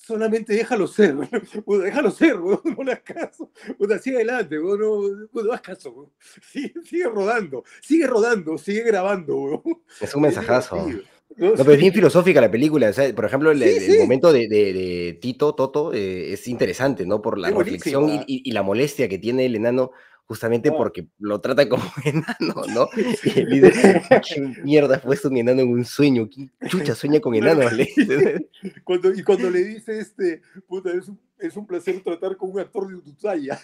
solamente 0.07 0.53
déjalo 0.53 0.87
ser, 0.87 1.13
bueno, 1.13 1.83
déjalo 1.83 2.11
ser, 2.11 2.37
bueno, 2.37 2.61
no 2.77 2.83
le 2.83 2.93
hagas 2.93 3.03
caso, 3.03 3.51
bueno, 3.77 3.99
sigue 3.99 4.15
adelante, 4.15 4.57
bueno, 4.57 5.01
no, 5.33 5.41
hagas 5.41 5.61
caso. 5.61 6.11
Sigue, 6.49 6.73
sigue, 6.83 7.05
rodando, 7.05 7.63
sigue 7.81 8.07
rodando, 8.07 8.57
sigue 8.57 8.83
grabando. 8.83 9.61
Es 9.99 10.15
un 10.15 10.21
mensajazo. 10.21 10.77
No, 11.35 11.53
pero 11.55 11.73
es 11.73 11.79
bien 11.79 11.93
filosófica 11.93 12.39
la 12.41 12.49
película. 12.49 12.89
O 12.89 12.93
sea, 12.93 13.13
por 13.13 13.25
ejemplo, 13.25 13.51
el, 13.51 13.61
sí, 13.61 13.69
el, 13.69 13.91
sí. 13.91 13.97
momento 13.99 14.31
de, 14.31 14.47
de, 14.47 14.73
de, 14.73 15.17
Tito, 15.21 15.53
Toto, 15.53 15.93
eh, 15.93 16.33
es 16.33 16.47
interesante, 16.47 17.05
¿no? 17.05 17.21
Por 17.21 17.37
la 17.37 17.51
reflexión 17.51 18.09
y, 18.09 18.15
y, 18.25 18.41
y, 18.45 18.51
la 18.53 18.63
molestia 18.63 19.07
que 19.07 19.19
tiene 19.19 19.45
el 19.45 19.55
enano 19.55 19.91
justamente 20.27 20.69
oh. 20.69 20.77
porque 20.77 21.07
lo 21.19 21.39
trata 21.39 21.67
como 21.67 21.83
enano, 22.03 22.61
¿no? 22.73 22.89
Y 23.23 23.39
él 23.39 23.61
dice, 23.61 24.01
¿qué 24.27 24.41
mierda 24.63 24.99
fue 24.99 25.17
un 25.23 25.37
enano 25.37 25.61
en 25.61 25.69
un 25.69 25.85
sueño? 25.85 26.29
¿Qué 26.29 26.49
chucha 26.67 26.93
sueña 26.93 27.19
con 27.19 27.33
enanos? 27.35 27.71
cuando, 28.83 29.13
y 29.13 29.23
cuando 29.23 29.49
le 29.49 29.63
dice, 29.63 29.99
este, 29.99 30.41
puta, 30.67 30.91
es 30.91 31.07
un, 31.07 31.19
es 31.39 31.55
un 31.55 31.65
placer 31.65 32.01
tratar 32.03 32.35
con 32.35 32.51
un 32.51 32.59
actor 32.59 32.87
de 32.87 33.01
tu 33.01 33.13
talla. 33.13 33.59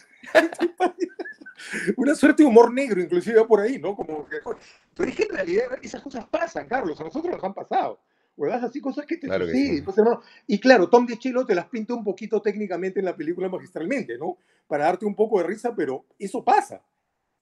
Una 1.97 2.15
suerte 2.15 2.43
de 2.43 2.49
humor 2.49 2.73
negro, 2.73 3.01
inclusive 3.01 3.43
por 3.45 3.59
ahí, 3.59 3.79
¿no? 3.79 3.95
Como 3.95 4.27
que, 4.27 4.37
pero 4.95 5.09
es 5.09 5.15
que 5.15 5.23
en 5.23 5.29
realidad 5.29 5.65
esas 5.81 6.01
cosas 6.01 6.25
pasan, 6.25 6.67
Carlos, 6.67 6.99
a 6.99 7.03
nosotros 7.03 7.33
nos 7.33 7.43
han 7.43 7.53
pasado. 7.53 7.99
¿Verdad? 8.35 8.65
Así 8.65 8.81
cosas 8.81 9.05
que 9.05 9.17
te 9.17 9.27
claro 9.27 9.45
suceden. 9.45 9.75
sí. 9.77 9.81
pues, 9.81 9.97
hermano. 9.97 10.21
Y 10.47 10.59
claro, 10.59 10.89
Tom 10.89 11.05
DiCillo 11.05 11.45
te 11.45 11.55
las 11.55 11.67
pinta 11.67 11.93
un 11.93 12.03
poquito 12.03 12.41
técnicamente 12.41 12.99
en 12.99 13.05
la 13.05 13.15
película 13.15 13.49
magistralmente, 13.49 14.17
¿no? 14.17 14.37
Para 14.67 14.85
darte 14.85 15.05
un 15.05 15.15
poco 15.15 15.39
de 15.39 15.45
risa, 15.45 15.75
pero 15.75 16.05
eso 16.17 16.43
pasa. 16.43 16.83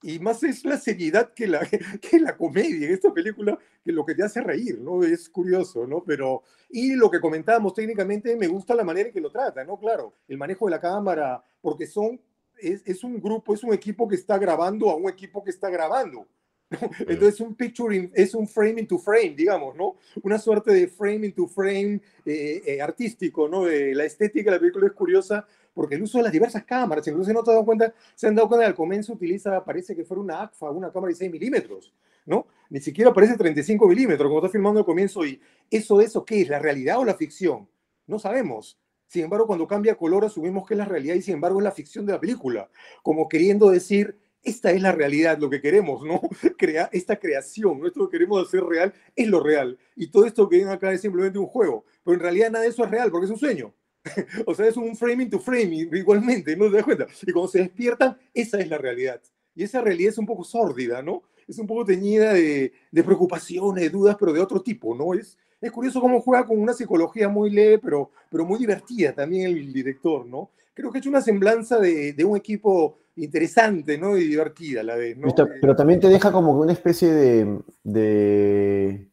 Y 0.03 0.17
más 0.17 0.41
es 0.43 0.65
la 0.65 0.77
seriedad 0.77 1.31
que 1.33 1.47
la, 1.47 1.59
que 2.01 2.19
la 2.19 2.35
comedia 2.35 2.87
en 2.87 2.93
esta 2.93 3.13
película, 3.13 3.57
que 3.83 3.91
lo 3.91 4.05
que 4.05 4.15
te 4.15 4.23
hace 4.23 4.41
reír, 4.41 4.79
¿no? 4.79 5.03
Es 5.03 5.29
curioso, 5.29 5.85
¿no? 5.85 6.03
Pero, 6.03 6.43
y 6.69 6.95
lo 6.95 7.09
que 7.09 7.19
comentábamos 7.19 7.73
técnicamente, 7.73 8.35
me 8.35 8.47
gusta 8.47 8.75
la 8.75 8.83
manera 8.83 9.07
en 9.07 9.13
que 9.13 9.21
lo 9.21 9.31
trata, 9.31 9.63
¿no? 9.63 9.77
Claro, 9.77 10.15
el 10.27 10.37
manejo 10.37 10.65
de 10.65 10.71
la 10.71 10.81
cámara, 10.81 11.43
porque 11.61 11.85
son, 11.85 12.19
es, 12.57 12.81
es 12.85 13.03
un 13.03 13.21
grupo, 13.21 13.53
es 13.53 13.63
un 13.63 13.73
equipo 13.73 14.07
que 14.07 14.15
está 14.15 14.37
grabando 14.39 14.89
a 14.89 14.95
un 14.95 15.07
equipo 15.07 15.43
que 15.43 15.51
está 15.51 15.69
grabando. 15.69 16.27
Entonces 16.99 17.39
un 17.41 17.55
picture 17.55 17.95
in, 17.95 18.11
es 18.13 18.33
un 18.33 18.47
frame 18.47 18.81
into 18.81 18.97
frame, 18.97 19.35
digamos, 19.35 19.75
¿no? 19.75 19.97
Una 20.23 20.39
suerte 20.39 20.71
de 20.71 20.87
frame 20.87 21.27
into 21.27 21.47
frame 21.47 22.01
eh, 22.25 22.61
eh, 22.65 22.81
artístico, 22.81 23.47
¿no? 23.47 23.67
Eh, 23.67 23.93
la 23.93 24.05
estética 24.05 24.51
de 24.51 24.57
la 24.57 24.59
película 24.59 24.87
es 24.87 24.93
curiosa 24.93 25.45
porque 25.73 25.95
el 25.95 26.03
uso 26.03 26.17
de 26.17 26.25
las 26.25 26.33
diversas 26.33 26.63
cámaras, 26.63 27.07
incluso 27.07 27.31
no 27.33 27.43
te 27.43 27.51
dado 27.51 27.65
cuenta, 27.65 27.93
se 28.15 28.27
han 28.27 28.35
dado 28.35 28.47
cuenta 28.47 28.65
que 28.65 28.69
al 28.69 28.75
comienzo 28.75 29.13
utiliza, 29.13 29.63
parece 29.63 29.95
que 29.95 30.03
fuera 30.03 30.21
una 30.21 30.41
ACFA, 30.43 30.69
una 30.69 30.91
cámara 30.91 31.11
de 31.11 31.15
6 31.15 31.31
milímetros, 31.31 31.93
¿no? 32.25 32.47
Ni 32.69 32.79
siquiera 32.79 33.13
parece 33.13 33.37
35 33.37 33.87
milímetros, 33.87 34.27
como 34.27 34.39
está 34.39 34.49
filmando 34.49 34.79
al 34.79 34.85
comienzo, 34.85 35.25
y 35.25 35.39
eso, 35.69 36.01
eso, 36.01 36.25
¿qué 36.25 36.41
es? 36.41 36.49
¿La 36.49 36.59
realidad 36.59 36.99
o 36.99 37.05
la 37.05 37.15
ficción? 37.15 37.69
No 38.05 38.19
sabemos. 38.19 38.77
Sin 39.07 39.23
embargo, 39.23 39.47
cuando 39.47 39.67
cambia 39.67 39.95
color, 39.95 40.25
asumimos 40.25 40.67
que 40.67 40.73
es 40.73 40.77
la 40.77 40.85
realidad 40.85 41.15
y 41.15 41.21
sin 41.21 41.35
embargo 41.35 41.59
es 41.59 41.63
la 41.65 41.71
ficción 41.71 42.05
de 42.05 42.13
la 42.13 42.19
película, 42.19 42.69
como 43.01 43.27
queriendo 43.27 43.69
decir, 43.69 44.20
esta 44.43 44.71
es 44.71 44.81
la 44.81 44.91
realidad, 44.91 45.37
lo 45.37 45.49
que 45.49 45.61
queremos, 45.61 46.03
¿no? 46.03 46.21
Crea, 46.57 46.89
esta 46.91 47.19
creación, 47.19 47.79
¿no? 47.79 47.91
que 47.91 48.11
queremos 48.11 48.47
hacer 48.47 48.63
real 48.63 48.93
es 49.15 49.27
lo 49.27 49.41
real. 49.41 49.77
Y 49.95 50.07
todo 50.07 50.25
esto 50.25 50.49
que 50.49 50.57
ven 50.57 50.69
acá 50.69 50.91
es 50.91 51.01
simplemente 51.01 51.39
un 51.39 51.47
juego. 51.47 51.85
Pero 52.03 52.15
en 52.15 52.21
realidad 52.21 52.51
nada 52.51 52.63
de 52.63 52.69
eso 52.69 52.83
es 52.83 52.91
real, 52.91 53.11
porque 53.11 53.25
es 53.25 53.31
un 53.31 53.37
sueño. 53.37 53.73
o 54.47 54.55
sea, 54.55 54.67
es 54.67 54.77
un 54.77 54.95
frame 54.95 55.27
to 55.27 55.39
frame 55.39 55.87
igualmente, 55.93 56.55
¿no 56.55 56.69
te 56.69 56.77
das 56.77 56.85
cuenta? 56.85 57.07
Y 57.21 57.31
cuando 57.31 57.51
se 57.51 57.59
despiertan, 57.59 58.17
esa 58.33 58.59
es 58.59 58.67
la 58.67 58.77
realidad. 58.77 59.21
Y 59.53 59.63
esa 59.63 59.81
realidad 59.81 60.11
es 60.11 60.17
un 60.17 60.25
poco 60.25 60.43
sórdida, 60.43 61.03
¿no? 61.03 61.23
Es 61.47 61.59
un 61.59 61.67
poco 61.67 61.85
teñida 61.85 62.33
de, 62.33 62.71
de 62.91 63.03
preocupaciones, 63.03 63.83
de 63.83 63.89
dudas, 63.89 64.15
pero 64.19 64.33
de 64.33 64.39
otro 64.39 64.61
tipo, 64.61 64.95
¿no? 64.95 65.13
Es, 65.13 65.37
es 65.59 65.71
curioso 65.71 66.01
cómo 66.01 66.21
juega 66.21 66.47
con 66.47 66.59
una 66.59 66.73
psicología 66.73 67.29
muy 67.29 67.51
leve, 67.51 67.77
pero 67.77 68.09
muy 68.45 68.57
divertida 68.57 69.13
también 69.13 69.45
el 69.45 69.71
director, 69.71 70.25
¿no? 70.25 70.49
Creo 70.73 70.91
que 70.91 70.99
hecho 70.99 71.09
una 71.09 71.21
semblanza 71.21 71.79
de, 71.79 72.13
de 72.13 72.23
un 72.25 72.37
equipo 72.37 72.99
interesante, 73.15 73.97
¿no? 73.97 74.17
Y 74.17 74.27
divertida 74.27 74.81
a 74.81 74.83
la 74.83 74.95
vez, 74.95 75.17
¿no? 75.17 75.27
Pero 75.61 75.75
también 75.75 75.99
te 75.99 76.07
deja 76.07 76.31
como 76.31 76.53
una 76.53 76.71
especie 76.71 77.11
de, 77.11 77.59
de, 77.83 79.09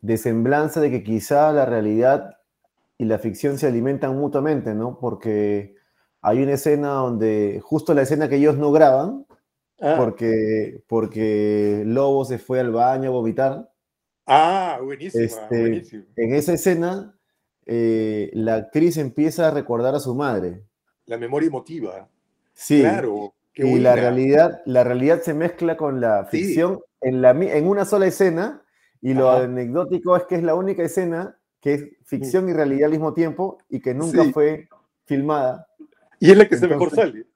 de 0.00 0.16
semblanza 0.16 0.80
de 0.80 0.90
que 0.90 1.02
quizá 1.02 1.52
la 1.52 1.66
realidad 1.66 2.36
y 2.98 3.04
la 3.04 3.18
ficción 3.18 3.58
se 3.58 3.66
alimentan 3.68 4.16
mutuamente, 4.16 4.74
¿no? 4.74 4.98
Porque 4.98 5.76
hay 6.20 6.42
una 6.42 6.54
escena 6.54 6.88
donde, 6.88 7.60
justo 7.62 7.94
la 7.94 8.02
escena 8.02 8.28
que 8.28 8.36
ellos 8.36 8.56
no 8.56 8.72
graban, 8.72 9.24
Ah, 9.80 9.94
porque, 9.96 10.82
porque 10.88 11.84
Lobo 11.86 12.24
se 12.24 12.38
fue 12.38 12.58
al 12.58 12.72
baño 12.72 13.10
a 13.10 13.12
vomitar. 13.12 13.70
ah, 14.26 14.80
buenísima, 14.82 15.22
Este. 15.24 15.82
En 16.16 16.34
esa 16.34 16.54
escena, 16.54 17.16
eh, 17.68 18.30
la 18.32 18.54
actriz 18.56 18.96
empieza 18.96 19.48
a 19.48 19.50
recordar 19.50 19.94
a 19.94 20.00
su 20.00 20.14
madre. 20.14 20.62
La 21.06 21.18
memoria 21.18 21.46
emotiva. 21.48 22.08
Sí, 22.54 22.80
Claro. 22.80 23.34
Qué 23.52 23.66
y 23.66 23.78
la 23.80 23.94
realidad, 23.96 24.62
la 24.66 24.84
realidad 24.84 25.20
se 25.22 25.34
mezcla 25.34 25.76
con 25.76 26.00
la 26.00 26.28
Sí. 26.30 26.38
ficción 26.44 26.80
en, 27.00 27.20
la, 27.22 27.30
en 27.30 27.66
una 27.68 27.84
sola 27.84 28.06
escena, 28.06 28.62
y 29.02 29.14
lo 29.14 29.30
Ajá. 29.30 29.44
anecdótico 29.44 30.16
es 30.16 30.24
que 30.24 30.36
es 30.36 30.42
la 30.42 30.54
única 30.54 30.82
escena 30.82 31.36
que 31.60 31.74
es 31.74 31.84
ficción 32.04 32.48
y 32.48 32.52
realidad 32.52 32.86
al 32.86 32.92
mismo 32.92 33.14
tiempo 33.14 33.58
y 33.68 33.80
que 33.80 33.94
nunca 33.94 34.22
Sí. 34.24 34.32
fue 34.32 34.68
filmada. 35.06 35.66
Y 36.20 36.30
es 36.30 36.36
la 36.38 36.48
que 36.48 36.56
se 36.56 36.66
mejor 36.68 36.88
Entonces, 36.90 37.12
sale. 37.12 37.26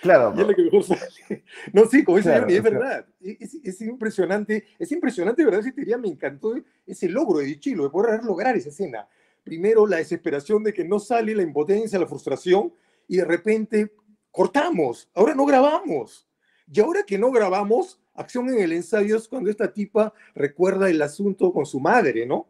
Claro, 0.00 0.34
Y 0.36 0.40
es 0.40 0.46
la 0.48 0.54
que 0.54 0.62
mejor 0.64 0.82
sale. 0.84 1.00
No, 1.72 1.84
sí, 1.86 2.02
como 2.02 2.16
dice 2.16 2.30
Claro, 2.30 2.42
Johnny, 2.44 2.54
es 2.54 2.60
o 2.60 2.62
sea- 2.62 2.70
verdad. 2.78 3.06
Es, 3.20 3.54
es 3.62 3.80
impresionante, 3.82 4.64
es 4.78 4.90
impresionante, 4.92 5.44
verdad, 5.44 5.60
ese 5.60 5.72
día 5.84 5.96
me 5.98 6.08
encantó 6.08 6.54
ese 6.86 7.08
logro 7.08 7.38
de 7.38 7.44
Dichilo, 7.46 7.84
de 7.84 7.90
poder 7.90 8.24
lograr 8.24 8.56
esa 8.56 8.70
escena. 8.70 9.06
Primero, 9.44 9.86
la 9.86 9.96
desesperación 9.96 10.62
de 10.62 10.72
que 10.72 10.84
no 10.84 10.98
sale, 10.98 11.34
la 11.34 11.42
impotencia, 11.42 11.98
la 11.98 12.06
frustración, 12.06 12.72
y 13.08 13.16
de 13.16 13.24
repente 13.24 13.92
cortamos, 14.30 15.08
ahora 15.14 15.34
no 15.34 15.44
grabamos. 15.44 16.26
Y 16.72 16.80
ahora 16.80 17.02
que 17.04 17.18
no 17.18 17.30
grabamos, 17.30 18.00
acción 18.14 18.48
en 18.48 18.60
el 18.60 18.72
ensayo 18.72 19.16
es 19.16 19.28
cuando 19.28 19.50
esta 19.50 19.72
tipa 19.72 20.14
recuerda 20.34 20.88
el 20.88 21.02
asunto 21.02 21.52
con 21.52 21.66
su 21.66 21.80
madre, 21.80 22.24
¿no? 22.24 22.46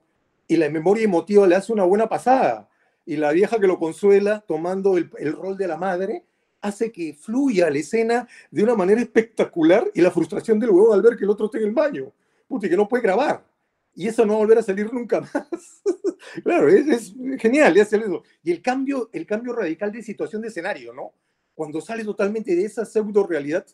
Y 0.46 0.57
la 0.57 0.68
memoria 0.68 1.05
emotiva 1.05 1.46
le 1.46 1.57
hace 1.57 1.72
una 1.72 1.85
buena 1.85 2.09
pasada. 2.09 2.68
Y 3.05 3.16
la 3.16 3.33
vieja 3.33 3.59
que 3.59 3.66
lo 3.66 3.78
consuela, 3.78 4.44
tomando 4.46 4.96
el, 4.96 5.11
el 5.18 5.33
rol 5.33 5.57
de 5.57 5.66
la 5.66 5.76
madre, 5.76 6.24
hace 6.61 6.92
que 6.92 7.14
fluya 7.14 7.68
la 7.68 7.78
escena 7.78 8.28
de 8.50 8.62
una 8.62 8.76
manera 8.76 9.00
espectacular 9.00 9.90
y 9.94 10.00
la 10.00 10.11
frustración 10.11 10.61
del 10.61 10.70
huevón 10.70 10.94
al 10.94 11.02
ver 11.02 11.16
que 11.16 11.24
el 11.24 11.31
otro 11.31 11.46
está 11.46 11.59
en 11.59 11.64
el 11.64 11.72
baño. 11.72 12.12
Puta, 12.46 12.66
y 12.66 12.70
que 12.70 12.76
no 12.76 12.88
puede 12.88 13.02
grabar. 13.02 13.44
Y 13.94 14.09
eso 14.09 14.24
no 14.24 14.37
volver 14.37 14.59
a 14.59 14.62
salir 14.62 14.92
nunca 14.92 15.20
más. 15.20 15.83
claro, 16.44 16.68
es, 16.68 17.14
genial 17.38 17.78
hacer 17.81 18.02
eso. 18.02 18.22
Y 18.42 18.50
el 18.52 18.62
cambio, 18.62 19.11
el 19.12 19.26
cambio 19.26 19.52
radical 19.52 19.92
de 19.92 20.02
situación 20.02 20.42
de 20.42 20.48
escenario, 20.48 20.94
¿no? 20.94 21.12
Cuando 21.55 21.81
sale 21.81 22.05
totalmente 22.05 22.57
de 22.57 22.64
esa 22.64 22.85
pseudo 22.85 23.26
realidad 23.26 23.66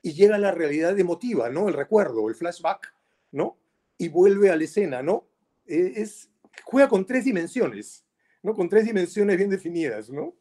y 0.00 0.12
llega 0.12 0.36
a 0.36 0.38
la 0.38 0.52
realidad 0.52 0.98
emotiva, 0.98 1.50
¿no? 1.50 1.68
El 1.68 1.74
recuerdo, 1.74 2.28
el 2.28 2.34
flashback, 2.34 2.94
¿no? 3.32 3.58
Y 3.98 4.08
vuelve 4.08 4.50
a 4.50 4.56
la 4.56 4.64
escena, 4.64 5.02
¿no? 5.02 5.26
Eh, 5.66 5.94
Es, 5.96 6.30
juega 6.62 6.88
con 6.88 7.04
tres 7.04 7.24
dimensiones, 7.24 8.04
¿no? 8.42 8.54
Con 8.54 8.68
tres 8.68 8.84
dimensiones 8.84 9.36
bien 9.36 9.50
definidas, 9.50 10.08
¿no? 10.10 10.34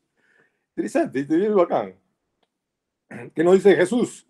Interesante, 0.76 1.22
este 1.22 1.38
bien 1.38 1.56
bacán. 1.56 1.96
¿Qué 3.34 3.44
nos 3.44 3.56
dice 3.56 3.76
Jesús? 3.76 4.28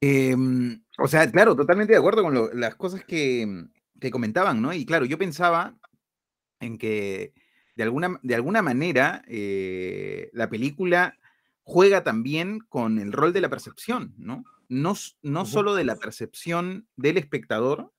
Em, 0.00 0.82
o 1.02 1.08
sea, 1.08 1.30
claro, 1.30 1.54
totalmente 1.56 1.92
de 1.92 1.98
acuerdo 1.98 2.22
con 2.22 2.34
lo- 2.34 2.52
las 2.54 2.74
cosas 2.76 3.04
que, 3.04 3.66
que 4.00 4.10
comentaban, 4.10 4.60
¿no? 4.62 4.72
Y 4.72 4.84
claro, 4.86 5.04
yo 5.04 5.18
pensaba 5.18 5.74
en 6.60 6.78
que 6.78 7.32
de 7.76 7.82
alguna, 7.82 8.18
de 8.22 8.34
alguna 8.34 8.62
manera 8.62 9.22
eh, 9.28 10.30
la 10.32 10.48
película 10.48 11.16
juega 11.64 12.02
también 12.04 12.60
con 12.68 12.98
el 12.98 13.12
rol 13.12 13.32
de 13.32 13.40
la 13.40 13.48
percepción, 13.48 14.14
¿no? 14.18 14.44
No, 14.68 14.94
no 15.22 15.44
solo 15.46 15.74
de 15.74 15.84
la 15.84 15.96
percepción 15.96 16.86
del 16.96 17.18
espectador, 17.18 17.92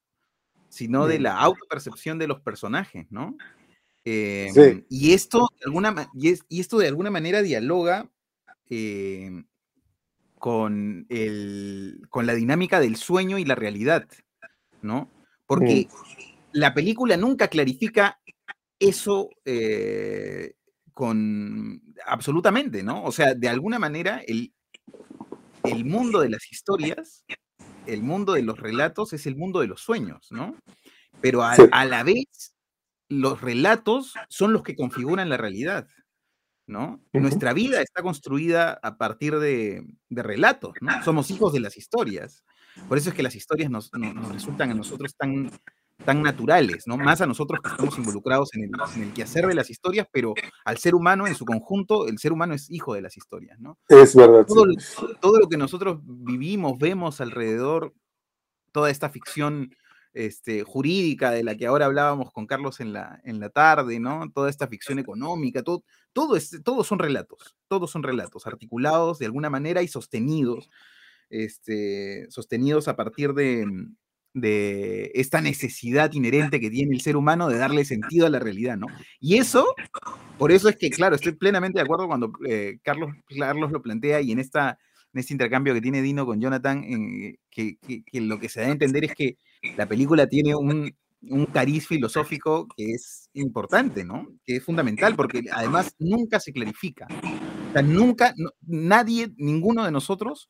sino 0.69 1.05
de 1.07 1.19
la 1.19 1.37
autopercepción 1.37 2.17
de 2.17 2.27
los 2.27 2.41
personajes, 2.41 3.05
¿no? 3.11 3.37
Em, 4.05 4.51
Sí. 4.53 4.85
Y 4.89 5.13
esto 5.13 5.47
de 5.59 5.65
alguna, 5.65 5.91
ma- 5.91 6.09
y 6.13 6.29
es- 6.29 6.43
y 6.49 6.59
esto 6.59 6.77
de 6.79 6.87
alguna 6.87 7.11
manera 7.11 7.41
dialoga 7.41 8.09
em, 8.69 9.45
con, 10.43 11.05
el, 11.07 12.01
con 12.09 12.25
la 12.25 12.33
dinámica 12.33 12.81
del 12.81 12.97
sueño 12.97 13.37
y 13.37 13.45
la 13.45 13.55
realidad, 13.55 14.09
¿no? 14.81 15.09
Porque 15.45 15.87
la 16.51 16.73
película 16.73 17.15
nunca 17.15 17.47
clarifica 17.47 18.19
eso 18.77 19.29
eh, 19.45 20.55
con 20.93 21.81
absolutamente, 22.05 22.83
¿no? 22.83 23.05
O 23.05 23.13
sea, 23.13 23.35
de 23.35 23.47
alguna 23.47 23.79
manera 23.79 24.21
el, 24.27 24.51
el 25.63 25.85
mundo 25.85 26.19
de 26.19 26.31
las 26.31 26.51
historias, 26.51 27.23
el 27.85 28.03
mundo 28.03 28.33
de 28.33 28.41
los 28.41 28.59
relatos 28.59 29.13
es 29.13 29.25
el 29.27 29.37
mundo 29.37 29.61
de 29.61 29.67
los 29.67 29.79
sueños, 29.79 30.27
¿no? 30.29 30.57
Pero 31.21 31.41
a, 31.43 31.55
Sí. 31.55 31.63
a 31.71 31.85
la 31.85 32.03
vez, 32.03 32.53
los 33.07 33.39
relatos 33.39 34.13
son 34.27 34.51
los 34.51 34.61
que 34.63 34.75
configuran 34.75 35.29
la 35.29 35.37
realidad, 35.37 35.87
Nuestra 37.13 37.53
vida 37.53 37.81
está 37.81 38.01
construida 38.01 38.79
a 38.81 38.97
partir 38.97 39.37
de, 39.39 39.85
de 40.09 40.23
relatos, 40.23 40.73
¿no? 40.81 41.03
Somos 41.03 41.29
hijos 41.31 41.53
de 41.53 41.59
las 41.59 41.77
historias. 41.77 42.43
Por 42.89 42.97
eso 42.97 43.09
es 43.09 43.15
que 43.15 43.23
las 43.23 43.35
historias 43.35 43.69
nos, 43.69 43.91
no- 43.93 44.13
nos 44.13 44.31
resultan 44.33 44.71
a 44.71 44.73
nosotros 44.73 45.15
tan, 45.15 45.51
tan 46.05 46.23
naturales, 46.23 46.85
¿no? 46.87 46.97
Más 46.97 47.21
a 47.21 47.27
nosotros 47.27 47.59
que 47.61 47.69
estamos 47.69 47.97
involucrados 47.99 48.49
en 48.55 48.63
el, 48.63 48.71
en 48.95 49.03
el 49.03 49.13
quehacer 49.13 49.45
de 49.47 49.53
las 49.53 49.69
historias, 49.69 50.07
pero 50.11 50.33
al 50.65 50.77
ser 50.77 50.95
humano 50.95 51.27
en 51.27 51.35
su 51.35 51.45
conjunto, 51.45 52.07
el 52.07 52.17
ser 52.17 52.31
humano 52.33 52.53
es 52.55 52.69
hijo 52.71 52.93
de 52.95 53.01
las 53.01 53.15
historias, 53.15 53.59
¿no? 53.59 53.77
Es 53.87 54.15
verdad. 54.15 54.45
todo, 54.47 54.65
sí. 54.79 55.01
lo- 55.01 55.15
todo 55.15 55.39
lo 55.39 55.47
que 55.47 55.57
nosotros 55.57 55.99
vivimos, 56.03 56.77
vemos 56.79 57.21
alrededor, 57.21 57.93
toda 58.71 58.89
esta 58.89 59.09
ficción 59.09 59.75
este, 60.13 60.63
jurídica 60.63 61.31
de 61.31 61.43
la 61.43 61.55
que 61.57 61.65
ahora 61.67 61.85
hablábamos 61.87 62.31
con 62.31 62.45
Carlos 62.47 62.79
en 62.79 62.93
la, 62.93 63.19
en 63.23 63.39
la 63.39 63.49
tarde, 63.49 63.99
¿no? 63.99 64.29
Toda 64.33 64.49
esta 64.49 64.67
ficción 64.67 64.99
económica, 64.99 65.63
todo, 65.63 65.83
todo 66.13 66.35
es, 66.37 66.61
todos 66.63 66.87
son 66.87 66.99
relatos, 66.99 67.55
todos 67.67 67.91
son 67.91 68.03
relatos, 68.03 68.45
articulados 68.47 69.19
de 69.19 69.25
alguna 69.25 69.49
manera 69.49 69.81
y 69.81 69.87
sostenidos, 69.87 70.69
este, 71.29 72.29
sostenidos 72.29 72.87
a 72.87 72.95
partir 72.95 73.33
de, 73.33 73.65
de 74.33 75.11
esta 75.15 75.41
necesidad 75.41 76.11
inherente 76.13 76.59
que 76.59 76.69
tiene 76.69 76.95
el 76.95 77.01
ser 77.01 77.15
humano 77.17 77.49
de 77.49 77.57
darle 77.57 77.85
sentido 77.85 78.25
a 78.27 78.29
la 78.29 78.39
realidad, 78.39 78.77
¿no? 78.77 78.87
Y 79.19 79.37
eso, 79.37 79.65
por 80.37 80.51
eso 80.51 80.69
es 80.69 80.75
que, 80.77 80.89
claro, 80.89 81.15
estoy 81.15 81.33
plenamente 81.33 81.79
de 81.79 81.83
acuerdo 81.83 82.07
cuando 82.07 82.31
eh, 82.47 82.79
Carlos, 82.83 83.11
Carlos 83.37 83.71
lo 83.71 83.81
plantea 83.81 84.21
y 84.21 84.31
en, 84.31 84.39
esta, 84.39 84.77
en 85.13 85.19
este 85.19 85.33
intercambio 85.33 85.73
que 85.73 85.81
tiene 85.81 86.01
Dino 86.01 86.25
con 86.25 86.41
Jonathan, 86.41 86.83
eh, 86.83 87.37
que, 87.51 87.77
que- 87.77 88.03
que 88.03 88.21
lo 88.21 88.39
que 88.39 88.49
se 88.49 88.61
da 88.61 88.67
a 88.67 88.71
entender 88.71 89.05
es 89.05 89.13
que 89.15 89.37
la 89.77 89.87
película 89.87 90.27
tiene 90.27 90.55
un, 90.55 90.93
un 91.29 91.45
cariz 91.47 91.87
filosófico 91.87 92.67
que 92.75 92.91
es 92.91 93.29
importante, 93.33 94.03
¿no? 94.03 94.27
Que 94.45 94.57
es 94.57 94.63
fundamental, 94.63 95.15
porque 95.15 95.43
además 95.51 95.95
nunca 95.99 96.39
se 96.39 96.51
clarifica. 96.53 97.07
O 97.69 97.73
sea, 97.73 97.81
nunca, 97.81 98.33
no- 98.37 98.51
nadie, 98.67 99.31
ninguno 99.37 99.83
de 99.85 99.91
nosotros 99.91 100.49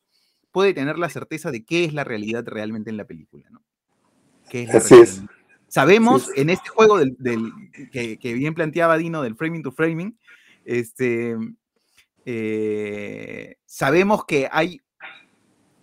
puede 0.52 0.74
tener 0.74 0.98
la 0.98 1.08
certeza 1.08 1.50
de 1.50 1.64
qué 1.64 1.84
es 1.84 1.92
la 1.94 2.04
realidad 2.04 2.44
realmente 2.46 2.90
en 2.90 2.96
la 2.96 3.06
película, 3.06 3.48
¿no? 3.50 3.62
¿Qué 4.50 4.62
es 4.64 4.68
la 4.68 4.74
Así 4.78 4.94
realidad? 4.94 5.14
es. 5.14 5.22
Sabemos 5.68 6.26
Sí. 6.26 6.40
en 6.40 6.50
este 6.50 6.68
juego 6.68 6.98
del, 6.98 7.16
del- 7.18 7.52
que, 7.90 8.18
que 8.18 8.32
bien 8.34 8.54
planteaba 8.54 8.96
Dino 8.98 9.22
del 9.22 9.34
framing 9.36 9.62
to 9.62 9.72
framing, 9.72 10.16
este, 10.64 11.36
eh, 12.26 13.56
sabemos 13.66 14.24
que 14.24 14.48
hay 14.50 14.80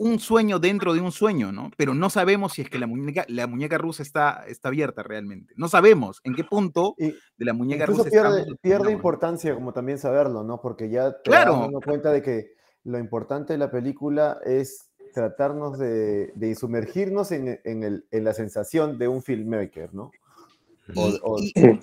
un 0.01 0.19
sueño 0.19 0.59
dentro 0.59 0.93
de 0.93 1.01
un 1.01 1.11
sueño, 1.21 1.51
¿no? 1.51 1.71
Pero 1.77 1.93
no 1.93 2.09
sabemos 2.09 2.53
si 2.53 2.63
es 2.63 2.69
que 2.69 2.79
la 2.79 2.87
muñeca, 2.87 3.25
la 3.27 3.47
muñeca 3.47 3.77
rusa 3.77 4.03
está, 4.03 4.43
está 4.47 4.69
abierta 4.69 5.03
realmente. 5.03 5.53
No 5.57 5.67
sabemos 5.67 6.19
en 6.23 6.33
qué 6.35 6.43
punto 6.43 6.95
Y 6.97 7.11
de 7.11 7.45
la 7.45 7.53
muñeca 7.53 7.85
rusa 7.85 8.03
pierde, 8.09 8.45
pierde 8.61 8.91
importancia 8.91 9.53
como 9.53 9.73
también 9.73 9.97
saberlo, 9.97 10.43
¿no? 10.43 10.59
Porque 10.61 10.89
ya 10.89 11.11
te 11.13 11.29
Claro. 11.29 11.53
vas 11.53 11.61
dando 11.61 11.81
cuenta 11.81 12.11
de 12.11 12.21
que 12.21 12.53
lo 12.83 12.97
importante 12.97 13.53
de 13.53 13.59
la 13.59 13.69
película 13.69 14.39
es 14.43 14.89
tratarnos 15.13 15.77
de, 15.77 16.31
de 16.35 16.55
sumergirnos 16.55 17.31
en, 17.31 17.59
en 17.63 17.83
el- 17.83 18.05
en 18.11 18.23
la 18.23 18.33
sensación 18.33 18.97
de 18.97 19.07
un 19.07 19.21
filmmaker, 19.21 19.93
¿no? 19.93 20.11
O- 20.95 21.09
Y, 21.09 21.19
o- 21.21 21.37
y- 21.39 21.79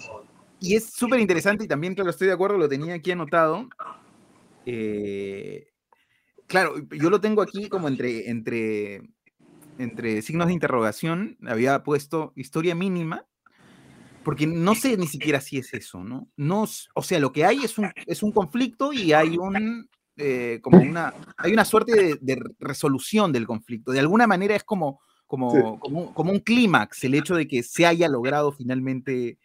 y 0.60 0.74
es 0.76 0.90
súper 0.92 1.20
interesante 1.20 1.64
y 1.64 1.68
también, 1.68 1.94
claro, 1.94 2.10
estoy 2.10 2.26
de 2.26 2.32
acuerdo, 2.32 2.58
lo 2.58 2.68
tenía 2.68 2.94
aquí 2.94 3.12
anotado. 3.12 3.68
eh, 4.64 5.67
claro, 6.48 6.74
yo 6.90 7.10
lo 7.10 7.20
tengo 7.20 7.42
aquí 7.42 7.68
como 7.68 7.86
entre, 7.86 8.28
entre, 8.28 9.02
entre 9.78 10.22
signos 10.22 10.48
de 10.48 10.54
interrogación. 10.54 11.36
Había 11.46 11.84
puesto 11.84 12.32
historia 12.34 12.74
mínima, 12.74 13.24
porque 14.24 14.46
no 14.46 14.74
sé 14.74 14.96
ni 14.96 15.06
siquiera 15.06 15.40
si 15.40 15.58
es 15.58 15.72
eso, 15.72 16.02
¿no? 16.02 16.28
no 16.36 16.66
o 16.94 17.02
sea, 17.02 17.20
lo 17.20 17.32
que 17.32 17.44
hay 17.44 17.58
es 17.64 17.78
un, 17.78 17.90
es 18.06 18.22
un 18.22 18.32
conflicto 18.32 18.92
y 18.92 19.12
hay 19.12 19.38
un... 19.38 19.88
eh, 20.16 20.58
como 20.62 20.80
una, 20.80 21.14
hay 21.36 21.52
una 21.52 21.64
suerte 21.64 21.94
de, 21.94 22.18
de 22.20 22.42
resolución 22.58 23.32
del 23.32 23.46
conflicto. 23.46 23.92
De 23.92 24.00
alguna 24.00 24.26
manera 24.26 24.56
es 24.56 24.64
como, 24.64 25.00
como, 25.26 25.50
Sí. 25.52 25.78
como, 25.80 26.00
un- 26.00 26.12
como 26.12 26.32
un 26.32 26.40
clímax 26.40 27.04
el 27.04 27.14
hecho 27.14 27.36
de 27.36 27.46
que 27.46 27.62
se 27.62 27.86
haya 27.86 28.08
logrado 28.08 28.50
finalmente 28.52 29.38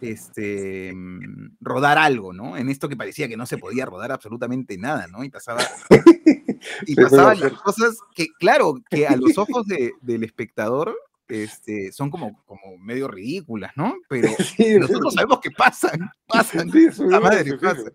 este, 0.00 0.92
mm, 0.94 1.56
rodar 1.60 1.98
algo, 1.98 2.32
¿no? 2.32 2.56
En 2.56 2.68
esto 2.68 2.88
que 2.88 2.96
parecía 2.96 3.26
que 3.26 3.36
no 3.36 3.46
se 3.46 3.58
podía 3.58 3.84
rodar 3.86 4.12
absolutamente 4.12 4.76
nada, 4.78 5.08
¿no? 5.08 5.24
Y 5.24 5.30
pasaba, 5.30 5.60
y 6.86 6.94
Sí, 6.94 6.96
pasaban 6.96 7.40
las 7.40 7.52
cosas 7.52 7.96
que, 8.14 8.26
claro, 8.38 8.74
que 8.90 9.06
a 9.06 9.16
los 9.16 9.36
ojos 9.38 9.66
de- 9.66 9.92
del 10.00 10.24
espectador 10.24 10.96
este, 11.28 11.92
son 11.92 12.10
como, 12.10 12.42
como 12.46 12.78
medio 12.78 13.06
ridículas, 13.08 13.72
¿no? 13.76 13.94
Pero 14.08 14.28
Sí, 14.56 14.78
nosotros 14.78 15.14
sabemos 15.14 15.40
que 15.40 15.50
pasan, 15.50 16.00
pasan. 16.26 16.70
Sí, 16.70 16.88
La 17.06 17.20
madre, 17.20 17.50
eso, 17.50 17.58
pasa. 17.60 17.90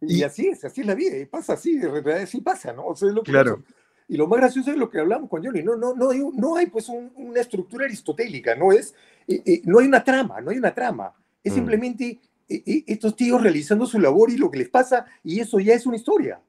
Y, 0.00 0.18
Y- 0.18 0.22
así 0.22 0.48
es, 0.48 0.64
así 0.64 0.80
es 0.82 0.86
la 0.86 0.94
vida, 0.94 1.16
y 1.16 1.26
pasa 1.26 1.54
así, 1.54 1.78
de 1.78 1.88
verdad 1.88 2.26
sí 2.26 2.40
pasa, 2.40 2.72
¿no? 2.72 2.86
O 2.86 2.96
sea, 2.96 3.08
es 3.08 3.14
lo 3.14 3.22
que 3.22 3.32
Claro. 3.32 3.58
pasa. 3.62 3.74
Y 4.08 4.16
lo 4.16 4.26
más 4.26 4.40
gracioso 4.40 4.70
es 4.70 4.76
lo 4.76 4.90
que 4.90 4.98
hablamos 4.98 5.30
con 5.30 5.42
Johnny, 5.44 5.62
no, 5.62 5.76
no, 5.76 5.94
no, 5.94 6.10
hay, 6.10 6.20
no 6.34 6.56
hay 6.56 6.66
pues 6.66 6.88
un- 6.88 7.12
una 7.14 7.40
estructura 7.40 7.86
aristotélica, 7.86 8.54
no 8.56 8.72
es, 8.72 8.94
eh, 9.26 9.42
eh, 9.46 9.62
no 9.64 9.78
hay 9.78 9.86
una 9.86 10.04
trama, 10.04 10.40
no 10.40 10.50
hay 10.50 10.58
una 10.58 10.74
trama, 10.74 11.12
es 11.42 11.52
Mm. 11.52 11.56
simplemente 11.56 12.20
eh, 12.48 12.62
eh, 12.66 12.84
estos 12.88 13.16
tíos 13.16 13.40
realizando 13.42 13.86
su 13.86 13.98
labor 13.98 14.30
y 14.30 14.36
lo 14.36 14.50
que 14.50 14.58
les 14.58 14.68
pasa, 14.68 15.06
y 15.24 15.40
eso 15.40 15.58
ya 15.60 15.72
es 15.74 15.86
una 15.86 15.96
historia, 15.96 16.40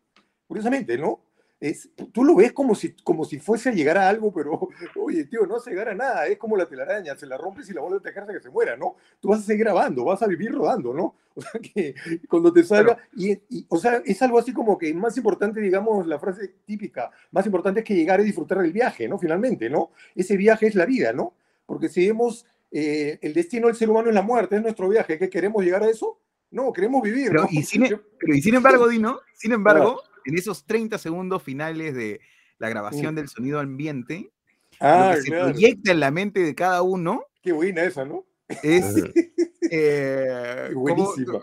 curiosamente, 0.48 0.98
¿no? 0.98 1.22
Es, 1.60 1.90
tú 2.12 2.26
lo 2.26 2.36
ves 2.36 2.52
como 2.52 2.76
si, 2.76 2.94
como 3.06 3.24
si 3.24 3.40
fuese 3.40 3.70
a 3.70 3.72
llegar 3.72 3.98
a 3.98 4.10
algo, 4.10 4.34
pero, 4.34 4.68
oye, 5.02 5.24
tío, 5.26 5.46
no 5.48 5.56
a 5.56 5.70
llegar 5.70 5.88
a 5.90 5.96
nada, 5.96 6.28
es 6.28 6.38
como 6.38 6.58
la 6.58 6.68
telaraña, 6.68 7.16
se 7.16 7.26
la 7.26 7.38
rompes 7.38 7.70
y 7.70 7.74
la 7.74 7.80
vuelves 7.80 8.02
a 8.02 8.04
tejer 8.04 8.24
hasta 8.24 8.34
que 8.34 8.42
se 8.42 8.50
muera, 8.50 8.76
¿no? 8.76 8.98
Tú 9.22 9.30
vas 9.30 9.40
a 9.40 9.44
seguir 9.44 9.64
grabando, 9.64 10.04
vas 10.04 10.22
a 10.22 10.28
vivir 10.28 10.52
rodando, 10.52 10.94
¿no? 10.94 11.16
O 11.36 11.42
sea, 11.42 11.60
que 11.62 11.96
cuando 12.30 12.54
te 12.54 12.64
salga, 12.64 12.96
y, 13.16 13.32
y, 13.50 13.66
o 13.68 13.78
sea, 13.78 14.04
es 14.06 14.22
algo 14.22 14.38
así 14.38 14.54
como 14.54 14.78
que 14.78 14.94
más 14.94 15.18
importante, 15.18 15.62
digamos, 15.62 16.06
la 16.06 16.20
frase 16.20 16.54
típica, 16.66 17.10
más 17.32 17.44
importante 17.48 17.80
es 17.80 17.86
que 17.86 17.96
llegar 17.96 18.20
y 18.22 18.26
disfrutar 18.26 18.60
del 18.60 18.72
viaje, 18.72 19.08
¿no? 19.08 19.18
Finalmente, 19.18 19.68
¿no? 19.70 19.92
Ese 20.16 20.38
viaje 20.38 20.68
es 20.68 20.76
la 20.76 20.86
vida, 20.86 21.12
¿no? 21.12 21.34
Porque 21.66 21.90
si 21.90 22.06
vemos 22.06 22.46
eh, 22.72 23.18
el 23.22 23.34
destino 23.34 23.66
del 23.68 23.76
ser 23.76 23.90
humano 23.90 24.10
es 24.10 24.16
la 24.16 24.22
muerte, 24.22 24.58
es 24.58 24.62
nuestro 24.62 24.88
viaje, 24.90 25.18
¿qué 25.18 25.28
queremos 25.30 25.64
llegar 25.64 25.82
a 25.82 25.90
eso? 25.90 26.20
No, 26.52 26.72
queremos 26.72 27.02
vivir, 27.02 27.30
Pero, 27.30 27.44
¿no? 27.44 27.48
y, 27.50 27.64
sin, 27.64 27.86
Yo- 27.86 28.02
pero 28.20 28.36
y 28.36 28.42
sin 28.42 28.54
embargo, 28.56 28.88
Dino, 28.88 29.20
sin 29.34 29.54
embargo, 29.54 30.02
en 30.26 30.38
esos 30.38 30.66
30 30.66 30.98
segundos 30.98 31.42
finales 31.44 31.94
de 31.96 32.20
la 32.60 32.70
grabación 32.70 33.16
del 33.16 33.28
sonido 33.30 33.60
ambiente, 33.60 34.32
Ah, 34.80 35.10
lo 35.12 35.16
que 35.16 35.22
se 35.22 35.28
claro. 35.30 35.46
proyecta 35.52 35.92
en 35.92 36.00
la 36.00 36.12
mente 36.12 36.40
de 36.42 36.56
cada 36.56 36.82
uno 36.82 37.26
Qué 37.42 37.52
buena 37.52 37.84
esa, 37.84 38.06
¿no? 38.06 38.26
es, 38.64 38.96
eh, 39.72 40.70
¿cómo- 40.74 40.82
Buenísima. 40.82 41.40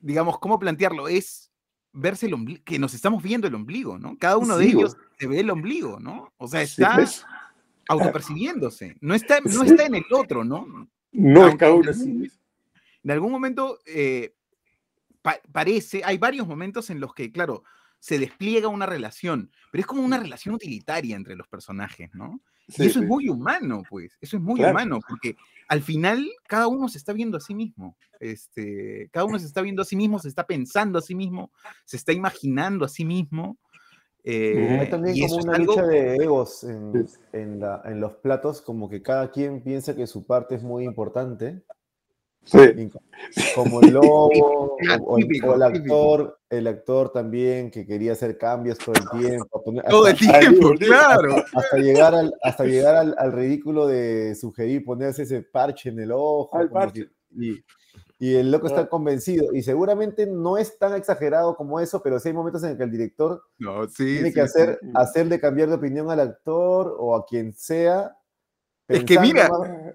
digamos, 0.00 0.38
¿cómo 0.38 0.58
plantearlo? 0.58 1.08
Es 1.08 1.50
verse 1.92 2.26
el 2.26 2.34
ombligo, 2.34 2.62
que 2.64 2.78
nos 2.78 2.94
estamos 2.94 3.22
viendo 3.22 3.46
el 3.46 3.54
ombligo, 3.54 3.98
¿no? 3.98 4.16
Cada 4.18 4.36
uno 4.38 4.56
de 4.56 4.64
Sí, 4.66 4.70
ellos 4.72 4.96
se 5.18 5.26
ve 5.26 5.40
el 5.40 5.50
ombligo, 5.50 6.00
¿no? 6.00 6.32
O 6.38 6.48
sea, 6.48 6.66
Sí, 6.66 6.82
está 6.82 7.04
autopercibiéndose, 7.88 8.96
no 9.00 9.14
está, 9.14 9.40
no 9.44 9.64
Sí. 9.64 9.70
está 9.70 9.86
en 9.86 9.94
el 9.96 10.04
otro, 10.12 10.44
¿no? 10.44 10.88
No, 11.12 11.42
Aunque 11.42 11.58
cada 11.58 11.72
en 11.72 11.78
uno 11.78 11.90
algún- 11.90 12.24
así. 12.24 12.32
En 13.04 13.10
algún 13.10 13.32
momento 13.32 13.80
eh, 13.84 14.34
pa- 15.20 15.40
parece, 15.50 16.02
hay 16.04 16.16
varios 16.18 16.46
momentos 16.46 16.88
en 16.90 17.00
los 17.00 17.12
que, 17.14 17.30
claro, 17.32 17.64
se 18.02 18.18
despliega 18.18 18.66
una 18.66 18.84
relación, 18.84 19.52
pero 19.70 19.80
es 19.82 19.86
como 19.86 20.02
una 20.02 20.18
relación 20.18 20.56
utilitaria 20.56 21.14
entre 21.14 21.36
los 21.36 21.46
personajes, 21.46 22.10
¿no? 22.14 22.40
Sí, 22.66 22.82
y 22.82 22.86
eso 22.86 22.98
sí. 22.98 23.04
es 23.04 23.08
muy 23.08 23.28
humano, 23.28 23.84
pues, 23.88 24.18
eso 24.20 24.38
es 24.38 24.42
muy 24.42 24.56
Claro. 24.58 24.72
humano, 24.72 24.98
porque 25.08 25.36
al 25.68 25.82
final 25.82 26.28
cada 26.48 26.66
uno 26.66 26.88
se 26.88 26.98
está 26.98 27.12
viendo 27.12 27.36
a 27.36 27.40
sí 27.40 27.54
mismo, 27.54 27.96
este, 28.18 29.08
cada 29.12 29.24
uno 29.24 29.38
se 29.38 29.46
está 29.46 29.62
viendo 29.62 29.82
a 29.82 29.84
sí 29.84 29.94
mismo, 29.94 30.18
se 30.18 30.26
está 30.28 30.44
pensando 30.48 30.98
a 30.98 31.02
sí 31.02 31.14
mismo, 31.14 31.52
se 31.84 31.96
está 31.96 32.12
imaginando 32.12 32.84
a 32.84 32.88
sí 32.88 33.04
mismo. 33.04 33.56
eh, 34.24 34.78
Hay 34.80 34.90
también 34.90 35.16
y 35.16 35.20
como 35.22 35.36
una 35.36 35.54
algo, 35.56 35.74
lucha 35.74 35.86
de 35.86 36.16
egos 36.16 36.64
en, 36.64 37.06
Sí. 37.06 37.18
en 37.32 37.60
la- 37.60 37.82
en 37.84 38.00
los 38.00 38.14
platos, 38.14 38.62
como 38.62 38.88
que 38.90 39.00
cada 39.00 39.30
quien 39.30 39.62
piensa 39.62 39.94
que 39.94 40.08
su 40.08 40.24
parte 40.26 40.56
es 40.56 40.62
muy 40.64 40.84
importante. 40.84 41.62
Sí. 42.44 42.90
Como 43.54 43.80
el 43.80 43.92
lobo, 43.94 44.28
o, 45.06 45.18
el- 45.18 45.44
o 45.44 45.62
actor, 45.64 46.38
el 46.50 46.66
actor 46.66 47.12
también 47.12 47.70
que 47.70 47.86
quería 47.86 48.12
hacer 48.12 48.36
cambios 48.36 48.78
todo 48.78 48.94
el 48.96 49.20
tiempo. 49.20 49.62
poner- 49.62 49.84
todo 49.88 50.08
el 50.08 50.14
hasta- 50.14 50.40
tiempo, 50.40 50.70
digo, 50.70 50.92
claro. 50.92 51.36
hasta 51.54 51.76
llegar 51.78 52.14
al, 52.14 52.34
hasta 52.42 52.64
llegar 52.64 52.96
al, 52.96 53.14
al 53.16 53.32
ridículo 53.32 53.86
de 53.86 54.34
sugerir 54.34 54.84
ponerse 54.84 55.22
ese 55.22 55.42
parche 55.42 55.90
en 55.90 56.00
el 56.00 56.10
ojo. 56.12 56.50
Al 56.52 56.68
parche. 56.68 57.08
y, 57.30 57.62
y 58.18 58.34
el 58.34 58.50
loco 58.52 58.66
está 58.66 58.82
Ah. 58.82 58.88
convencido. 58.88 59.52
Y 59.54 59.62
seguramente 59.62 60.26
no 60.26 60.56
es 60.58 60.76
tan 60.78 60.94
exagerado 60.94 61.56
como 61.56 61.78
eso, 61.80 62.02
pero 62.02 62.18
sí 62.20 62.28
hay 62.28 62.34
momentos 62.34 62.62
en 62.64 62.70
el 62.70 62.76
que 62.76 62.84
el 62.84 62.90
director 62.90 63.42
No, 63.58 63.88
sí, 63.88 64.04
tiene 64.04 64.28
sí, 64.28 64.34
que 64.34 64.40
hacer, 64.40 64.78
sí. 64.82 64.90
hacerle 64.94 65.40
cambiar 65.40 65.68
de 65.68 65.74
opinión 65.76 66.10
al 66.10 66.20
actor 66.20 66.96
o 66.98 67.14
a 67.16 67.24
quien 67.24 67.52
sea. 67.54 68.16
Es 68.92 69.04
que 69.04 69.18
mira, 69.18 69.48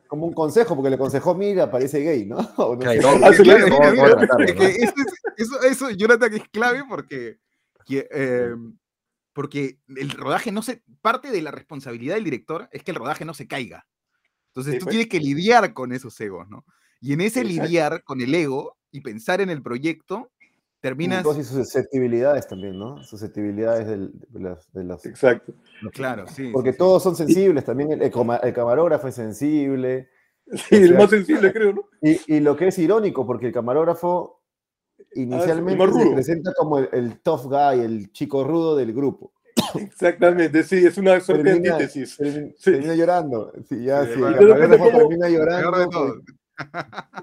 como 0.08 0.26
un 0.28 0.34
consejo, 0.34 0.76
porque 0.76 0.90
le 0.90 0.96
aconsejó, 0.96 1.36
mira, 1.36 1.70
parece 1.70 2.00
gay, 2.02 2.26
¿no? 2.26 2.38
Eso, 2.92 4.58
es- 4.66 4.94
eso, 5.38 5.62
eso, 5.62 5.90
Jonathan, 5.92 6.34
es 6.34 6.44
clave 6.50 6.84
porque, 6.88 7.40
que, 7.86 8.08
eh, 8.12 8.56
porque 9.34 9.80
el 9.96 10.10
rodaje 10.12 10.52
no 10.52 10.62
se. 10.62 10.84
Parte 11.02 11.32
de 11.32 11.42
la 11.42 11.52
responsabilidad 11.52 12.16
del 12.16 12.24
director 12.24 12.68
es 12.72 12.84
que 12.84 12.92
el 12.92 12.98
rodaje 12.98 13.24
no 13.26 13.34
se 13.34 13.48
caiga. 13.48 13.86
Entonces 14.48 14.74
Sí, 14.74 14.80
tú 14.80 14.86
pues. 14.86 14.92
tienes 14.96 15.10
que 15.10 15.20
lidiar 15.20 15.74
con 15.74 15.92
esos 15.92 16.20
egos, 16.20 16.50
¿no? 16.50 16.66
Y 17.00 17.14
en 17.14 17.22
ese 17.22 17.42
Exacto. 17.42 17.64
lidiar 17.64 18.04
con 18.04 18.22
el 18.22 18.34
ego 18.34 18.78
y 18.92 19.02
pensar 19.02 19.40
en 19.42 19.52
el 19.52 19.62
proyecto, 19.62 20.32
terminas. 20.88 21.26
Y 21.38 21.44
sus 21.44 21.48
susceptibilidades 21.48 22.48
también, 22.48 22.78
¿no? 22.80 23.04
Susceptibilidades 23.04 23.88
del- 23.88 24.12
de, 24.30 24.40
las, 24.40 24.72
de 24.74 24.84
los- 24.84 25.06
Exacto. 25.06 25.54
Claro, 25.94 26.26
sí. 26.28 26.50
Porque 26.54 26.70
sí, 26.72 26.74
sí. 26.74 26.78
todos 26.80 27.04
son 27.04 27.16
sensibles, 27.16 27.64
también 27.66 27.92
el, 27.92 28.12
camarógrafo 28.54 29.08
es 29.08 29.16
sensible. 29.16 30.10
Sí, 30.54 30.76
O 30.76 30.78
el 30.78 30.88
sea- 30.90 30.98
más 30.98 31.10
sensible, 31.10 31.52
creo, 31.52 31.74
¿no? 31.74 31.82
Y, 32.02 32.36
y 32.36 32.40
lo 32.40 32.56
que 32.56 32.68
es 32.70 32.80
irónico, 32.80 33.26
porque 33.28 33.48
el 33.48 33.54
camarógrafo 33.54 34.42
inicialmente 35.14 35.86
se 35.94 36.10
presenta 36.12 36.54
como 36.58 36.80
el, 36.80 36.90
el 36.94 37.20
tough 37.20 37.46
guy, 37.46 37.82
el 37.82 38.12
chico 38.14 38.44
rudo 38.46 38.76
del 38.76 38.94
grupo. 38.94 39.34
Exactamente, 39.76 40.64
sí, 40.64 40.78
es 40.86 40.98
una 40.98 41.20
suerte 41.20 41.44
de 41.44 41.52
Termina, 41.56 41.74
antítesis. 41.76 42.16
termina- 42.18 42.54
Sí. 42.58 42.72
termina 42.72 42.96
llorando. 42.96 43.52
Sí, 43.68 43.84
ya, 43.84 44.06
Sí, 44.06 44.12
el 44.14 44.20
camarógrafo 44.38 44.98
termina 44.98 45.30
llorando. 45.30 46.16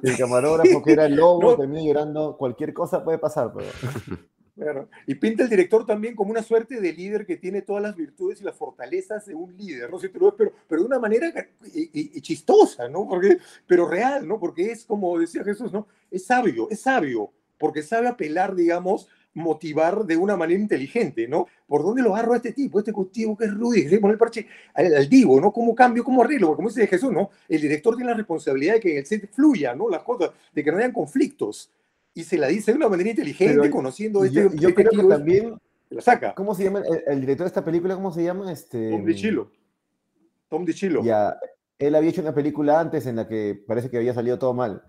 El 0.02 0.16
camarógrafo 0.16 0.82
que 0.82 0.92
era 0.92 1.06
el 1.06 1.16
lobo 1.16 1.42
No. 1.42 1.56
termina 1.56 1.82
llorando. 1.82 2.36
Cualquier 2.36 2.72
cosa 2.72 3.02
puede 3.04 3.18
pasar, 3.18 3.52
pero. 3.54 3.68
Claro. 4.56 4.88
Y 5.08 5.16
pinta 5.16 5.42
el 5.42 5.48
director 5.50 5.84
también 5.84 6.14
como 6.14 6.30
una 6.30 6.40
suerte 6.40 6.80
de 6.80 6.92
líder 6.92 7.26
que 7.26 7.36
tiene 7.36 7.60
todas 7.62 7.82
las 7.82 7.96
virtudes 7.96 8.40
y 8.40 8.44
las 8.44 8.54
fortalezas 8.54 9.26
de 9.26 9.34
un 9.34 9.56
líder, 9.56 9.90
¿no? 9.90 9.98
Si 9.98 10.08
tú 10.10 10.20
lo 10.20 10.26
ves, 10.26 10.34
pero, 10.38 10.52
pero 10.68 10.82
de 10.82 10.86
una 10.86 11.00
manera 11.00 11.26
y- 11.74 11.90
y- 11.92 12.10
y 12.14 12.20
chistosa, 12.20 12.88
¿no? 12.88 13.04
Porque, 13.08 13.38
pero 13.66 13.88
real, 13.88 14.28
¿no? 14.28 14.38
Porque 14.38 14.70
es 14.70 14.84
como 14.84 15.18
decía 15.18 15.42
Jesús, 15.42 15.72
¿no? 15.72 15.88
Es 16.08 16.26
sabio, 16.26 16.68
es 16.70 16.82
sabio, 16.82 17.32
porque 17.58 17.82
sabe 17.82 18.06
apelar, 18.06 18.54
digamos, 18.54 19.08
motivar 19.34 20.04
de 20.04 20.16
una 20.16 20.36
manera 20.36 20.60
inteligente, 20.60 21.28
¿no? 21.28 21.46
¿Por 21.66 21.82
dónde 21.82 22.02
lo 22.02 22.14
agarro 22.14 22.32
a 22.32 22.36
este 22.36 22.52
tipo? 22.52 22.78
Este 22.78 22.92
tipo 23.12 23.36
que 23.36 23.44
es 23.44 23.54
Rudy, 23.54 23.88
que 23.88 23.98
poner 23.98 24.14
el 24.14 24.18
parche 24.18 24.46
al, 24.74 24.94
al 24.94 25.08
divo, 25.08 25.40
¿no? 25.40 25.52
¿Cómo 25.52 25.74
cambio, 25.74 26.04
cómo 26.04 26.22
arreglo? 26.22 26.48
Porque 26.48 26.56
como 26.56 26.68
dice 26.68 26.86
Jesús, 26.86 27.12
¿no? 27.12 27.30
El 27.48 27.60
director 27.60 27.96
tiene 27.96 28.10
la 28.10 28.16
responsabilidad 28.16 28.74
de 28.74 28.80
que 28.80 28.92
en 28.92 28.98
el 28.98 29.06
set 29.06 29.30
fluya, 29.32 29.74
¿no? 29.74 29.88
Las 29.88 30.02
cosas, 30.02 30.30
de 30.52 30.64
que 30.64 30.70
no 30.70 30.78
hayan 30.78 30.92
conflictos. 30.92 31.70
Y 32.14 32.22
se 32.22 32.38
la 32.38 32.46
dice 32.46 32.72
de 32.72 32.78
una 32.78 32.88
manera 32.88 33.10
inteligente, 33.10 33.58
Pero 33.60 33.70
conociendo 33.72 34.24
yo, 34.24 34.42
este, 34.42 34.58
yo 34.58 34.68
este 34.68 34.84
creo 34.84 35.02
que 35.02 35.08
también. 35.08 35.60
la 35.90 36.00
saca. 36.00 36.34
¿Cómo 36.34 36.54
se 36.54 36.64
llama 36.64 36.80
el, 36.80 37.02
el 37.06 37.20
director 37.20 37.44
de 37.44 37.48
esta 37.48 37.64
película? 37.64 37.94
¿Cómo 37.96 38.12
se 38.12 38.22
llama? 38.22 38.52
Este, 38.52 38.90
Tom 38.90 39.04
DiCillo. 39.04 39.50
Tom 40.48 40.64
DiCillo. 40.64 41.02
Ya, 41.02 41.36
él 41.78 41.94
había 41.94 42.10
hecho 42.10 42.22
una 42.22 42.34
película 42.34 42.78
antes 42.78 43.06
en 43.06 43.16
la 43.16 43.26
que 43.26 43.60
parece 43.66 43.90
que 43.90 43.96
había 43.96 44.14
salido 44.14 44.38
todo 44.38 44.54
mal. 44.54 44.82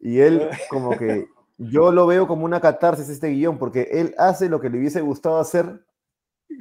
Y 0.00 0.18
él, 0.18 0.48
como 0.70 0.98
que, 0.98 1.26
yo 1.58 1.92
lo 1.92 2.06
veo 2.06 2.26
como 2.26 2.44
una 2.44 2.60
catarsis 2.60 3.08
este 3.08 3.28
guion, 3.30 3.58
porque 3.58 3.88
él 3.92 4.14
hace 4.18 4.48
lo 4.48 4.60
que 4.60 4.70
le 4.70 4.78
hubiese 4.78 5.00
gustado 5.00 5.38
hacer 5.38 5.84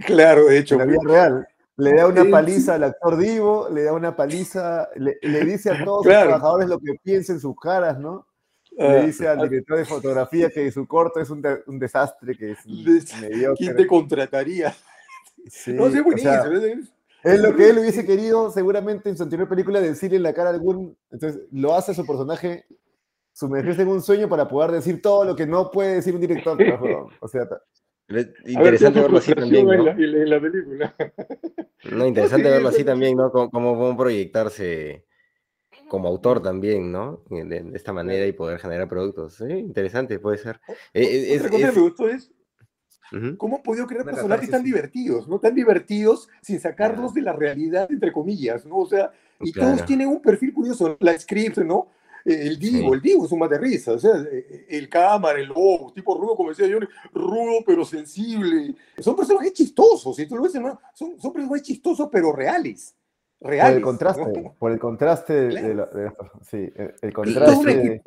Claro, 0.06 0.46
de 0.46 0.58
hecho. 0.58 0.76
en 0.76 0.80
la 0.80 0.86
vida 0.86 1.00
real. 1.06 1.48
Le 1.78 1.94
da 1.94 2.08
una 2.08 2.24
paliza 2.30 2.76
al 2.76 2.84
actor 2.84 3.18
Divo, 3.18 3.68
le 3.70 3.84
da 3.84 3.94
una 3.94 4.16
paliza, 4.16 4.90
le, 4.96 5.18
le 5.22 5.44
dice 5.46 5.72
a 5.72 5.84
todos 5.84 6.04
Claro. 6.04 6.30
los 6.30 6.30
trabajadores 6.38 6.70
lo 6.70 6.80
que 6.80 6.94
piensa 7.04 7.34
en 7.34 7.40
sus 7.40 7.56
caras, 7.56 7.98
¿no? 8.00 8.28
ah, 8.80 8.88
Le 8.88 9.06
dice 9.08 9.28
al 9.28 9.40
ah, 9.40 9.44
director 9.44 9.78
de 9.78 9.86
fotografía 9.86 10.50
que 10.50 10.72
su 10.72 10.86
corto 10.88 11.20
es 11.20 11.30
un, 11.30 11.42
de- 11.42 11.64
un 11.68 11.80
desastre, 11.80 12.36
que 12.38 12.52
es 12.52 12.66
mediocre. 13.20 13.56
¿Quién 13.58 13.76
te 13.76 13.88
contrataría? 13.88 14.74
Sí, 15.48 15.74
no, 15.74 15.84
o 15.86 15.90
sea, 15.90 16.44
es- 16.44 16.94
Es 17.24 17.40
lo 17.40 17.56
que 17.56 17.70
él 17.70 17.80
hubiese 17.80 18.06
querido 18.06 18.52
seguramente 18.52 19.10
en 19.10 19.18
su 19.18 19.24
anterior 19.24 19.48
película 19.50 19.82
decirle 19.82 20.18
en 20.18 20.24
la 20.24 20.34
cara 20.34 20.50
a 20.52 20.54
algún... 20.54 20.96
Entonces 21.10 21.42
lo 21.52 21.74
hace 21.76 21.94
su 21.96 22.06
personaje 22.06 22.66
sumergirse 23.42 23.82
en 23.82 23.88
un 23.90 24.02
sueño 24.02 24.30
para 24.30 24.48
poder 24.48 24.72
decir 24.72 25.02
todo 25.02 25.26
lo 25.26 25.36
que 25.36 25.46
no 25.46 25.70
puede 25.72 25.96
decir 25.96 26.16
un 26.16 26.22
director. 26.22 26.56
pues. 26.58 26.96
O 27.20 27.28
sea, 27.28 27.42
ver, 28.08 28.34
Interesante 28.46 29.02
verlo 29.02 29.18
así 29.18 29.34
también, 29.34 29.70
en, 29.70 29.78
¿no? 29.78 29.84
la, 29.86 29.92
en 29.92 30.12
la- 30.12 30.18
en 30.24 30.30
la 30.30 30.40
película. 30.42 30.96
No, 31.92 32.06
interesante 32.06 32.46
sí, 32.46 32.52
verlo 32.52 32.70
así 32.70 32.78
sí. 32.78 32.84
también, 32.84 33.18
¿no? 33.18 33.32
Cómo, 33.32 33.50
cómo, 33.50 33.98
proyectarse 33.98 35.08
como 35.90 36.08
autor 36.08 36.40
también, 36.42 36.92
¿no? 36.92 37.24
De, 37.28 37.44
de 37.44 37.72
esta 37.76 37.92
manera 37.92 38.26
y 38.28 38.34
poder 38.34 38.60
generar 38.60 38.88
productos. 38.88 39.34
Sí, 39.38 39.46
interesante, 39.52 40.20
puede 40.20 40.38
ser. 40.38 40.62
Eh, 40.94 41.34
eh, 41.34 41.36
Otra 41.40 41.48
es- 41.48 41.52
cosa 41.52 41.58
es- 41.68 41.74
que 41.74 41.80
me 41.80 41.82
gustó 41.88 42.08
es 42.08 42.32
cómo 43.38 43.58
han 43.58 43.64
podido 43.64 43.88
crear 43.88 44.06
personajes 44.06 44.50
tan 44.50 44.64
divertidos, 44.64 45.28
¿no? 45.28 45.40
Tan 45.40 45.56
divertidos 45.56 46.30
sin 46.44 46.60
sacarlos 46.60 47.12
Claro. 47.12 47.14
de 47.16 47.22
la 47.24 47.34
realidad, 47.34 47.92
entre 47.92 48.12
comillas, 48.14 48.64
¿no? 48.66 48.78
O 48.78 48.86
sea, 48.86 49.12
y 49.40 49.52
Claro. 49.52 49.72
todos 49.72 49.86
tienen 49.88 50.08
un 50.08 50.22
perfil 50.22 50.54
curioso. 50.54 50.96
La 51.00 51.18
script, 51.18 51.58
¿no? 51.58 51.90
Eh, 52.26 52.48
El 52.48 52.60
Divo, 52.60 52.90
Sí. 52.90 52.94
el 52.96 53.02
Divo 53.02 53.26
es 53.26 53.32
un 53.32 53.40
mate 53.40 53.58
risa, 53.58 53.94
o 53.94 54.00
sea, 54.00 54.12
eh, 54.32 54.66
el 54.70 54.88
cámara, 54.90 55.40
el 55.40 55.48
lobo, 55.48 55.92
tipo 55.94 56.16
rudo, 56.18 56.36
como 56.36 56.50
decía 56.50 56.68
Johnny, 56.72 56.88
rudo 57.14 57.64
pero 57.66 57.84
sensible. 57.86 58.76
Son 59.00 59.16
personajes 59.16 59.54
chistosos, 59.54 60.16
si 60.16 60.28
tú 60.28 60.36
lo 60.36 60.44
ves, 60.44 60.56
¿no? 60.56 60.80
son, 60.94 61.20
son 61.20 61.34
personajes 61.34 61.64
chistosos 61.64 62.10
pero 62.12 62.32
reales. 62.32 62.96
reales. 63.40 63.72
Por 63.72 63.78
el 63.78 63.84
contraste, 63.84 64.42
¿no? 64.42 64.56
por 64.60 64.72
el 64.72 64.80
contraste 64.80 65.34
de, 65.34 65.50
Claro. 65.50 65.68
de 65.68 65.74
la- 65.76 65.86
de. 65.88 66.12
Sí, 66.50 66.74
el, 67.02 67.14
contraste. 67.14 68.02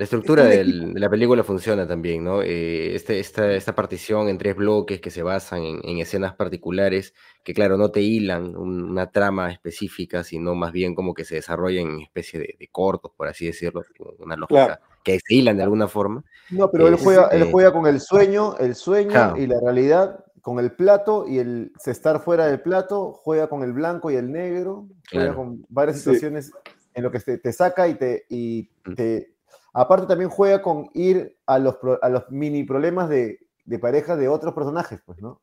La 0.00 0.04
estructura 0.04 0.44
del- 0.46 0.94
de 0.94 0.98
la 0.98 1.10
película 1.10 1.44
funciona 1.44 1.86
también, 1.86 2.24
¿no? 2.24 2.40
Eh, 2.40 2.94
este, 2.94 3.20
esta, 3.20 3.52
esta 3.52 3.74
partición 3.74 4.30
en 4.30 4.38
tres 4.38 4.56
bloques 4.56 4.98
que 4.98 5.10
se 5.10 5.22
basan 5.22 5.62
en, 5.62 5.80
en 5.84 5.98
escenas 5.98 6.34
particulares, 6.36 7.12
que 7.44 7.52
claro, 7.52 7.76
no 7.76 7.90
te 7.90 8.00
hilan 8.00 8.56
un- 8.56 8.82
una 8.82 9.10
trama 9.10 9.52
específica, 9.52 10.24
sino 10.24 10.54
más 10.54 10.72
bien 10.72 10.94
como 10.94 11.12
que 11.12 11.26
se 11.26 11.34
desarrollan 11.34 11.86
en 11.90 12.00
especie 12.00 12.40
de, 12.40 12.56
de 12.58 12.68
cortos, 12.68 13.12
por 13.14 13.28
así 13.28 13.44
decirlo, 13.44 13.82
una 14.20 14.36
lógica 14.36 14.64
Claro. 14.68 14.80
que 15.04 15.20
se 15.22 15.34
hilan 15.34 15.58
de 15.58 15.64
alguna 15.64 15.86
forma. 15.86 16.24
No, 16.50 16.70
pero 16.70 16.88
él 16.88 16.94
juega, 16.96 17.26
él 17.32 17.40
Este- 17.42 17.52
juega 17.52 17.70
con 17.70 17.86
el 17.86 18.00
sueño, 18.00 18.56
el 18.56 18.74
sueño 18.76 19.10
Claro. 19.10 19.36
y 19.36 19.46
la 19.48 19.60
realidad, 19.62 20.24
con 20.40 20.58
el 20.60 20.72
plato 20.72 21.26
y 21.28 21.40
el 21.40 21.72
estar 21.84 22.20
fuera 22.22 22.46
del 22.46 22.62
plato, 22.62 23.12
juega 23.12 23.48
con 23.48 23.62
el 23.62 23.74
blanco 23.74 24.10
y 24.10 24.14
el 24.16 24.32
negro, 24.32 24.86
juega 25.10 25.26
Claro. 25.26 25.36
con 25.36 25.66
varias 25.68 25.98
Sí. 25.98 26.04
situaciones 26.04 26.52
en 26.94 27.02
lo 27.02 27.10
que 27.10 27.20
te, 27.20 27.36
te 27.36 27.52
saca 27.52 27.86
y 27.86 27.96
te, 27.96 28.24
y 28.30 28.70
Mm. 28.86 28.94
te- 28.94 29.34
aparte 29.72 30.06
también 30.06 30.30
juega 30.30 30.62
con 30.62 30.88
ir 30.94 31.36
a 31.46 31.58
los, 31.58 31.76
a 32.02 32.08
los 32.08 32.24
mini 32.30 32.64
problemas 32.64 33.08
de, 33.08 33.38
de 33.64 33.78
pareja 33.78 34.16
de 34.16 34.28
otros 34.28 34.54
personajes, 34.54 35.00
pues, 35.04 35.20
¿no? 35.20 35.40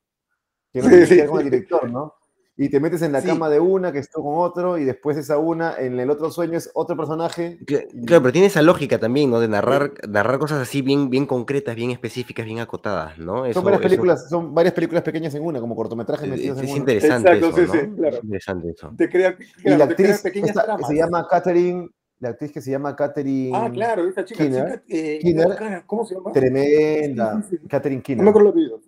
Que 0.74 0.82
no 0.82 0.90
Sí, 1.06 1.26
con 1.26 1.40
el 1.40 1.46
sí. 1.46 1.50
director, 1.50 1.90
¿no? 1.90 2.14
Y 2.60 2.70
te 2.70 2.80
metes 2.80 3.04
en 3.04 3.12
la 3.12 3.22
Sí. 3.22 3.28
cama 3.28 3.50
de 3.52 3.60
una 3.60 3.92
que 3.92 4.00
estuvo 4.00 4.34
con 4.34 4.44
otro 4.44 4.80
y 4.80 4.84
después 4.84 5.16
esa 5.16 5.38
una, 5.38 5.76
en 5.78 6.00
el 6.00 6.10
otro 6.10 6.32
sueño 6.32 6.58
es 6.58 6.72
otro 6.74 6.98
personaje. 6.98 7.60
Cla- 7.68 7.86
y- 7.94 8.04
Claro, 8.04 8.24
pero 8.24 8.32
tiene 8.34 8.48
esa 8.48 8.64
lógica 8.64 8.98
también, 8.98 9.30
¿no? 9.30 9.40
De 9.40 9.48
narrar, 9.48 9.92
narrar 10.10 10.40
cosas 10.40 10.60
así 10.64 10.82
bien, 10.82 11.12
bien 11.12 11.28
concretas, 11.28 11.76
bien 11.76 11.92
específicas, 11.92 12.48
bien 12.48 12.58
acotadas, 12.58 13.16
¿no? 13.20 13.46
Eso- 13.46 13.60
son 13.60 13.66
varias 13.66 13.82
eso- 13.82 13.90
películas, 13.90 14.28
son 14.28 14.56
varias 14.56 14.74
películas 14.74 15.04
pequeñas 15.04 15.36
en 15.36 15.44
una, 15.44 15.60
como 15.60 15.76
cortometrajes 15.76 16.24
es, 16.26 16.32
metidos 16.32 16.58
en 16.58 16.64
es 16.66 16.72
una. 16.72 16.80
interesante 16.80 17.30
Exacto, 17.32 17.62
eso, 17.62 17.72
sí, 17.74 17.78
¿no? 17.78 17.84
sí, 17.92 17.96
claro. 17.96 18.18
Es 18.18 18.24
interesante 18.24 18.70
eso. 18.72 18.94
Te 18.98 19.10
crea, 19.10 19.38
Y 19.40 19.62
claro, 19.62 19.78
la 19.78 19.88
te 19.90 19.96
crea 19.96 20.08
actriz 20.10 20.22
pequeñas 20.24 20.50
esta, 20.50 20.64
tramas. 20.66 20.88
se 20.88 20.96
llama 20.96 21.28
Catherine, 21.30 21.90
la 22.20 22.30
actriz 22.30 22.52
que 22.52 22.62
se 22.62 22.72
llama 22.72 22.96
Catherine, 22.96 23.52
Ah, 23.56 23.70
claro, 23.72 24.08
esta 24.08 24.26
chica, 24.26 24.44
Kinner. 24.44 24.82
chica, 24.82 24.84
eh, 24.90 25.20
Kinner. 25.22 25.56
cara, 25.56 25.84
¿cómo 25.86 26.06
se 26.06 26.16
llama? 26.16 26.32
tremenda, 26.32 27.42
Sí, 27.44 27.50
sí, 27.52 27.58
sí. 27.62 27.68
Catherine 27.68 28.00
No 28.00 28.04
Keener. 28.04 28.24
me 28.24 28.30
acuerdo 28.30 28.50
el 28.50 28.54
apellido. 28.54 28.82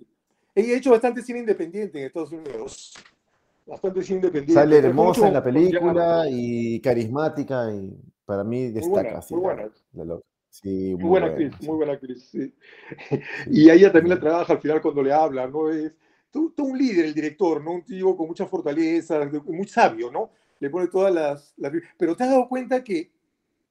Ella 0.55 0.73
ha 0.73 0.77
hecho 0.77 0.91
bastante 0.91 1.21
cine 1.21 1.39
independiente 1.39 1.99
en 1.99 2.05
Estados 2.07 2.31
Unidos. 2.31 2.93
Bastante 3.65 4.01
cine 4.01 4.17
independiente. 4.17 4.53
Sale 4.53 4.77
hermosa 4.79 5.19
mucho 5.21 5.27
en 5.27 5.33
la 5.33 5.43
película 5.43 6.25
y 6.29 6.79
carismática 6.81 7.71
y 7.71 7.95
para 8.25 8.43
mí 8.43 8.71
destaca. 8.71 9.19
buena, 9.19 9.21
muy 9.29 9.41
buena. 9.41 9.63
loca. 10.05 10.25
Sí, 10.49 10.95
Muy 10.95 11.09
buena 11.09 11.27
buena, 11.27 11.45
actriz, 11.47 11.67
muy 11.67 11.77
buena 11.77 11.93
actriz. 11.93 12.29
sí. 12.31 12.53
Y 13.51 13.69
ella 13.69 13.91
también 13.91 14.15
la 14.15 14.19
trabaja 14.19 14.53
al 14.53 14.59
final 14.59 14.81
cuando 14.81 15.03
le 15.03 15.13
habla, 15.13 15.45
¿no? 15.47 15.69
Es 15.69 15.93
todo, 16.31 16.51
todo 16.55 16.67
un 16.67 16.77
líder, 16.77 17.05
el 17.05 17.13
director, 17.13 17.63
¿no? 17.63 17.73
Un 17.73 17.83
tío 17.85 18.17
con 18.17 18.27
mucha 18.27 18.47
fortaleza, 18.47 19.19
muy 19.45 19.67
sabio, 19.67 20.11
¿no? 20.11 20.31
Le 20.59 20.69
pone 20.71 20.87
todas 20.87 21.13
las, 21.13 21.53
las- 21.57 21.71
Pero 21.97 22.15
te 22.15 22.23
has 22.23 22.31
dado 22.31 22.49
cuenta 22.49 22.83
que 22.83 23.11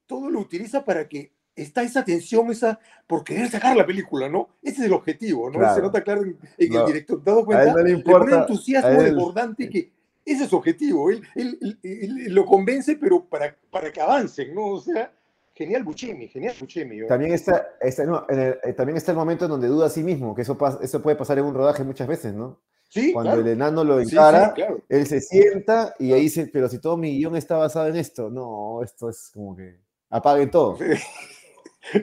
todo 0.09 0.29
lo 0.29 0.40
utiliza 0.40 0.85
para 0.85 1.07
que 1.07 1.31
está 1.55 1.83
esa 1.83 2.05
tensión, 2.05 2.51
esa 2.51 2.81
por 3.07 3.23
querer 3.23 3.49
sacar 3.49 3.77
la 3.77 3.87
película, 3.87 4.29
¿no? 4.29 4.49
Ese 4.62 4.81
es 4.81 4.87
el 4.87 4.92
objetivo, 4.92 5.51
¿no? 5.51 5.59
Claro. 5.59 5.75
Se 5.77 5.83
nota 5.83 6.03
claro 6.03 6.23
en, 6.23 6.37
en 6.59 6.73
No, 6.73 6.81
el 6.81 6.87
director. 6.87 7.23
¿Te 7.23 7.31
has 7.31 7.37
dado 7.37 7.47
cuenta? 7.47 7.64
no 7.73 7.79
le 7.79 7.83
le 7.83 7.99
pone 8.03 8.14
importa. 8.16 8.40
entusiasmo 8.40 9.03
desbordante 9.03 9.68
que 9.68 9.92
ese 10.25 10.44
es 10.44 10.51
su 10.51 10.57
objetivo. 10.57 11.11
Él, 11.11 11.23
él- 11.37 11.59
él- 11.61 11.79
él 12.27 12.35
lo 12.35 12.44
convence, 12.44 12.97
pero 12.97 13.25
para, 13.25 13.57
para 13.71 13.92
que 13.92 14.01
avancen, 14.01 14.55
¿no? 14.55 14.66
O 14.66 14.81
sea, 14.81 15.12
genial 15.55 15.83
Buscemi, 15.85 16.29
genial 16.29 16.55
Buscemi. 16.61 17.07
También 17.07 17.33
está, 17.35 17.66
está- 17.81 18.05
no, 18.05 18.25
en 18.29 18.38
el- 18.38 18.59
eh, 18.62 18.73
también 18.75 18.97
está 18.97 19.11
el 19.12 19.18
momento 19.18 19.44
en 19.47 19.51
donde 19.51 19.66
duda 19.68 19.87
a 19.87 19.90
sí 19.90 20.03
mismo, 20.05 20.35
que 20.35 20.42
eso, 20.42 20.57
pas- 20.57 20.79
eso 20.83 21.03
puede 21.03 21.16
pasar 21.16 21.38
en 21.38 21.44
un 21.44 21.55
rodaje 21.55 21.83
muchas 21.85 22.07
veces, 22.09 22.33
¿no? 22.35 22.61
Sí, 22.90 23.12
Cuando 23.12 23.33
claro. 23.33 23.42
el 23.47 23.49
enano 23.53 23.85
lo 23.85 23.99
Sí, 24.01 24.07
sí, 24.07 24.12
encara, 24.14 24.55
claro. 24.55 24.81
él 24.88 25.07
se 25.07 25.21
sienta 25.21 25.94
y 25.99 26.12
ahí 26.12 26.23
dice, 26.23 26.49
pero 26.51 26.68
si 26.71 26.79
todo 26.79 26.97
mi 26.97 27.18
guion 27.18 27.37
está 27.37 27.57
basado 27.59 27.88
en 27.88 27.97
esto, 27.97 28.31
no, 28.31 28.83
esto 28.83 29.11
es 29.11 29.31
como 29.35 29.55
que 29.57 29.77
apaguen 30.11 30.51
todo. 30.51 30.79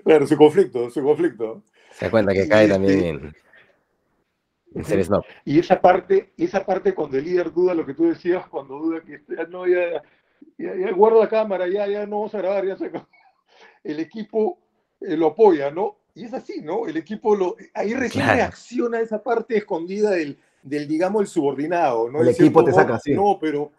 Claro, 0.04 0.26
su 0.26 0.36
conflicto, 0.36 0.90
su 0.90 1.04
conflicto. 1.04 1.62
Se 1.92 2.06
da 2.06 2.12
cuenta 2.12 2.34
que 2.34 2.46
Y 2.46 2.50
cae 2.50 2.64
este- 2.64 2.74
también 2.74 3.00
en, 3.06 3.36
en 4.74 4.84
ser 4.86 5.04
snob. 5.04 5.24
Y 5.46 5.60
esa 5.60 5.80
parte, 5.80 6.34
esa 6.38 6.66
parte 6.66 6.96
cuando 6.96 7.18
el 7.18 7.24
líder 7.24 7.54
duda 7.54 7.76
lo 7.76 7.86
que 7.86 7.94
tú 7.94 8.06
decías, 8.08 8.48
cuando 8.48 8.80
duda 8.80 9.02
que 9.02 9.16
este, 9.16 9.36
ah, 9.40 9.46
no, 9.48 9.68
ya, 9.68 10.02
ya, 10.58 10.76
ya 10.76 10.92
guarda 10.92 11.20
la 11.20 11.30
cámara, 11.30 11.68
ya, 11.68 11.86
ya 11.88 12.06
no 12.08 12.18
vamos 12.18 12.34
a 12.34 12.40
grabar, 12.40 12.66
ya 12.66 12.76
se 12.78 12.86
acabó. 12.88 13.08
El 13.84 14.00
equipo 14.00 14.58
eh, 15.02 15.16
lo 15.16 15.28
apoya, 15.28 15.70
¿no? 15.70 15.98
Y 16.16 16.24
es 16.26 16.34
así, 16.34 16.62
¿no? 16.62 16.88
El 16.88 16.98
equipo 16.98 17.36
lo, 17.36 17.56
ahí 17.76 17.94
recién 17.94 18.24
Claro. 18.24 18.40
reacciona 18.40 19.02
esa 19.02 19.22
parte 19.22 19.56
escondida 19.58 20.10
del, 20.12 20.40
del, 20.64 20.88
digamos, 20.88 21.22
el 21.22 21.28
subordinado, 21.28 22.10
¿no? 22.10 22.22
El 22.22 22.30
equipo 22.30 22.62
cierto 22.62 22.64
te 22.64 22.72
saca, 22.72 22.88
modo, 22.94 23.00
sí. 23.04 23.14
No, 23.14 23.38
pero, 23.40 23.72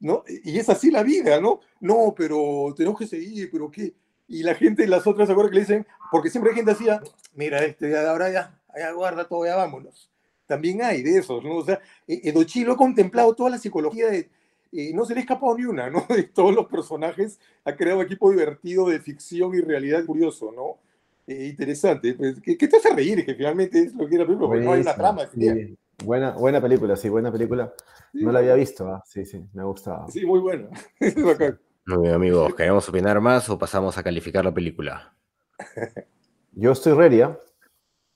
¿no? 0.00 0.24
Y 0.44 0.58
es 0.58 0.68
así 0.68 0.90
la 0.90 1.02
vida, 1.02 1.40
¿no? 1.40 1.60
No, 1.80 2.14
pero 2.16 2.74
tenemos 2.76 2.98
que 2.98 3.06
seguir, 3.06 3.50
pero 3.50 3.70
¿qué? 3.70 3.94
Y 4.28 4.42
la 4.42 4.54
gente, 4.54 4.86
las 4.86 5.06
otras, 5.06 5.28
¿se 5.28 5.34
que 5.34 5.42
le 5.50 5.60
dicen? 5.60 5.86
Porque 6.10 6.30
siempre 6.30 6.50
hay 6.50 6.56
gente 6.56 6.72
así, 6.72 6.88
ah, 6.88 7.02
mira, 7.34 7.62
este, 7.64 7.90
ya, 7.90 8.10
ahora 8.10 8.30
ya, 8.30 8.58
ya 8.76 8.92
guarda 8.92 9.28
todo, 9.28 9.44
ya 9.44 9.56
vámonos. 9.56 10.10
También 10.46 10.82
hay 10.82 11.02
de 11.02 11.18
esos, 11.18 11.42
¿no? 11.42 11.56
O 11.56 11.64
sea, 11.64 11.80
eh, 12.06 12.20
Edochi 12.24 12.64
lo 12.64 12.72
ha 12.72 12.76
contemplado 12.76 13.34
toda 13.34 13.50
la 13.50 13.58
psicología 13.58 14.08
de, 14.08 14.30
eh, 14.72 14.92
no 14.92 15.04
se 15.04 15.14
le 15.14 15.20
ha 15.20 15.22
escapado 15.22 15.56
ni 15.56 15.64
una, 15.64 15.88
¿no? 15.88 16.04
De 16.08 16.24
todos 16.24 16.54
los 16.54 16.66
personajes, 16.66 17.38
ha 17.64 17.76
creado 17.76 18.00
un 18.00 18.04
equipo 18.04 18.30
divertido 18.30 18.88
de 18.88 19.00
ficción 19.00 19.54
y 19.54 19.60
realidad 19.60 20.04
curioso, 20.04 20.52
¿no? 20.52 20.78
Eh, 21.26 21.46
interesante. 21.46 22.14
Pues, 22.14 22.40
¿qué, 22.42 22.58
qué 22.58 22.68
te 22.68 22.76
hace 22.76 22.90
reír? 22.92 23.24
Que 23.24 23.34
finalmente 23.34 23.78
es 23.78 23.94
lo 23.94 24.06
que 24.06 24.16
era 24.16 24.26
porque 24.26 24.64
no 24.64 24.72
hay 24.72 24.80
una 24.80 24.94
trama. 24.94 25.28
sí. 25.32 25.76
Buena, 26.02 26.32
buena 26.32 26.60
película, 26.60 26.96
sí, 26.96 27.08
buena 27.08 27.30
película. 27.30 27.72
No 28.12 28.32
la 28.32 28.40
había 28.40 28.54
visto, 28.54 28.88
ah, 28.88 29.02
sí, 29.04 29.24
sí, 29.24 29.44
me 29.52 29.62
ha 29.62 29.64
gustado. 29.64 30.08
sí, 30.08 30.24
muy 30.26 30.40
buena. 30.40 30.68
Muy 31.86 31.98
bien, 32.00 32.14
amigos. 32.14 32.54
¿Queremos 32.54 32.88
opinar 32.88 33.20
más 33.20 33.46
o 33.50 33.58
pasamos 33.58 33.98
a 33.98 34.02
calificar 34.02 34.42
la 34.42 34.54
película? 34.54 35.14
Yo 36.52 36.72
estoy 36.72 36.94
ready, 36.94 37.20
¿ah? 37.20 37.38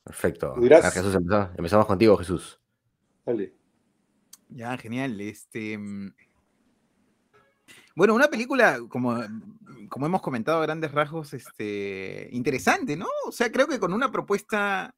Perfecto. 0.04 0.54
Ah, 0.82 0.90
Jesús, 0.90 1.14
empezamos, 1.14 1.50
empezamos 1.54 1.86
contigo, 1.86 2.16
Jesús. 2.16 2.58
Dale. 3.26 3.54
Ya, 4.48 4.74
genial. 4.78 5.20
Este. 5.20 5.76
mm, 5.76 6.14
Bueno, 7.94 8.14
una 8.14 8.28
película, 8.28 8.78
como, 8.88 9.22
como 9.90 10.06
hemos 10.06 10.22
comentado 10.22 10.58
a 10.58 10.62
grandes 10.62 10.92
rasgos, 10.92 11.34
este, 11.34 12.30
interesante, 12.32 12.96
¿no? 12.96 13.08
O 13.26 13.32
sea, 13.32 13.52
creo 13.52 13.66
que 13.66 13.78
con 13.78 13.92
una 13.92 14.10
propuesta 14.10 14.94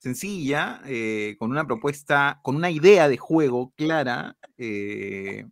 sencilla, 0.00 0.82
eh, 0.86 1.36
con 1.38 1.52
una 1.52 1.66
propuesta, 1.66 2.40
con 2.42 2.56
una 2.56 2.70
idea 2.72 3.08
de 3.08 3.18
juego 3.18 3.72
clara, 3.76 4.36
eh, 4.58 5.46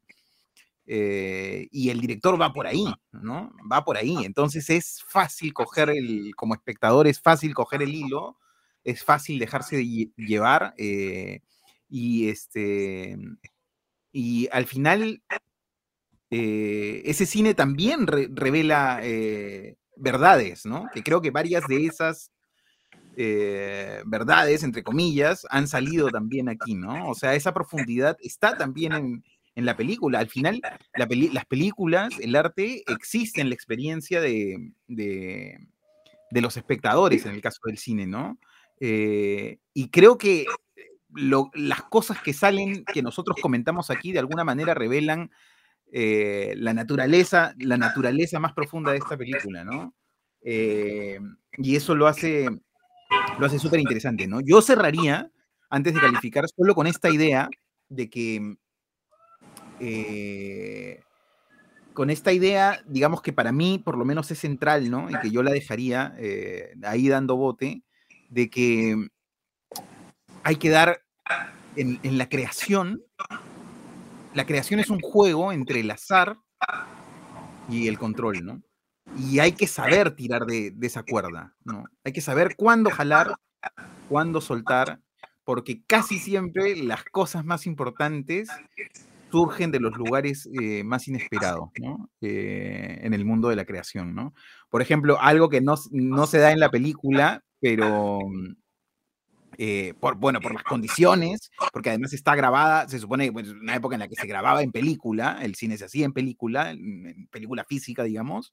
eh, 0.86 1.68
y 1.70 1.90
el 1.90 2.00
director 2.00 2.40
va 2.40 2.52
por 2.52 2.66
ahí, 2.66 2.86
¿no? 3.12 3.52
Va 3.70 3.84
por 3.84 3.96
ahí. 3.98 4.16
Entonces 4.24 4.70
es 4.70 5.02
fácil 5.08 5.52
coger 5.54 5.90
el, 5.90 6.34
como 6.36 6.54
espectador, 6.54 7.06
es 7.08 7.20
fácil 7.20 7.54
coger 7.54 7.82
el 7.82 7.94
hilo, 7.94 8.38
es 8.84 9.04
fácil 9.04 9.38
dejarse 9.38 9.76
de 9.76 9.84
lle- 9.84 10.12
llevar, 10.16 10.74
y 11.90 12.28
este, 12.30 13.16
y 14.12 14.48
al 14.52 14.66
final 14.66 15.22
ese 16.30 17.26
cine 17.26 17.54
también 17.54 18.06
re- 18.06 18.28
revela 18.30 19.00
verdades, 19.96 20.64
¿no? 20.66 20.86
Que 20.92 21.02
creo 21.02 21.20
que 21.20 21.30
varias 21.30 21.66
de 21.68 21.86
esas 21.86 22.30
eh, 23.20 24.00
verdades, 24.06 24.62
entre 24.62 24.84
comillas, 24.84 25.44
han 25.50 25.66
salido 25.66 26.08
también 26.08 26.48
aquí, 26.48 26.76
¿no? 26.76 27.08
O 27.10 27.14
sea, 27.16 27.34
esa 27.34 27.52
profundidad 27.52 28.16
está 28.20 28.56
también 28.56 28.92
en, 28.92 29.24
en 29.56 29.64
la 29.64 29.76
película. 29.76 30.20
Al 30.20 30.28
final, 30.28 30.60
las 30.94 31.46
películas, 31.46 32.10
el 32.20 32.36
arte, 32.36 32.84
existe 32.86 33.40
en 33.40 33.48
la 33.48 33.56
experiencia 33.56 34.20
de, 34.20 34.70
de- 34.86 35.58
los 36.30 36.56
espectadores, 36.56 37.26
en 37.26 37.34
el 37.34 37.40
caso 37.40 37.58
del 37.64 37.78
cine, 37.78 38.06
¿no? 38.06 38.38
Eh, 38.78 39.58
y 39.74 39.88
creo 39.88 40.16
que 40.16 40.46
las 41.54 41.82
cosas 41.90 42.22
que 42.22 42.32
salen, 42.32 42.84
que 42.84 43.02
nosotros 43.02 43.36
comentamos 43.42 43.90
aquí, 43.90 44.12
de 44.12 44.20
alguna 44.20 44.44
manera 44.44 44.74
revelan 44.74 45.32
eh, 45.90 46.54
la 46.56 46.72
naturaleza, 46.72 47.52
la 47.58 47.78
naturaleza 47.78 48.38
más 48.38 48.52
profunda 48.52 48.92
de 48.92 48.98
esta 48.98 49.16
película, 49.16 49.64
¿no? 49.64 49.92
Y 51.60 51.74
eso 51.74 51.96
lo 51.96 52.06
hace, 52.06 52.48
lo 53.38 53.46
hace 53.46 53.58
súper 53.58 53.80
interesante, 53.80 54.26
¿no? 54.26 54.40
Yo 54.40 54.60
cerraría, 54.60 55.30
antes 55.70 55.94
de 55.94 56.00
calificar, 56.00 56.44
solo 56.48 56.74
con 56.74 56.86
esta 56.86 57.10
idea 57.10 57.48
de 57.88 58.10
que, 58.10 58.56
eh, 59.80 61.00
con 61.94 62.10
esta 62.10 62.32
idea, 62.32 62.82
digamos 62.86 63.22
que 63.22 63.32
para 63.32 63.52
mí, 63.52 63.78
por 63.78 63.96
lo 63.96 64.04
menos 64.04 64.30
es 64.30 64.38
central, 64.38 64.90
¿no? 64.90 65.10
Y 65.10 65.18
que 65.20 65.30
yo 65.30 65.42
la 65.42 65.50
dejaría 65.50 66.14
eh, 66.18 66.74
ahí 66.84 67.08
dando 67.08 67.36
bote, 67.36 67.82
de 68.28 68.50
que 68.50 69.08
hay 70.42 70.56
que 70.56 70.70
dar 70.70 71.02
en, 71.76 71.98
en 72.02 72.18
la 72.18 72.28
creación, 72.28 73.02
la 74.34 74.46
creación 74.46 74.80
es 74.80 74.90
un 74.90 75.00
juego 75.00 75.52
entre 75.52 75.80
el 75.80 75.90
azar 75.90 76.36
y 77.68 77.88
el 77.88 77.98
control, 77.98 78.44
¿no? 78.44 78.62
Y 79.16 79.38
hay 79.38 79.52
que 79.52 79.66
saber 79.66 80.10
tirar 80.16 80.46
de, 80.46 80.70
de 80.70 80.86
esa 80.86 81.02
cuerda, 81.02 81.54
¿no? 81.64 81.84
Hay 82.04 82.12
que 82.12 82.20
saber 82.20 82.56
cuándo 82.56 82.90
jalar, 82.90 83.36
cuándo 84.08 84.40
soltar, 84.40 85.00
porque 85.44 85.82
casi 85.86 86.18
siempre 86.18 86.76
las 86.76 87.04
cosas 87.04 87.44
más 87.44 87.66
importantes 87.66 88.48
surgen 89.30 89.70
de 89.70 89.80
los 89.80 89.96
lugares 89.96 90.48
eh, 90.60 90.84
más 90.84 91.08
inesperados, 91.08 91.70
¿no? 91.80 92.10
Eh, 92.20 92.98
en 93.02 93.14
el 93.14 93.24
mundo 93.24 93.48
de 93.48 93.56
la 93.56 93.64
creación, 93.64 94.14
¿no? 94.14 94.34
Por 94.70 94.82
ejemplo, 94.82 95.20
algo 95.20 95.48
que 95.48 95.60
no, 95.60 95.74
no 95.90 96.26
se 96.26 96.38
da 96.38 96.52
en 96.52 96.60
la 96.60 96.70
película, 96.70 97.42
pero 97.60 98.20
eh, 99.56 99.94
por, 100.00 100.16
bueno, 100.16 100.40
por 100.40 100.54
las 100.54 100.62
condiciones, 100.62 101.50
porque 101.72 101.90
además 101.90 102.12
está 102.12 102.34
grabada, 102.34 102.88
se 102.88 102.98
supone 102.98 103.32
que 103.32 103.40
es 103.40 103.48
una 103.48 103.76
época 103.76 103.96
en 103.96 104.00
la 104.00 104.08
que 104.08 104.16
se 104.16 104.26
grababa 104.26 104.62
en 104.62 104.72
película, 104.72 105.38
el 105.42 105.54
cine 105.54 105.76
se 105.76 105.86
hacía 105.86 106.04
en 106.04 106.12
película, 106.12 106.70
en, 106.70 107.28
película 107.30 107.64
física, 107.64 108.04
digamos, 108.04 108.52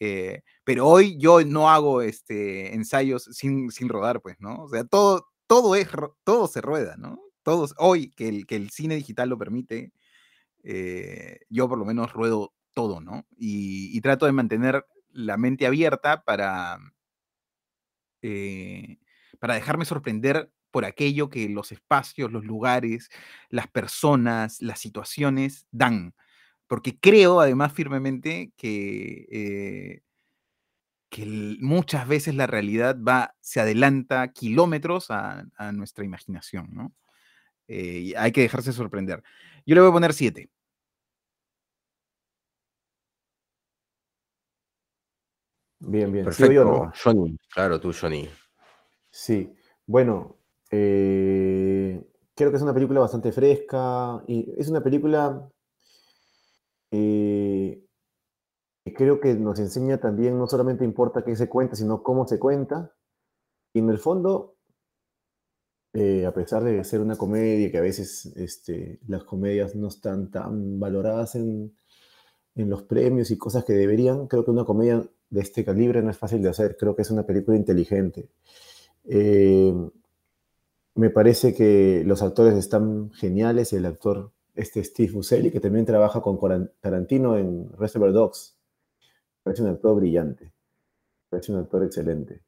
eh, 0.00 0.42
pero 0.64 0.86
hoy 0.86 1.16
yo 1.18 1.44
no 1.44 1.70
hago 1.70 2.02
este, 2.02 2.74
ensayos 2.74 3.24
sin, 3.24 3.70
sin 3.70 3.88
rodar, 3.88 4.20
pues, 4.20 4.36
¿no? 4.40 4.64
O 4.64 4.68
sea, 4.68 4.84
todo, 4.84 5.28
todo, 5.46 5.74
es, 5.76 5.88
todo 6.24 6.46
se 6.48 6.60
rueda, 6.60 6.96
¿no? 6.96 7.20
Todos, 7.42 7.74
hoy 7.78 8.10
que 8.10 8.28
el, 8.28 8.46
que 8.46 8.56
el 8.56 8.70
cine 8.70 8.96
digital 8.96 9.28
lo 9.28 9.38
permite, 9.38 9.92
eh, 10.62 11.40
yo 11.50 11.68
por 11.68 11.78
lo 11.78 11.84
menos 11.84 12.12
ruedo 12.12 12.54
todo, 12.72 13.00
¿no? 13.00 13.26
Y, 13.36 13.96
y, 13.96 14.00
trato 14.00 14.26
de 14.26 14.32
mantener 14.32 14.86
la 15.10 15.36
mente 15.36 15.66
abierta 15.66 16.24
para, 16.24 16.78
eh, 18.22 18.98
para 19.38 19.54
dejarme 19.54 19.84
sorprender 19.84 20.50
por 20.70 20.84
aquello 20.84 21.28
que 21.28 21.48
los 21.48 21.70
espacios, 21.72 22.32
los 22.32 22.44
lugares, 22.44 23.10
las 23.48 23.68
personas, 23.68 24.60
las 24.60 24.80
situaciones 24.80 25.66
dan. 25.70 26.14
Porque 26.66 26.98
creo 26.98 27.40
además 27.40 27.72
firmemente 27.72 28.52
que, 28.56 29.26
eh, 29.30 30.02
que 31.10 31.26
muchas 31.60 32.08
veces 32.08 32.34
la 32.34 32.46
realidad 32.46 32.96
va, 33.00 33.34
se 33.40 33.60
adelanta 33.60 34.28
kilómetros 34.32 35.10
a, 35.10 35.44
a 35.56 35.72
nuestra 35.72 36.04
imaginación, 36.04 36.68
¿no? 36.72 36.92
Eh, 37.68 37.98
y 37.98 38.14
hay 38.14 38.32
que 38.32 38.42
dejarse 38.42 38.72
sorprender. 38.72 39.22
Yo 39.66 39.74
le 39.74 39.80
voy 39.80 39.90
a 39.90 39.94
poner 39.94 40.12
siete. 40.12 40.50
Bien, 45.80 46.10
bien. 46.10 46.24
Perfecto. 46.24 46.52
Yo, 46.52 46.64
¿no? 46.64 46.92
Johnny, 47.02 47.36
claro, 47.52 47.80
tú, 47.80 47.92
Johnny. 47.92 48.28
Sí, 49.10 49.52
bueno, 49.86 50.38
eh, 50.70 52.02
creo 52.34 52.50
que 52.50 52.56
es 52.56 52.62
una 52.62 52.74
película 52.74 53.00
bastante 53.00 53.32
fresca 53.32 54.22
y 54.26 54.52
es 54.56 54.68
una 54.68 54.82
película 54.82 55.48
eh, 56.94 57.84
creo 58.94 59.20
que 59.20 59.34
nos 59.34 59.58
enseña 59.58 59.98
también, 59.98 60.38
no 60.38 60.46
solamente 60.46 60.84
importa 60.84 61.24
qué 61.24 61.36
se 61.36 61.48
cuenta, 61.48 61.76
sino 61.76 62.02
cómo 62.02 62.26
se 62.26 62.38
cuenta. 62.38 62.94
Y 63.72 63.80
en 63.80 63.90
el 63.90 63.98
fondo, 63.98 64.56
eh, 65.92 66.26
a 66.26 66.32
pesar 66.32 66.64
de 66.64 66.82
ser 66.84 67.00
una 67.00 67.16
comedia, 67.16 67.70
que 67.70 67.78
a 67.78 67.82
veces 67.82 68.26
este, 68.36 69.00
las 69.06 69.24
comedias 69.24 69.74
no 69.74 69.88
están 69.88 70.30
tan 70.30 70.78
valoradas 70.78 71.34
en, 71.34 71.76
en 72.54 72.70
los 72.70 72.82
premios 72.82 73.30
y 73.30 73.38
cosas 73.38 73.64
que 73.64 73.72
deberían, 73.72 74.28
creo 74.28 74.44
que 74.44 74.50
una 74.50 74.64
comedia 74.64 75.04
de 75.30 75.40
este 75.40 75.64
calibre 75.64 76.02
no 76.02 76.10
es 76.10 76.18
fácil 76.18 76.42
de 76.42 76.50
hacer, 76.50 76.76
creo 76.76 76.94
que 76.94 77.02
es 77.02 77.10
una 77.10 77.26
película 77.26 77.56
inteligente. 77.56 78.28
Eh, 79.04 79.74
me 80.94 81.10
parece 81.10 81.54
que 81.54 82.02
los 82.06 82.22
actores 82.22 82.54
están 82.54 83.10
geniales. 83.12 83.72
El 83.72 83.86
actor, 83.86 84.32
este 84.54 84.82
Steve 84.84 85.12
Buscemi, 85.12 85.50
que 85.50 85.60
también 85.60 85.84
trabaja 85.84 86.20
con 86.20 86.38
Tarantino 86.80 87.36
en 87.36 87.70
Reservoir 87.78 88.12
Dogs, 88.12 88.56
parece 89.42 89.62
un 89.62 89.68
actor 89.68 89.96
brillante. 89.96 90.52
Parece 91.28 91.52
un 91.52 91.58
actor 91.58 91.82
excelente. 91.82 92.42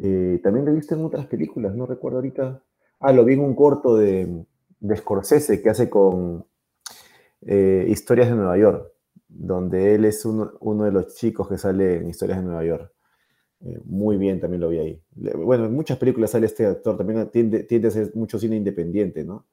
Eh, 0.00 0.40
también 0.42 0.64
lo 0.64 0.72
he 0.72 0.74
visto 0.76 0.94
en 0.94 1.04
otras 1.04 1.26
películas, 1.26 1.74
no 1.74 1.86
recuerdo 1.86 2.18
ahorita. 2.18 2.62
Ah, 3.00 3.12
lo 3.12 3.24
vi 3.24 3.34
en 3.34 3.40
un 3.40 3.54
corto 3.54 3.96
de, 3.96 4.46
de 4.78 4.96
Scorsese 4.96 5.60
que 5.60 5.70
hace 5.70 5.90
con 5.90 6.46
eh, 7.42 7.86
Historias 7.88 8.28
de 8.28 8.36
Nueva 8.36 8.56
York, 8.56 8.92
donde 9.28 9.94
él 9.94 10.04
es 10.04 10.24
uno, 10.24 10.52
uno 10.60 10.84
de 10.84 10.92
los 10.92 11.14
chicos 11.14 11.48
que 11.48 11.58
sale 11.58 11.96
en 11.96 12.08
Historias 12.08 12.38
de 12.38 12.44
Nueva 12.44 12.64
York. 12.64 12.92
Eh, 13.64 13.80
muy 13.84 14.16
bien, 14.16 14.40
también 14.40 14.60
lo 14.60 14.68
vi 14.68 14.78
ahí. 14.78 15.02
Bueno, 15.14 15.66
en 15.66 15.74
muchas 15.74 15.98
películas 15.98 16.30
sale 16.30 16.46
este 16.46 16.66
actor, 16.66 16.96
también 16.96 17.28
tiende, 17.30 17.64
tiende 17.64 17.88
a 17.88 17.90
ser 17.90 18.12
mucho 18.14 18.38
cine 18.38 18.56
independiente, 18.56 19.24
¿no? 19.24 19.46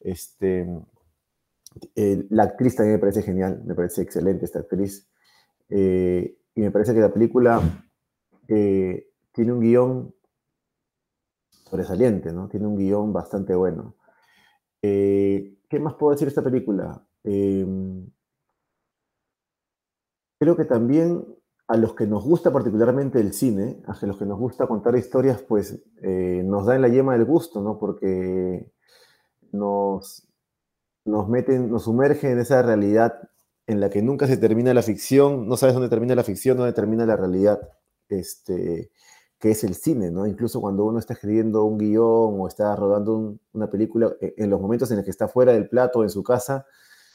Este, 0.00 0.66
la 2.30 2.44
actriz 2.44 2.76
también 2.76 2.96
me 2.96 3.00
parece 3.00 3.22
genial, 3.22 3.62
me 3.64 3.74
parece 3.74 4.02
excelente 4.02 4.44
esta 4.44 4.60
actriz. 4.60 5.08
Eh, 5.68 6.38
y 6.54 6.60
me 6.60 6.70
parece 6.70 6.94
que 6.94 7.00
la 7.00 7.12
película 7.12 7.60
eh, 8.48 9.08
tiene 9.32 9.52
un 9.52 9.60
guion 9.60 10.14
sobresaliente, 11.50 12.32
¿no? 12.32 12.48
Tiene 12.48 12.66
un 12.66 12.76
guion 12.76 13.12
bastante 13.12 13.54
bueno. 13.54 13.96
¿Qué 14.80 15.80
más 15.80 15.94
puedo 15.94 16.12
decir 16.12 16.26
de 16.26 16.30
esta 16.30 16.44
película? 16.44 17.02
creo 20.38 20.56
que 20.56 20.64
también 20.64 21.24
a 21.68 21.76
los 21.76 21.94
que 21.94 22.06
nos 22.06 22.24
gusta 22.24 22.52
particularmente 22.52 23.20
el 23.20 23.32
cine, 23.32 23.82
a 23.86 24.06
los 24.06 24.18
que 24.18 24.26
nos 24.26 24.38
gusta 24.38 24.66
contar 24.66 24.96
historias, 24.96 25.42
pues 25.42 25.82
eh, 26.02 26.42
nos 26.44 26.66
da 26.66 26.76
en 26.76 26.82
la 26.82 26.88
yema 26.88 27.14
del 27.14 27.24
gusto, 27.24 27.60
¿no? 27.60 27.78
Porque 27.78 28.70
nos, 29.50 30.25
nos 31.06 31.28
meten, 31.28 31.70
nos 31.70 31.84
sumergen 31.84 32.32
en 32.32 32.38
esa 32.40 32.62
realidad 32.62 33.14
en 33.66 33.80
la 33.80 33.90
que 33.90 34.02
nunca 34.02 34.26
se 34.26 34.36
termina 34.36 34.74
la 34.74 34.82
ficción, 34.82 35.48
no 35.48 35.56
sabes 35.56 35.74
dónde 35.74 35.88
termina 35.88 36.14
la 36.14 36.22
ficción, 36.22 36.56
dónde 36.56 36.72
termina 36.72 37.06
la 37.06 37.16
realidad, 37.16 37.60
este, 38.08 38.90
que 39.38 39.50
es 39.50 39.64
el 39.64 39.74
cine, 39.74 40.10
¿no? 40.10 40.26
Incluso 40.26 40.60
cuando 40.60 40.84
uno 40.84 40.98
está 40.98 41.14
escribiendo 41.14 41.64
un 41.64 41.78
guion 41.78 42.40
o 42.40 42.46
está 42.48 42.74
rodando 42.76 43.36
una 43.52 43.70
película, 43.70 44.12
e, 44.20 44.34
en 44.36 44.50
los 44.50 44.60
momentos 44.60 44.90
en 44.90 44.98
los 44.98 45.04
que 45.04 45.10
está 45.10 45.28
fuera 45.28 45.52
del 45.52 45.68
plato 45.68 46.02
en 46.02 46.10
su 46.10 46.22
casa, 46.22 46.66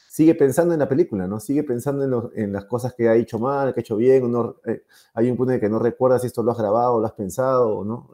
sigue 0.08 0.34
pensando 0.34 0.74
en 0.74 0.80
la 0.80 0.88
película, 0.88 1.26
¿no? 1.26 1.40
Sigue 1.40 1.64
pensando 1.64 2.30
en, 2.34 2.52
las 2.52 2.66
cosas 2.66 2.94
que 2.94 3.08
ha 3.08 3.14
hecho 3.16 3.38
mal, 3.38 3.72
que 3.72 3.80
ha 3.80 3.82
hecho 3.82 3.96
bien, 3.96 4.30
eh, 4.66 4.84
hay 5.14 5.30
un 5.30 5.36
punto 5.36 5.52
en 5.54 5.60
que 5.60 5.70
no 5.70 5.78
recuerdas 5.78 6.20
si 6.22 6.26
esto 6.26 6.42
lo 6.42 6.52
has 6.52 6.58
grabado, 6.58 7.00
lo 7.00 7.06
has 7.06 7.12
pensado, 7.12 7.84
no, 7.84 8.10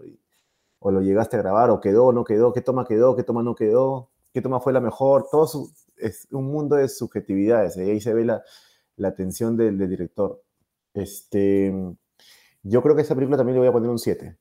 o 0.80 0.90
lo 0.92 1.00
llegaste 1.02 1.36
a 1.36 1.40
grabar, 1.40 1.70
o 1.70 1.80
quedó, 1.80 2.12
no 2.12 2.24
quedó, 2.24 2.52
qué 2.52 2.60
toma 2.62 2.86
quedó, 2.86 3.16
qué 3.16 3.24
toma 3.24 3.42
no 3.42 3.54
quedó, 3.56 4.10
qué 4.38 4.42
toma 4.42 4.60
fue 4.60 4.72
la 4.72 4.80
mejor, 4.80 5.26
todo 5.30 5.50
es 5.96 6.28
un 6.30 6.46
mundo 6.46 6.76
de 6.76 6.88
subjetividades, 6.88 7.76
y 7.76 7.80
ahí 7.80 8.00
se 8.00 8.14
ve 8.14 8.24
la, 8.24 8.42
la 8.96 9.08
atención 9.08 9.56
del, 9.56 9.76
director. 9.78 10.40
Este, 10.94 11.72
yo 12.62 12.82
creo 12.82 12.94
que 12.94 13.02
esa 13.02 13.14
película 13.16 13.36
también 13.36 13.54
le 13.54 13.60
voy 13.60 13.68
a 13.68 13.72
poner 13.72 13.90
un 13.90 13.98
7. 13.98 14.36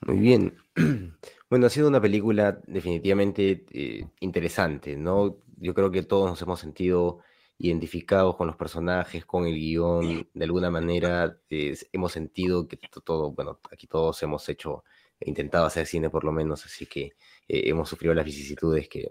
Muy 0.00 0.18
bien. 0.18 0.56
Bueno, 1.50 1.66
ha 1.66 1.70
sido 1.70 1.88
una 1.88 1.98
película 1.98 2.60
definitivamente 2.66 3.64
eh, 3.70 4.06
interesante, 4.20 4.98
¿no? 4.98 5.38
Yo 5.56 5.72
creo 5.72 5.90
que 5.90 6.02
todos 6.02 6.28
nos 6.28 6.42
hemos 6.42 6.60
sentido 6.60 7.20
identificados 7.56 8.36
con 8.36 8.48
los 8.48 8.56
personajes, 8.56 9.24
con 9.24 9.46
el 9.46 9.54
guion, 9.54 10.28
de 10.34 10.44
alguna 10.44 10.70
manera 10.70 11.40
hemos 11.48 12.12
sentido 12.12 12.68
que 12.68 12.78
todo, 13.02 13.32
bueno, 13.32 13.60
aquí 13.72 13.86
todos 13.86 14.22
hemos 14.22 14.46
hecho, 14.50 14.84
intentado 15.20 15.66
hacer 15.66 15.86
cine 15.86 16.10
por 16.10 16.24
lo 16.24 16.32
menos, 16.32 16.64
así 16.64 16.86
que 16.86 17.12
eh, 17.48 17.62
hemos 17.66 17.88
sufrido 17.88 18.14
las 18.14 18.24
vicisitudes 18.24 18.88
que, 18.88 19.08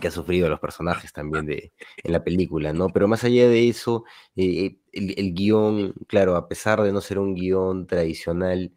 que 0.00 0.08
ha 0.08 0.10
sufrido 0.10 0.48
los 0.48 0.60
personajes 0.60 1.12
también 1.12 1.46
de, 1.46 1.72
en 2.02 2.12
la 2.12 2.22
película, 2.24 2.72
¿no? 2.72 2.88
Pero 2.88 3.08
más 3.08 3.24
allá 3.24 3.48
de 3.48 3.68
eso, 3.68 4.04
eh, 4.36 4.78
el, 4.92 5.14
el, 5.18 5.34
guion, 5.34 5.94
claro, 6.06 6.36
a 6.36 6.48
pesar 6.48 6.82
de 6.82 6.92
no 6.92 7.00
ser 7.00 7.18
un 7.18 7.34
guion 7.34 7.86
tradicional, 7.86 8.72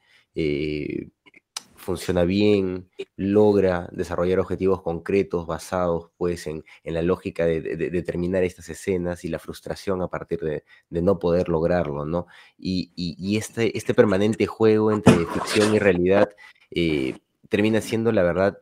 funciona 1.79 2.23
bien, 2.25 2.89
logra 3.15 3.89
desarrollar 3.91 4.39
objetivos 4.39 4.81
concretos 4.81 5.47
basados 5.47 6.11
pues 6.17 6.45
en, 6.47 6.63
la 6.83 7.01
lógica 7.01 7.45
de, 7.45 7.61
determinar 7.61 8.43
estas 8.43 8.69
escenas 8.69 9.25
y 9.25 9.29
la 9.29 9.39
frustración 9.39 10.01
a 10.01 10.07
partir 10.07 10.39
de, 10.41 10.63
no 11.01 11.17
poder 11.17 11.49
lograrlo, 11.49 12.05
¿no? 12.05 12.27
Y, 12.57 13.37
este, 13.37 13.75
este 13.77 13.93
permanente 13.93 14.45
juego 14.45 14.91
entre 14.91 15.25
ficción 15.25 15.73
y 15.73 15.79
realidad 15.79 16.29
eh, 16.71 17.17
termina 17.47 17.81
siendo 17.81 18.11
la 18.11 18.23
verdad 18.23 18.59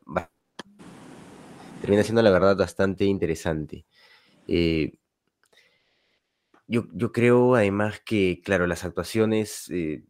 termina 1.81 2.03
siendo 2.03 2.21
la 2.21 2.31
verdad 2.31 2.55
bastante 2.55 3.05
interesante. 3.05 3.85
Eh, 4.47 4.93
yo, 6.67 6.85
yo, 6.93 7.11
creo 7.11 7.55
además 7.55 8.01
que, 8.05 8.41
claro, 8.43 8.67
las 8.67 8.83
actuaciones 8.83 9.69
eh, 9.69 10.03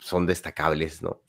son 0.00 0.26
destacables, 0.26 1.02
¿no? 1.02 1.22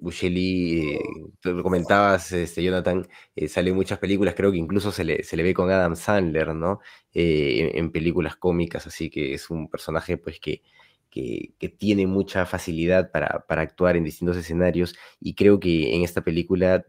Buscemi, 0.00 0.92
eh, 0.94 1.00
tú 1.40 1.52
lo 1.52 1.62
comentabas, 1.62 2.32
este, 2.32 2.62
Jonathan, 2.62 3.06
eh, 3.34 3.48
sale 3.48 3.70
en 3.70 3.76
muchas 3.76 3.98
películas, 3.98 4.34
creo 4.34 4.52
que 4.52 4.58
incluso 4.58 4.92
se 4.92 5.04
le, 5.04 5.22
se 5.24 5.36
le 5.36 5.42
ve 5.42 5.54
con 5.54 5.70
Adam 5.70 5.96
Sandler, 5.96 6.54
¿no? 6.54 6.80
Eh, 7.12 7.72
en, 7.74 7.90
películas 7.90 8.36
cómicas, 8.36 8.86
así 8.86 9.10
que 9.10 9.34
es 9.34 9.50
un 9.50 9.68
personaje, 9.68 10.18
pues, 10.18 10.38
que, 10.40 10.62
que, 11.10 11.54
que 11.58 11.68
tiene 11.68 12.06
mucha 12.06 12.46
facilidad 12.46 13.10
para, 13.10 13.44
para, 13.48 13.62
actuar 13.62 13.96
en 13.96 14.04
distintos 14.04 14.36
escenarios, 14.36 14.96
y 15.20 15.34
creo 15.34 15.58
que 15.60 15.94
en 15.94 16.02
esta 16.02 16.22
película 16.22 16.84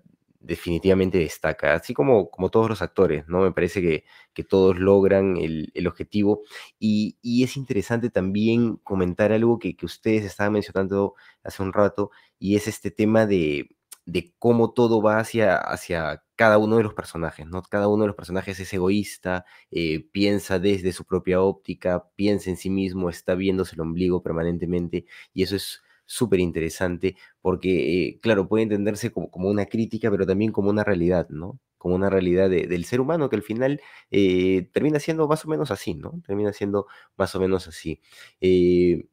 definitivamente 0.47 1.17
destaca, 1.19 1.73
así 1.75 1.93
como, 1.93 2.29
como 2.29 2.49
todos 2.49 2.69
los 2.69 2.81
actores, 2.81 3.27
¿no? 3.27 3.41
Me 3.41 3.51
parece 3.51 3.81
que, 3.81 4.05
que 4.33 4.43
todos 4.43 4.77
logran 4.79 5.35
el, 5.37 5.71
el 5.75 5.87
objetivo 5.87 6.41
y, 6.79 7.17
y, 7.21 7.43
es 7.43 7.57
interesante 7.57 8.09
también 8.09 8.77
comentar 8.77 9.31
algo 9.33 9.59
que, 9.59 9.75
que, 9.75 9.85
ustedes 9.85 10.23
estaban 10.23 10.53
mencionando 10.53 11.15
hace 11.43 11.61
un 11.63 11.73
rato 11.73 12.11
y 12.39 12.55
es 12.55 12.67
este 12.67 12.91
tema 12.91 13.25
de, 13.25 13.69
de 14.05 14.33
cómo 14.39 14.71
todo 14.71 15.01
va 15.01 15.19
hacia, 15.19 15.57
hacia 15.57 16.23
cada 16.37 16.57
uno 16.57 16.77
de 16.77 16.83
los 16.83 16.93
personajes, 16.93 17.45
¿no? 17.45 17.61
Cada 17.63 17.89
uno 17.89 18.03
de 18.03 18.07
los 18.07 18.15
personajes 18.15 18.57
es 18.59 18.73
egoísta, 18.73 19.45
eh, 19.69 20.07
piensa 20.13 20.59
desde 20.59 20.93
su 20.93 21.03
propia 21.05 21.41
óptica, 21.41 22.07
piensa 22.15 22.49
en 22.49 22.57
sí 22.57 22.69
mismo, 22.69 23.09
está 23.09 23.35
viéndose 23.35 23.75
el 23.75 23.81
ombligo 23.81 24.23
permanentemente 24.23 25.05
y 25.33 25.43
eso 25.43 25.57
es 25.57 25.81
súper 26.07 26.39
interesante 26.39 27.15
porque, 27.41 28.07
eh, 28.07 28.19
claro, 28.21 28.47
puede 28.47 28.63
entenderse 28.63 29.11
como, 29.11 29.29
como, 29.29 29.49
una 29.49 29.67
crítica, 29.67 30.09
pero 30.09 30.25
también 30.25 30.51
como 30.51 30.69
una 30.71 30.83
realidad, 30.83 31.27
¿no? 31.29 31.59
Como 31.77 31.95
una 31.95 32.09
realidad 32.09 32.49
de, 32.49 32.65
del 32.67 32.85
ser 32.85 33.01
humano 33.01 33.29
que 33.29 33.35
al 33.35 33.43
final 33.43 33.81
eh, 34.09 34.69
termina 34.73 34.99
siendo 34.99 35.27
más 35.27 35.45
o 35.45 35.49
menos 35.49 35.69
así, 35.69 35.93
¿no? 35.93 36.21
Termina 36.25 36.53
siendo 36.53 36.87
más 37.17 37.35
o 37.35 37.39
menos 37.39 37.67
así. 37.67 38.01
Eh, 38.41 39.07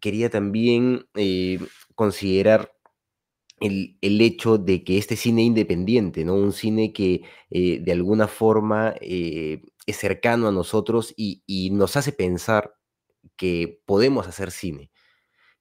quería 0.00 0.30
también 0.30 1.06
considerar 1.94 2.72
el, 3.60 3.96
el, 4.00 4.20
hecho 4.20 4.58
de 4.58 4.84
que 4.84 4.98
este 4.98 5.16
cine 5.16 5.42
independiente, 5.42 6.24
¿no? 6.24 6.34
Un 6.34 6.52
cine 6.52 6.92
que 6.92 7.22
de 7.50 7.92
alguna 7.92 8.28
forma 8.28 8.94
es 9.00 9.96
cercano 9.96 10.48
a 10.48 10.52
nosotros 10.52 11.12
y 11.16 11.70
nos 11.72 11.96
hace 11.96 12.12
pensar 12.12 12.74
que 13.36 13.82
podemos 13.86 14.28
hacer 14.28 14.50
cine 14.52 14.92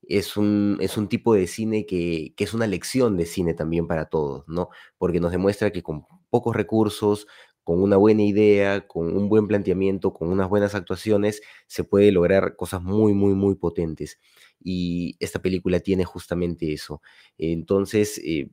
es 0.04 0.38
un, 0.38 0.78
es 0.82 0.98
un 0.98 1.08
tipo 1.10 1.34
de 1.34 1.48
cine 1.48 1.86
que, 1.86 2.34
que, 2.36 2.44
es 2.44 2.54
una 2.54 2.68
lección 2.68 3.18
de 3.18 3.26
cine 3.26 3.54
también 3.54 3.88
para 3.88 4.06
todos, 4.06 4.44
¿no? 4.48 4.70
Porque 4.98 5.20
nos 5.20 5.32
demuestra 5.32 5.72
que 5.72 5.84
con 5.84 6.06
pocos 6.30 6.56
recursos, 6.56 7.28
con 7.64 7.82
una 7.82 7.98
buena 7.98 8.24
idea, 8.24 8.88
con 8.88 9.16
un 9.16 9.30
buen 9.30 9.48
planteamiento, 9.48 10.14
con 10.14 10.30
unas 10.30 10.50
buenas 10.50 10.76
actuaciones, 10.76 11.42
se 11.68 11.84
puede 11.84 12.12
lograr 12.12 12.56
cosas 12.56 12.82
muy, 12.82 13.14
muy, 13.14 13.34
muy 13.34 13.56
potentes. 13.56 14.20
Y 14.60 15.16
esta 15.20 15.42
película 15.42 15.80
tiene 15.80 16.04
justamente 16.06 16.74
eso. 16.74 17.02
Entonces, 17.38 18.20
eh, 18.24 18.50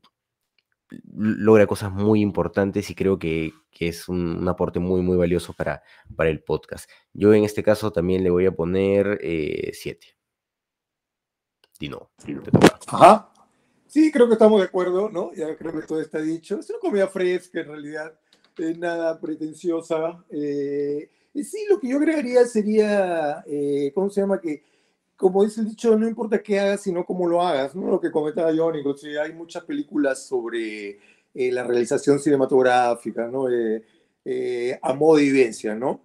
logra 1.15 1.67
cosas 1.67 1.93
muy 1.93 2.21
importantes 2.21 2.91
y 2.91 2.95
creo 2.95 3.19
que, 3.19 3.53
que 3.71 3.89
es 3.89 4.09
un, 4.09 4.47
aporte 4.49 4.79
muy, 4.81 5.03
muy 5.03 5.17
valioso 5.17 5.53
para, 5.55 5.83
para 6.17 6.31
el 6.31 6.43
podcast. 6.43 6.91
Yo 7.13 7.35
en 7.35 7.45
este 7.45 7.63
caso 7.63 7.93
también 7.93 8.23
le 8.23 8.31
voy 8.31 8.47
a 8.47 8.53
poner 8.53 9.19
7. 9.21 10.07
Eh, 10.07 10.18
Dino, 11.79 12.11
te 12.25 12.51
toca. 12.51 12.79
Ajá. 12.89 13.33
Sí, 13.89 14.13
creo 14.13 14.27
que 14.27 14.35
estamos 14.35 14.61
de 14.61 14.67
acuerdo, 14.67 15.09
¿no? 15.09 15.33
Ya 15.33 15.57
creo 15.57 15.73
que 15.73 15.87
todo 15.87 16.01
está 16.01 16.21
dicho. 16.21 16.59
Es 16.59 16.69
una 16.69 16.79
comida 16.79 17.09
fresca, 17.09 17.61
en 17.61 17.69
realidad, 17.69 18.13
eh, 18.59 18.75
nada 18.77 19.19
pretenciosa. 19.19 20.25
Eh, 20.29 21.09
sí, 21.35 21.65
lo 21.71 21.81
que 21.81 21.89
yo 21.89 21.97
agregaría 21.97 22.45
sería, 22.45 23.43
eh, 23.47 23.91
¿cómo 23.95 24.11
se 24.11 24.21
llama? 24.21 24.41
Que, 24.41 24.63
como 25.17 25.43
dice 25.43 25.63
el 25.63 25.71
dicho, 25.71 25.97
no 25.97 26.07
importa 26.07 26.43
qué 26.43 26.61
hagas, 26.61 26.83
sino 26.83 27.07
cómo 27.07 27.27
lo 27.27 27.41
hagas, 27.41 27.75
¿no? 27.75 27.89
Lo 27.89 28.01
que 28.01 28.11
comentaba 28.11 28.53
John, 28.55 28.77
inclusive 28.77 29.21
hay 29.21 29.33
muchas 29.33 29.65
películas 29.65 30.27
sobre 30.27 30.99
la 31.35 31.63
realización 31.63 32.19
cinematográfica, 32.19 33.29
¿no? 33.29 33.47
a 33.47 34.93
modo 34.95 35.17
de 35.17 35.23
vivencia, 35.23 35.75
¿no? 35.75 36.03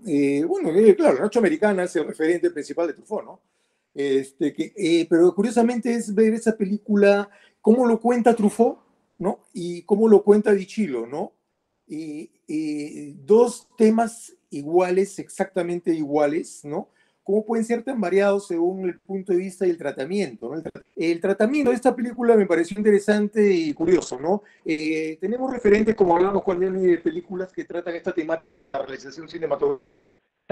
bueno, 0.48 0.72
claro, 0.96 1.16
la 1.16 1.22
noche 1.22 1.40
americana 1.40 1.84
es 1.84 1.96
el 1.96 2.08
referente 2.08 2.50
principal 2.52 2.88
de 2.88 2.94
Truffaut, 2.94 3.26
¿no? 3.26 3.40
Este, 3.94 4.54
que, 4.54 4.74
eh, 4.76 5.06
pero 5.10 5.34
curiosamente 5.36 5.94
es 5.94 6.14
ver 6.14 6.34
esa 6.34 6.58
película, 6.58 7.30
cómo 7.62 7.86
lo 7.86 8.00
cuenta 8.00 8.36
Truffaut, 8.36 8.80
¿no? 9.20 9.46
Y 9.54 9.84
cómo 9.84 10.08
lo 10.08 10.24
cuenta 10.24 10.54
Dichilo, 10.54 11.06
¿no? 11.06 11.34
Y, 11.88 12.32
dos 13.26 13.68
temas 13.78 14.36
iguales, 14.50 15.18
exactamente 15.18 15.94
iguales, 15.94 16.64
¿no? 16.64 16.90
¿Cómo 17.24 17.46
pueden 17.46 17.66
ser 17.66 17.84
tan 17.84 18.00
variados 18.02 18.48
según 18.48 18.86
el 18.86 19.00
punto 19.00 19.32
de 19.32 19.40
vista 19.40 19.66
y 19.66 19.70
el 19.70 19.78
tratamiento? 19.78 20.52
El, 20.96 21.22
tratamiento 21.22 21.70
de 21.72 21.76
esta 21.76 21.96
película 21.96 22.36
me 22.36 22.46
pareció 22.46 22.78
interesante 22.78 23.50
y 23.52 23.74
curioso, 23.74 24.20
¿no? 24.20 24.44
Eh, 24.66 25.18
tenemos 25.22 25.52
referentes, 25.52 25.96
como 25.96 26.16
hablamos 26.16 26.44
cuando 26.44 26.70
de 26.70 26.98
películas 26.98 27.52
que 27.54 27.64
tratan 27.64 27.96
esta 27.96 28.12
temática, 28.12 28.52
la 28.74 28.82
realización 28.82 29.28
cinematográfica 29.30 30.03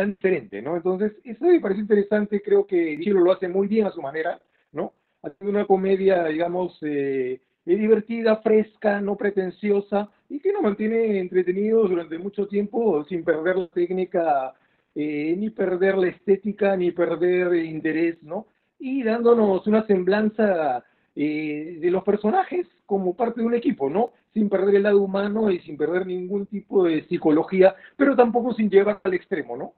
tan 0.02 0.12
diferente, 0.12 0.62
¿no? 0.64 0.76
Entonces, 0.76 1.14
eso 1.24 1.46
me 1.46 1.60
parece 1.60 1.82
interesante, 1.82 2.42
creo 2.42 2.66
que 2.66 3.00
Chilo 3.00 3.20
lo 3.20 3.34
hace 3.34 3.48
muy 3.48 3.68
bien 3.68 3.86
a 3.86 3.92
su 3.92 4.02
manera, 4.02 4.42
¿no? 4.72 4.94
Haciendo 5.22 5.52
una 5.60 5.68
comedia, 5.68 6.26
digamos, 6.26 6.76
eh, 6.82 7.40
divertida, 7.66 8.38
fresca, 8.38 9.00
no 9.00 9.16
pretenciosa, 9.16 10.10
y 10.28 10.40
que 10.40 10.52
nos 10.54 10.64
mantiene 10.64 11.20
entretenidos 11.20 11.88
durante 11.90 12.18
mucho 12.18 12.48
tiempo 12.48 13.04
sin 13.06 13.24
perder 13.24 13.58
la 13.58 13.68
técnica, 13.68 14.54
eh, 14.96 15.36
ni 15.38 15.52
perder 15.52 16.00
la 16.00 16.08
estética, 16.08 16.76
ni 16.76 16.92
perder 16.92 17.54
interés, 17.64 18.24
¿no? 18.24 18.48
Y 18.80 19.04
dándonos 19.04 19.68
una 19.68 19.86
semblanza 19.86 20.84
eh, 21.16 21.78
de 21.80 21.92
los 21.92 22.04
personajes 22.04 22.66
como 22.88 23.16
parte 23.16 23.42
de 23.42 23.48
un 23.48 23.54
equipo, 23.54 23.88
¿no? 23.88 24.14
Sin 24.34 24.50
perder 24.50 24.76
el 24.78 24.84
lado 24.84 25.02
humano 25.02 25.52
y 25.52 25.60
sin 25.60 25.78
perder 25.78 26.08
ningún 26.08 26.48
tipo 26.48 26.86
de 26.86 27.04
psicología, 27.04 27.76
pero 27.96 28.16
tampoco 28.16 28.56
sin 28.56 28.70
llevar 28.70 29.00
al 29.04 29.14
extremo, 29.14 29.56
¿no? 29.56 29.74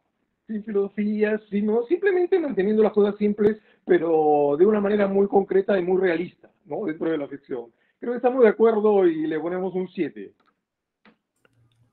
Sin 0.47 0.63
filosofía, 0.63 1.39
sino 1.49 1.83
simplemente 1.83 2.39
manteniendo 2.39 2.83
las 2.83 2.93
cosas 2.93 3.15
simples, 3.17 3.57
pero 3.85 4.55
de 4.57 4.65
una 4.65 4.81
manera 4.81 5.07
muy 5.07 5.27
concreta 5.27 5.77
y 5.79 5.83
muy 5.83 6.01
realista, 6.01 6.49
¿no? 6.65 6.85
Dentro 6.85 7.09
de 7.09 7.17
la 7.17 7.27
ficción. 7.27 7.71
Creo 7.99 8.13
que 8.13 8.17
estamos 8.17 8.43
de 8.43 8.49
acuerdo 8.49 9.07
y 9.07 9.27
le 9.27 9.39
ponemos 9.39 9.73
un 9.73 9.87
7. 9.87 10.33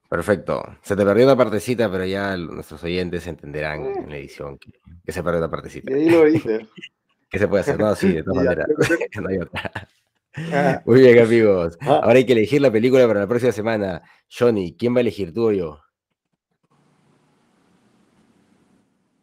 Perfecto. 0.08 0.60
Se 0.82 0.96
te 0.96 1.04
perdió 1.04 1.24
una 1.24 1.36
partecita, 1.36 1.88
pero 1.88 2.04
ya 2.04 2.36
nuestros 2.36 2.82
oyentes 2.82 3.28
entenderán 3.28 3.84
eh. 3.84 3.92
en 3.96 4.10
la 4.10 4.16
edición 4.16 4.58
que, 4.58 4.72
que, 5.04 5.12
se 5.12 5.22
perdió 5.22 5.38
una 5.38 5.50
partecita. 5.50 5.92
Y 5.92 5.94
ahí 5.94 6.10
lo 6.10 6.26
hice. 6.26 6.66
¿Qué 7.30 7.38
se 7.38 7.46
puede 7.46 7.60
hacer? 7.60 7.78
No, 7.78 7.94
sí, 7.94 8.12
de 8.12 8.24
todas 8.24 8.44
maneras. 8.44 8.66
no 9.22 9.28
hay 9.28 9.38
otra. 9.38 9.70
Ah. 10.52 10.82
Muy 10.84 11.00
bien, 11.00 11.18
amigos. 11.20 11.78
Ah. 11.80 12.00
Ahora 12.02 12.14
hay 12.14 12.26
que 12.26 12.32
elegir 12.32 12.60
la 12.60 12.72
película 12.72 13.06
para 13.06 13.20
la 13.20 13.28
próxima 13.28 13.52
semana. 13.52 14.02
Johnny, 14.28 14.76
¿quién 14.76 14.94
va 14.94 14.98
a 14.98 15.02
elegir 15.02 15.32
tú 15.32 15.48
o 15.48 15.52
yo? 15.52 15.80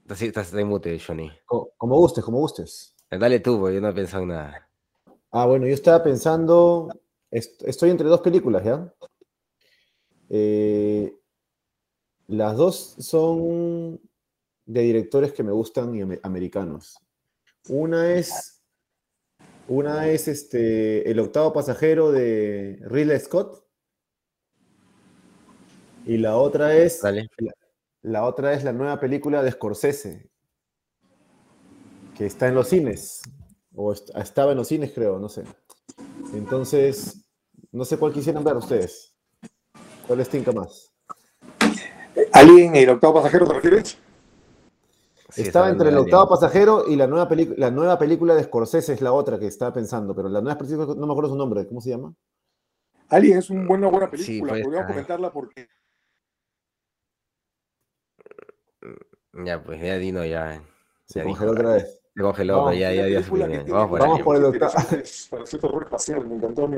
Estás, 0.08 0.22
estás 0.22 0.54
en 0.54 0.70
mute, 0.70 0.98
Johnny. 1.06 1.30
Como, 1.46 1.72
como, 1.76 1.98
gustes, 1.98 2.24
como 2.24 2.40
gustes. 2.40 2.96
Dale 3.12 3.42
tú, 3.42 3.60
porque 3.60 3.76
yo 3.76 3.82
no 3.82 3.90
he 3.90 3.94
pensado 3.94 4.24
en 4.24 4.30
nada. 4.30 4.70
Ah, 5.32 5.46
bueno, 5.46 5.68
yo 5.68 5.74
estaba 5.74 6.02
pensando. 6.02 6.88
Est 7.30 7.62
estoy 7.64 7.90
entre 7.90 8.08
dos 8.08 8.22
películas, 8.22 8.64
¿ya? 8.64 8.94
Eh, 10.30 11.14
las 12.28 12.56
dos 12.56 12.96
son 13.00 14.00
de 14.66 14.82
directores 14.82 15.34
que 15.34 15.44
me 15.44 15.52
gustan 15.52 15.94
y 15.94 16.20
americanos. 16.24 16.98
Una 17.68 18.14
es. 18.14 18.64
Una 19.68 20.08
es 20.08 20.30
este, 20.30 21.12
El 21.12 21.20
octavo 21.20 21.52
pasajero 21.52 22.14
de 22.14 22.80
Ridley 22.86 23.20
Scott. 23.20 23.62
Y 26.06 26.16
la 26.16 26.38
otra 26.38 26.78
es. 26.78 27.02
Dale. 27.02 27.30
La 27.40 27.52
otra 28.04 28.54
es 28.54 28.64
la 28.64 28.74
nueva 28.74 29.00
película 29.00 29.44
de 29.44 29.52
Scorsese, 29.52 30.30
que 32.16 32.26
está 32.26 32.48
en 32.48 32.56
los 32.56 32.68
cines, 32.68 33.22
o 33.76 33.94
estaba 33.94 34.52
en 34.52 34.58
los 34.58 34.68
cines, 34.68 34.92
creo, 34.94 35.20
no 35.20 35.30
sé. 35.30 35.44
Entonces, 36.34 37.28
no 37.72 37.86
sé 37.86 37.98
cuál 37.98 38.14
quisieran 38.14 38.44
ver 38.44 38.58
ustedes. 38.58 39.14
¿Cuál 40.08 40.20
les 40.20 40.30
tinca 40.30 40.52
más? 40.52 40.92
¿Alguien, 42.32 42.76
el 42.76 42.90
octavo 42.90 43.16
pasajero, 43.16 43.46
te 43.48 43.54
refieres? 43.54 43.98
Sí, 45.30 45.42
estaba 45.42 45.70
entre 45.70 45.90
el 45.90 45.98
octavo 45.98 46.30
pasajero 46.30 46.86
y 46.88 46.96
la 46.96 47.06
nueva, 47.06 47.30
la 47.58 47.70
nueva 47.70 48.00
película 48.00 48.34
de 48.34 48.44
Scorsese 48.44 48.94
es 48.94 49.02
la 49.02 49.12
otra 49.12 49.38
que 49.38 49.46
estaba 49.46 49.74
pensando, 49.74 50.16
pero 50.16 50.30
la 50.30 50.42
nueva 50.42 50.58
película 50.58 50.96
no 50.96 51.06
me 51.06 51.12
acuerdo 51.12 51.30
su 51.30 51.36
nombre, 51.36 51.68
¿cómo 51.68 51.82
se 51.82 51.90
llama? 51.90 52.14
Alguien 53.10 53.38
es 53.38 53.50
una 53.50 53.68
buena, 53.68 53.88
buena 53.90 54.10
película, 54.10 54.56
sí, 54.56 54.64
podríamos 54.64 54.88
comentarla 54.88 55.32
porque 55.32 55.68
Ya, 59.46 59.62
pues 59.62 59.82
ya 59.82 59.98
Dino 59.98 60.26
ya. 60.26 60.62
Se 61.06 61.24
congeló 61.24 61.52
otra 61.52 61.74
vez. 61.74 62.00
Se 62.16 62.22
congeló, 62.22 62.58
vamos, 62.58 62.78
ya, 62.78 62.92
ya, 62.92 63.08
ya, 63.08 63.20
Vamos 63.20 63.90
por 63.90 64.00
Vamos 64.00 64.00
Vamos 64.00 64.22
por 64.22 64.36
el 64.36 64.46
octavo. 64.46 64.74
me 66.28 66.36
encantó 66.36 66.70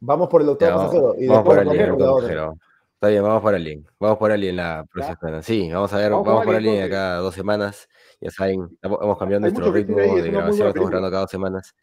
Vamos 0.00 0.28
por 0.28 0.42
el 0.42 0.48
octavo 0.48 0.76
pasajero. 0.78 1.14
Y 1.18 1.26
vamos 1.26 1.44
por 1.44 1.58
el 1.58 1.96
pasajero. 1.96 2.58
Está 2.94 3.08
bien, 3.08 3.22
vamos 3.22 3.42
por 3.42 3.54
Alien. 3.54 3.86
Vamos 4.00 4.18
por 4.18 4.32
Alien 4.32 4.56
la 4.56 4.84
próxima 4.90 5.16
semana. 5.16 5.42
Sí, 5.42 5.70
vamos 5.70 5.92
a 5.92 5.98
ver, 5.98 6.10
vamos, 6.10 6.26
vamos 6.26 6.44
por 6.44 6.56
Alien 6.56 6.82
acá 6.82 7.16
dos 7.16 7.34
semanas. 7.34 7.88
Ya 8.20 8.30
saben, 8.30 8.76
hemos 8.82 9.18
cambiado 9.18 9.40
nuestro 9.42 9.70
ritmo 9.70 9.96
de 9.98 10.30
grabación, 10.30 10.68
estamos 10.68 10.90
grabando 10.90 11.10
cada 11.10 11.20
dos 11.22 11.30
semanas. 11.30 11.74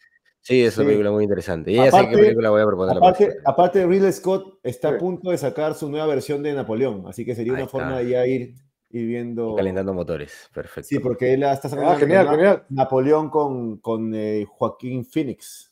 Sí, 0.41 0.61
es 0.63 0.77
una 0.77 0.87
película 0.87 1.11
muy 1.11 1.23
interesante. 1.23 1.71
Y 1.71 1.75
ya 1.75 1.89
sé 1.89 2.07
qué 2.09 2.17
película 2.17 2.49
voy 2.49 2.61
a 2.61 2.65
proponer. 2.65 2.97
Aparte, 2.97 3.37
aparte 3.45 3.85
Ridley 3.87 4.11
Scott 4.11 4.59
está 4.61 4.89
a 4.89 4.97
punto 4.97 5.31
de 5.31 5.37
sacar 5.37 5.73
su 5.73 5.89
nueva 5.89 6.05
versión 6.07 6.43
de 6.43 6.53
Napoleón, 6.53 7.05
así 7.07 7.23
que 7.23 7.33
sería 7.33 7.53
Ahí 7.53 7.57
una 7.59 7.65
está. 7.65 7.77
forma 7.79 7.97
de 7.99 8.09
ya 8.09 8.27
ir 8.27 8.55
y 8.89 9.05
viendo. 9.05 9.53
Y 9.53 9.55
calentando 9.57 9.93
motores, 9.93 10.49
perfecto. 10.53 10.87
Sí, 10.87 10.99
porque 10.99 11.33
él 11.33 11.43
está 11.43 11.69
sacando 11.69 11.91
ah, 11.91 11.97
genial, 11.97 12.29
genial. 12.29 12.65
Napoleón 12.69 13.29
con, 13.29 13.77
con 13.77 14.13
eh, 14.15 14.45
Joaquín 14.47 15.05
Phoenix. 15.05 15.71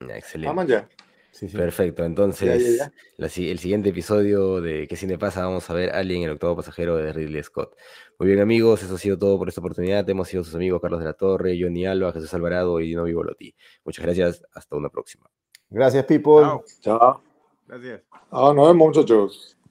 Excelente. 0.00 0.48
Vamos 0.48 0.66
ya. 0.66 0.88
Sí, 1.30 1.48
sí. 1.48 1.56
Perfecto, 1.56 2.04
entonces 2.04 2.90
la 3.16 3.28
si- 3.28 3.48
el 3.48 3.60
siguiente 3.60 3.90
episodio 3.90 4.60
de 4.60 4.88
¿Qué 4.88 4.96
cine 4.96 5.18
pasa? 5.18 5.44
Vamos 5.44 5.68
a 5.70 5.74
ver 5.74 5.90
Alien, 5.90 6.22
el 6.22 6.30
octavo 6.32 6.56
pasajero 6.56 6.96
de 6.96 7.12
Ridley 7.12 7.42
Scott. 7.44 7.76
Muy 8.18 8.28
bien 8.28 8.40
amigos, 8.40 8.82
eso 8.82 8.96
ha 8.96 8.98
sido 8.98 9.16
todo 9.18 9.38
por 9.38 9.48
esta 9.48 9.60
oportunidad. 9.60 10.08
Hemos 10.08 10.26
sido 10.28 10.42
sus 10.42 10.54
amigos 10.56 10.80
Carlos 10.80 10.98
de 10.98 11.06
la 11.06 11.12
Torre, 11.12 11.56
Johnny 11.60 11.86
Alba, 11.86 12.12
Jesús 12.12 12.32
Alvarado 12.34 12.80
y 12.80 12.94
Novi 12.94 13.12
Bolotti. 13.12 13.54
Muchas 13.84 14.04
gracias, 14.04 14.42
hasta 14.52 14.74
una 14.76 14.88
próxima. 14.88 15.30
Gracias, 15.70 16.04
people. 16.06 16.40
Chao. 16.40 16.64
Chao. 16.80 17.22
Gracias. 17.68 18.02
Ah, 18.30 18.52
nos 18.56 18.66
vemos, 18.68 18.88
muchachos. 18.88 19.57